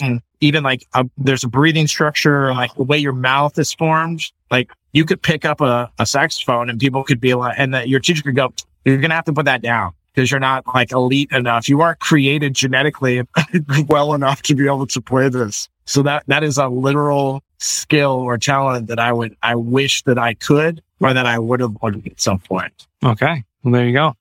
even 0.41 0.63
like 0.63 0.85
a, 0.93 1.05
there's 1.17 1.43
a 1.43 1.47
breathing 1.47 1.87
structure, 1.87 2.53
like 2.53 2.73
the 2.75 2.83
way 2.83 2.97
your 2.97 3.13
mouth 3.13 3.57
is 3.57 3.73
formed. 3.73 4.31
Like 4.51 4.71
you 4.91 5.05
could 5.05 5.21
pick 5.21 5.45
up 5.45 5.61
a, 5.61 5.91
a 5.99 6.05
saxophone 6.05 6.69
and 6.69 6.79
people 6.79 7.03
could 7.03 7.21
be 7.21 7.33
like, 7.33 7.55
and 7.57 7.73
the, 7.73 7.87
your 7.87 7.99
teacher 7.99 8.23
could 8.23 8.35
go, 8.35 8.53
you're 8.85 8.97
going 8.97 9.09
to 9.09 9.15
have 9.15 9.25
to 9.25 9.33
put 9.33 9.45
that 9.45 9.61
down 9.61 9.93
because 10.13 10.31
you're 10.31 10.39
not 10.39 10.65
like 10.73 10.91
elite 10.91 11.31
enough. 11.31 11.69
You 11.69 11.81
aren't 11.81 11.99
created 11.99 12.53
genetically 12.53 13.21
well 13.87 14.13
enough 14.13 14.41
to 14.43 14.55
be 14.55 14.65
able 14.65 14.87
to 14.87 15.01
play 15.01 15.29
this. 15.29 15.69
So 15.85 16.03
that, 16.03 16.23
that 16.27 16.43
is 16.43 16.57
a 16.57 16.67
literal 16.67 17.43
skill 17.57 18.11
or 18.11 18.37
talent 18.37 18.87
that 18.87 18.99
I 18.99 19.11
would, 19.11 19.35
I 19.43 19.55
wish 19.55 20.03
that 20.03 20.17
I 20.17 20.33
could 20.33 20.81
or 20.99 21.13
that 21.13 21.25
I 21.25 21.39
would 21.39 21.59
have 21.59 21.75
learned 21.81 22.07
at 22.07 22.19
some 22.19 22.39
point. 22.39 22.87
Okay. 23.03 23.43
Well, 23.63 23.73
there 23.73 23.87
you 23.87 23.93
go. 23.93 24.15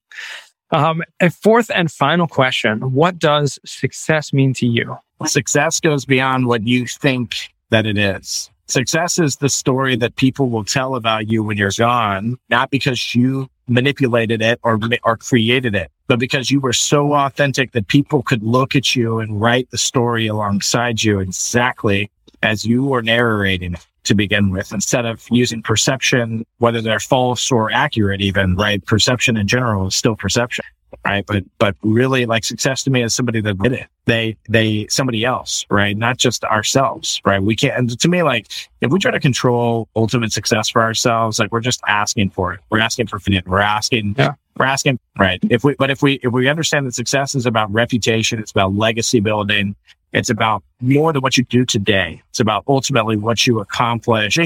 Um, 0.71 1.03
a 1.21 1.31
fourth 1.31 1.71
and 1.75 1.91
final 1.91 2.27
question. 2.27 2.93
What 2.93 3.19
does 3.19 3.59
success 3.65 4.33
mean 4.33 4.53
to 4.55 4.67
you? 4.67 4.99
Success 5.27 5.81
goes 5.81 6.05
beyond 6.05 6.47
what 6.47 6.67
you 6.67 6.87
think 6.87 7.53
that 7.71 7.87
it 7.87 7.99
is. 7.99 8.51
Success 8.69 9.19
is 9.19 9.37
the 9.37 9.49
story 9.49 9.97
that 9.97 10.17
people 10.17 10.51
will 10.51 10.65
tell 10.65 10.95
about 10.95 11.31
you 11.31 11.43
when 11.43 11.57
you're 11.57 11.71
gone, 11.79 12.37
not 12.51 12.71
because 12.71 13.15
you 13.15 13.49
manipulated 13.67 14.43
it 14.43 14.61
or, 14.63 14.79
or 15.05 15.17
created 15.17 15.75
it, 15.75 15.91
but 16.07 16.19
because 16.19 16.51
you 16.51 16.61
were 16.61 16.75
so 16.75 17.15
authentic 17.15 17.73
that 17.73 17.89
people 17.89 18.23
could 18.23 18.43
look 18.43 18.77
at 18.77 18.95
you 18.95 19.21
and 19.21 19.41
write 19.41 19.71
the 19.71 19.79
story 19.79 20.27
alongside 20.27 21.03
you 21.03 21.19
exactly 21.19 22.11
as 22.43 22.67
you 22.67 22.85
were 22.85 23.01
narrating 23.01 23.73
it 23.73 23.87
to 24.05 24.15
begin 24.15 24.51
with, 24.51 24.71
instead 24.73 25.07
of 25.07 25.27
using 25.31 25.63
perception, 25.63 26.45
whether 26.59 26.83
they're 26.83 27.01
false 27.01 27.51
or 27.51 27.71
accurate, 27.73 28.21
even, 28.21 28.55
right? 28.55 28.85
Perception 28.85 29.39
in 29.39 29.49
general 29.49 29.87
is 29.87 29.95
still 29.95 30.15
perception 30.15 30.65
right? 31.05 31.25
But 31.27 31.45
but 31.59 31.77
really, 31.83 32.27
like 32.27 32.45
success 32.45 32.83
to 32.85 32.91
me 32.91 33.03
is 33.03 33.15
somebody 33.15 33.41
that 33.41 33.59
did 33.59 33.73
it. 33.73 33.87
They 34.07 34.37
they 34.49 34.87
somebody 34.89 35.25
else, 35.25 35.67
right? 35.71 35.97
Not 35.97 36.17
just 36.17 36.45
ourselves, 36.45 37.21
right? 37.25 37.43
We 37.43 37.57
can't. 37.57 37.77
And 37.77 38.01
to 38.01 38.09
me, 38.09 38.23
like 38.23 38.47
if 38.81 38.91
we 38.91 38.99
try 38.99 39.11
to 39.11 39.21
control 39.21 39.89
ultimate 39.97 40.33
success 40.33 40.69
for 40.69 40.83
ourselves, 40.83 41.39
like 41.39 41.53
we're 41.53 41.61
just 41.61 41.81
asking 41.87 42.31
for 42.31 42.55
it. 42.55 42.61
We're 42.71 42.81
asking 42.81 43.09
for 43.09 43.19
finite. 43.19 43.47
We're 43.47 43.61
asking. 43.61 44.15
Yeah. 44.19 44.35
We're 44.59 44.67
asking, 44.67 44.99
right? 45.17 45.39
If 45.51 45.63
we, 45.63 45.77
but 45.79 45.89
if 45.89 46.03
we, 46.03 46.15
if 46.15 46.33
we 46.33 46.49
understand 46.49 46.85
that 46.89 46.95
success 46.95 47.37
is 47.37 47.47
about 47.47 47.73
reputation, 47.73 48.41
it's 48.41 48.51
about 48.51 48.75
legacy 48.75 49.21
building, 49.21 49.77
it's 50.13 50.31
about 50.31 50.65
more 50.81 51.13
than 51.13 51.23
what 51.23 51.39
you 51.39 51.45
do 51.45 51.65
today. 51.65 52.21
It's 52.31 52.41
about 52.41 52.65
ultimately 52.67 53.17
what 53.17 53.47
you 53.47 53.61
accomplish 53.61 54.37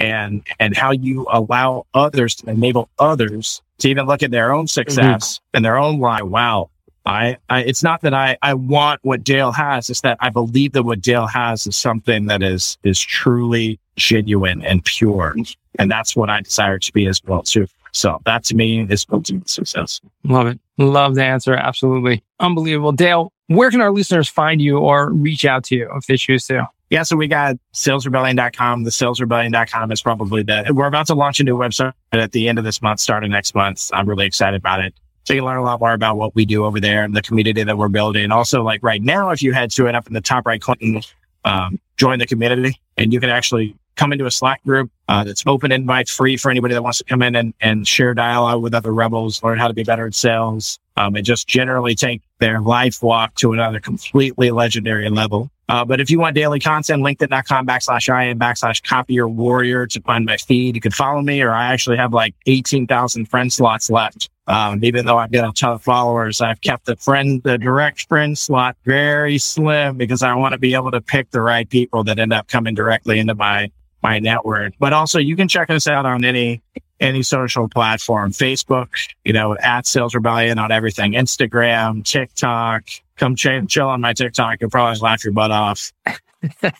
and, 0.00 0.44
and 0.58 0.76
how 0.76 0.90
you 0.90 1.26
allow 1.30 1.86
others 1.94 2.34
to 2.36 2.50
enable 2.50 2.88
others 2.98 3.62
to 3.78 3.88
even 3.88 4.06
look 4.06 4.22
at 4.22 4.30
their 4.30 4.52
own 4.52 4.66
success 4.66 5.34
mm-hmm. 5.34 5.56
and 5.56 5.64
their 5.64 5.76
own 5.76 5.98
life. 5.98 6.22
Wow. 6.22 6.70
I, 7.06 7.36
I, 7.50 7.60
it's 7.60 7.82
not 7.82 8.00
that 8.00 8.14
I, 8.14 8.38
I 8.40 8.54
want 8.54 9.00
what 9.02 9.24
Dale 9.24 9.52
has. 9.52 9.90
It's 9.90 10.00
that 10.00 10.16
I 10.20 10.30
believe 10.30 10.72
that 10.72 10.84
what 10.84 11.02
Dale 11.02 11.26
has 11.26 11.66
is 11.66 11.76
something 11.76 12.26
that 12.26 12.42
is, 12.42 12.78
is 12.82 12.98
truly 12.98 13.78
genuine 13.96 14.62
and 14.62 14.82
pure. 14.84 15.34
And 15.78 15.90
that's 15.90 16.16
what 16.16 16.30
I 16.30 16.40
desire 16.40 16.78
to 16.78 16.92
be 16.92 17.06
as 17.06 17.22
well 17.24 17.42
too. 17.42 17.66
So 17.92 18.20
that 18.24 18.42
to 18.44 18.56
me 18.56 18.86
is 18.88 19.06
ultimate 19.12 19.48
success. 19.48 20.00
Love 20.24 20.46
it. 20.48 20.58
Love 20.78 21.14
the 21.14 21.24
answer. 21.24 21.54
Absolutely. 21.54 22.24
Unbelievable. 22.40 22.92
Dale, 22.92 23.32
where 23.48 23.70
can 23.70 23.80
our 23.80 23.92
listeners 23.92 24.28
find 24.28 24.60
you 24.60 24.78
or 24.78 25.10
reach 25.10 25.44
out 25.44 25.64
to 25.64 25.76
you 25.76 25.90
if 25.94 26.06
they 26.06 26.16
choose 26.16 26.46
to? 26.46 26.66
Yeah, 26.90 27.02
so 27.02 27.16
we 27.16 27.28
got 27.28 27.56
salesrebellion.com. 27.72 28.84
The 28.84 28.90
salesrebellion.com 28.90 29.90
is 29.90 30.02
probably 30.02 30.42
the, 30.42 30.70
we're 30.70 30.86
about 30.86 31.06
to 31.08 31.14
launch 31.14 31.40
a 31.40 31.44
new 31.44 31.56
website 31.56 31.92
at 32.12 32.32
the 32.32 32.48
end 32.48 32.58
of 32.58 32.64
this 32.64 32.82
month, 32.82 33.00
starting 33.00 33.30
next 33.30 33.54
month. 33.54 33.90
I'm 33.92 34.08
really 34.08 34.26
excited 34.26 34.56
about 34.56 34.80
it. 34.80 34.94
So 35.24 35.32
you 35.32 35.42
learn 35.42 35.56
a 35.56 35.62
lot 35.62 35.80
more 35.80 35.94
about 35.94 36.18
what 36.18 36.34
we 36.34 36.44
do 36.44 36.66
over 36.66 36.78
there 36.78 37.02
and 37.02 37.16
the 37.16 37.22
community 37.22 37.62
that 37.62 37.78
we're 37.78 37.88
building. 37.88 38.30
Also, 38.30 38.62
like 38.62 38.82
right 38.82 39.02
now, 39.02 39.30
if 39.30 39.42
you 39.42 39.52
head 39.52 39.70
to 39.72 39.86
it 39.86 39.94
up 39.94 40.06
in 40.06 40.12
the 40.12 40.20
top 40.20 40.46
right 40.46 40.60
corner, 40.60 41.00
um, 41.46 41.80
join 41.96 42.18
the 42.18 42.26
community 42.26 42.78
and 42.98 43.12
you 43.12 43.20
can 43.20 43.30
actually 43.30 43.74
come 43.96 44.12
into 44.12 44.26
a 44.26 44.30
Slack 44.30 44.62
group 44.64 44.90
uh, 45.08 45.24
that's 45.24 45.42
open 45.46 45.72
invite 45.72 46.08
free 46.08 46.36
for 46.36 46.50
anybody 46.50 46.74
that 46.74 46.82
wants 46.82 46.98
to 46.98 47.04
come 47.04 47.22
in 47.22 47.34
and, 47.36 47.54
and 47.60 47.88
share 47.88 48.12
dialogue 48.12 48.62
with 48.62 48.74
other 48.74 48.92
rebels, 48.92 49.42
learn 49.42 49.58
how 49.58 49.68
to 49.68 49.74
be 49.74 49.84
better 49.84 50.06
at 50.06 50.14
sales, 50.14 50.78
um, 50.96 51.16
and 51.16 51.24
just 51.24 51.48
generally 51.48 51.94
take 51.94 52.22
their 52.38 52.60
life 52.60 53.02
walk 53.02 53.34
to 53.36 53.52
another 53.52 53.80
completely 53.80 54.50
legendary 54.50 55.08
level. 55.10 55.50
Uh, 55.68 55.84
but 55.84 56.00
if 56.00 56.10
you 56.10 56.18
want 56.18 56.34
daily 56.34 56.60
content, 56.60 57.02
linkedin.com 57.02 57.66
backslash 57.66 58.12
I 58.12 58.34
backslash 58.34 58.82
copier 58.82 59.26
warrior 59.26 59.86
to 59.86 60.00
find 60.02 60.26
my 60.26 60.36
feed. 60.36 60.74
You 60.74 60.80
can 60.80 60.92
follow 60.92 61.22
me 61.22 61.40
or 61.40 61.52
I 61.52 61.72
actually 61.72 61.96
have 61.96 62.12
like 62.12 62.34
18,000 62.46 63.26
friend 63.26 63.52
slots 63.52 63.88
left. 63.88 64.28
Um, 64.46 64.84
even 64.84 65.06
though 65.06 65.16
I've 65.16 65.32
got 65.32 65.48
a 65.48 65.52
ton 65.52 65.72
of 65.72 65.82
followers, 65.82 66.42
I've 66.42 66.60
kept 66.60 66.84
the 66.84 66.96
friend, 66.96 67.42
the 67.44 67.56
direct 67.56 68.06
friend 68.08 68.36
slot 68.36 68.76
very 68.84 69.38
slim 69.38 69.96
because 69.96 70.22
I 70.22 70.34
want 70.34 70.52
to 70.52 70.58
be 70.58 70.74
able 70.74 70.90
to 70.90 71.00
pick 71.00 71.30
the 71.30 71.40
right 71.40 71.68
people 71.68 72.04
that 72.04 72.18
end 72.18 72.34
up 72.34 72.48
coming 72.48 72.74
directly 72.74 73.18
into 73.18 73.34
my, 73.34 73.70
my 74.02 74.18
network. 74.18 74.74
But 74.78 74.92
also 74.92 75.18
you 75.18 75.34
can 75.34 75.48
check 75.48 75.70
us 75.70 75.88
out 75.88 76.04
on 76.04 76.26
any, 76.26 76.60
any 77.04 77.22
social 77.22 77.68
platform, 77.68 78.32
Facebook, 78.32 78.88
you 79.24 79.32
know, 79.32 79.56
at 79.58 79.86
Sales 79.86 80.14
Rebellion 80.14 80.58
on 80.58 80.72
everything, 80.72 81.12
Instagram, 81.12 82.04
TikTok. 82.04 82.84
Come 83.16 83.36
ch- 83.36 83.68
chill 83.68 83.88
on 83.88 84.00
my 84.00 84.14
TikTok. 84.14 84.60
You'll 84.60 84.70
probably 84.70 84.98
laugh 85.00 85.22
your 85.22 85.32
butt 85.32 85.50
off. 85.50 85.92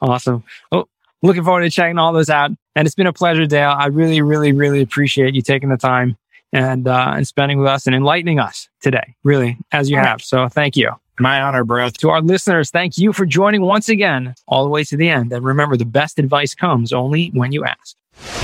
awesome. 0.00 0.44
Oh, 0.70 0.86
looking 1.22 1.42
forward 1.42 1.62
to 1.62 1.70
checking 1.70 1.98
all 1.98 2.12
those 2.12 2.30
out. 2.30 2.50
And 2.76 2.86
it's 2.86 2.94
been 2.94 3.06
a 3.06 3.12
pleasure, 3.12 3.46
Dale. 3.46 3.74
I 3.76 3.86
really, 3.86 4.20
really, 4.20 4.52
really 4.52 4.82
appreciate 4.82 5.34
you 5.34 5.42
taking 5.42 5.70
the 5.70 5.76
time 5.76 6.16
and 6.52 6.86
uh, 6.86 7.14
and 7.16 7.26
spending 7.26 7.58
with 7.58 7.66
us 7.66 7.86
and 7.86 7.96
enlightening 7.96 8.38
us 8.38 8.68
today. 8.80 9.14
Really, 9.24 9.58
as 9.72 9.90
you 9.90 9.96
have. 9.96 10.22
So 10.22 10.48
thank 10.48 10.76
you. 10.76 10.92
My 11.18 11.40
honor, 11.40 11.64
bro. 11.64 11.88
To 11.88 12.10
our 12.10 12.20
listeners, 12.20 12.70
thank 12.70 12.98
you 12.98 13.12
for 13.12 13.24
joining 13.24 13.62
once 13.62 13.88
again, 13.88 14.34
all 14.48 14.64
the 14.64 14.70
way 14.70 14.84
to 14.84 14.96
the 14.96 15.08
end. 15.08 15.32
And 15.32 15.44
remember, 15.44 15.76
the 15.76 15.84
best 15.84 16.18
advice 16.18 16.54
comes 16.54 16.92
only 16.92 17.28
when 17.28 17.52
you 17.52 17.64
ask. 17.64 18.43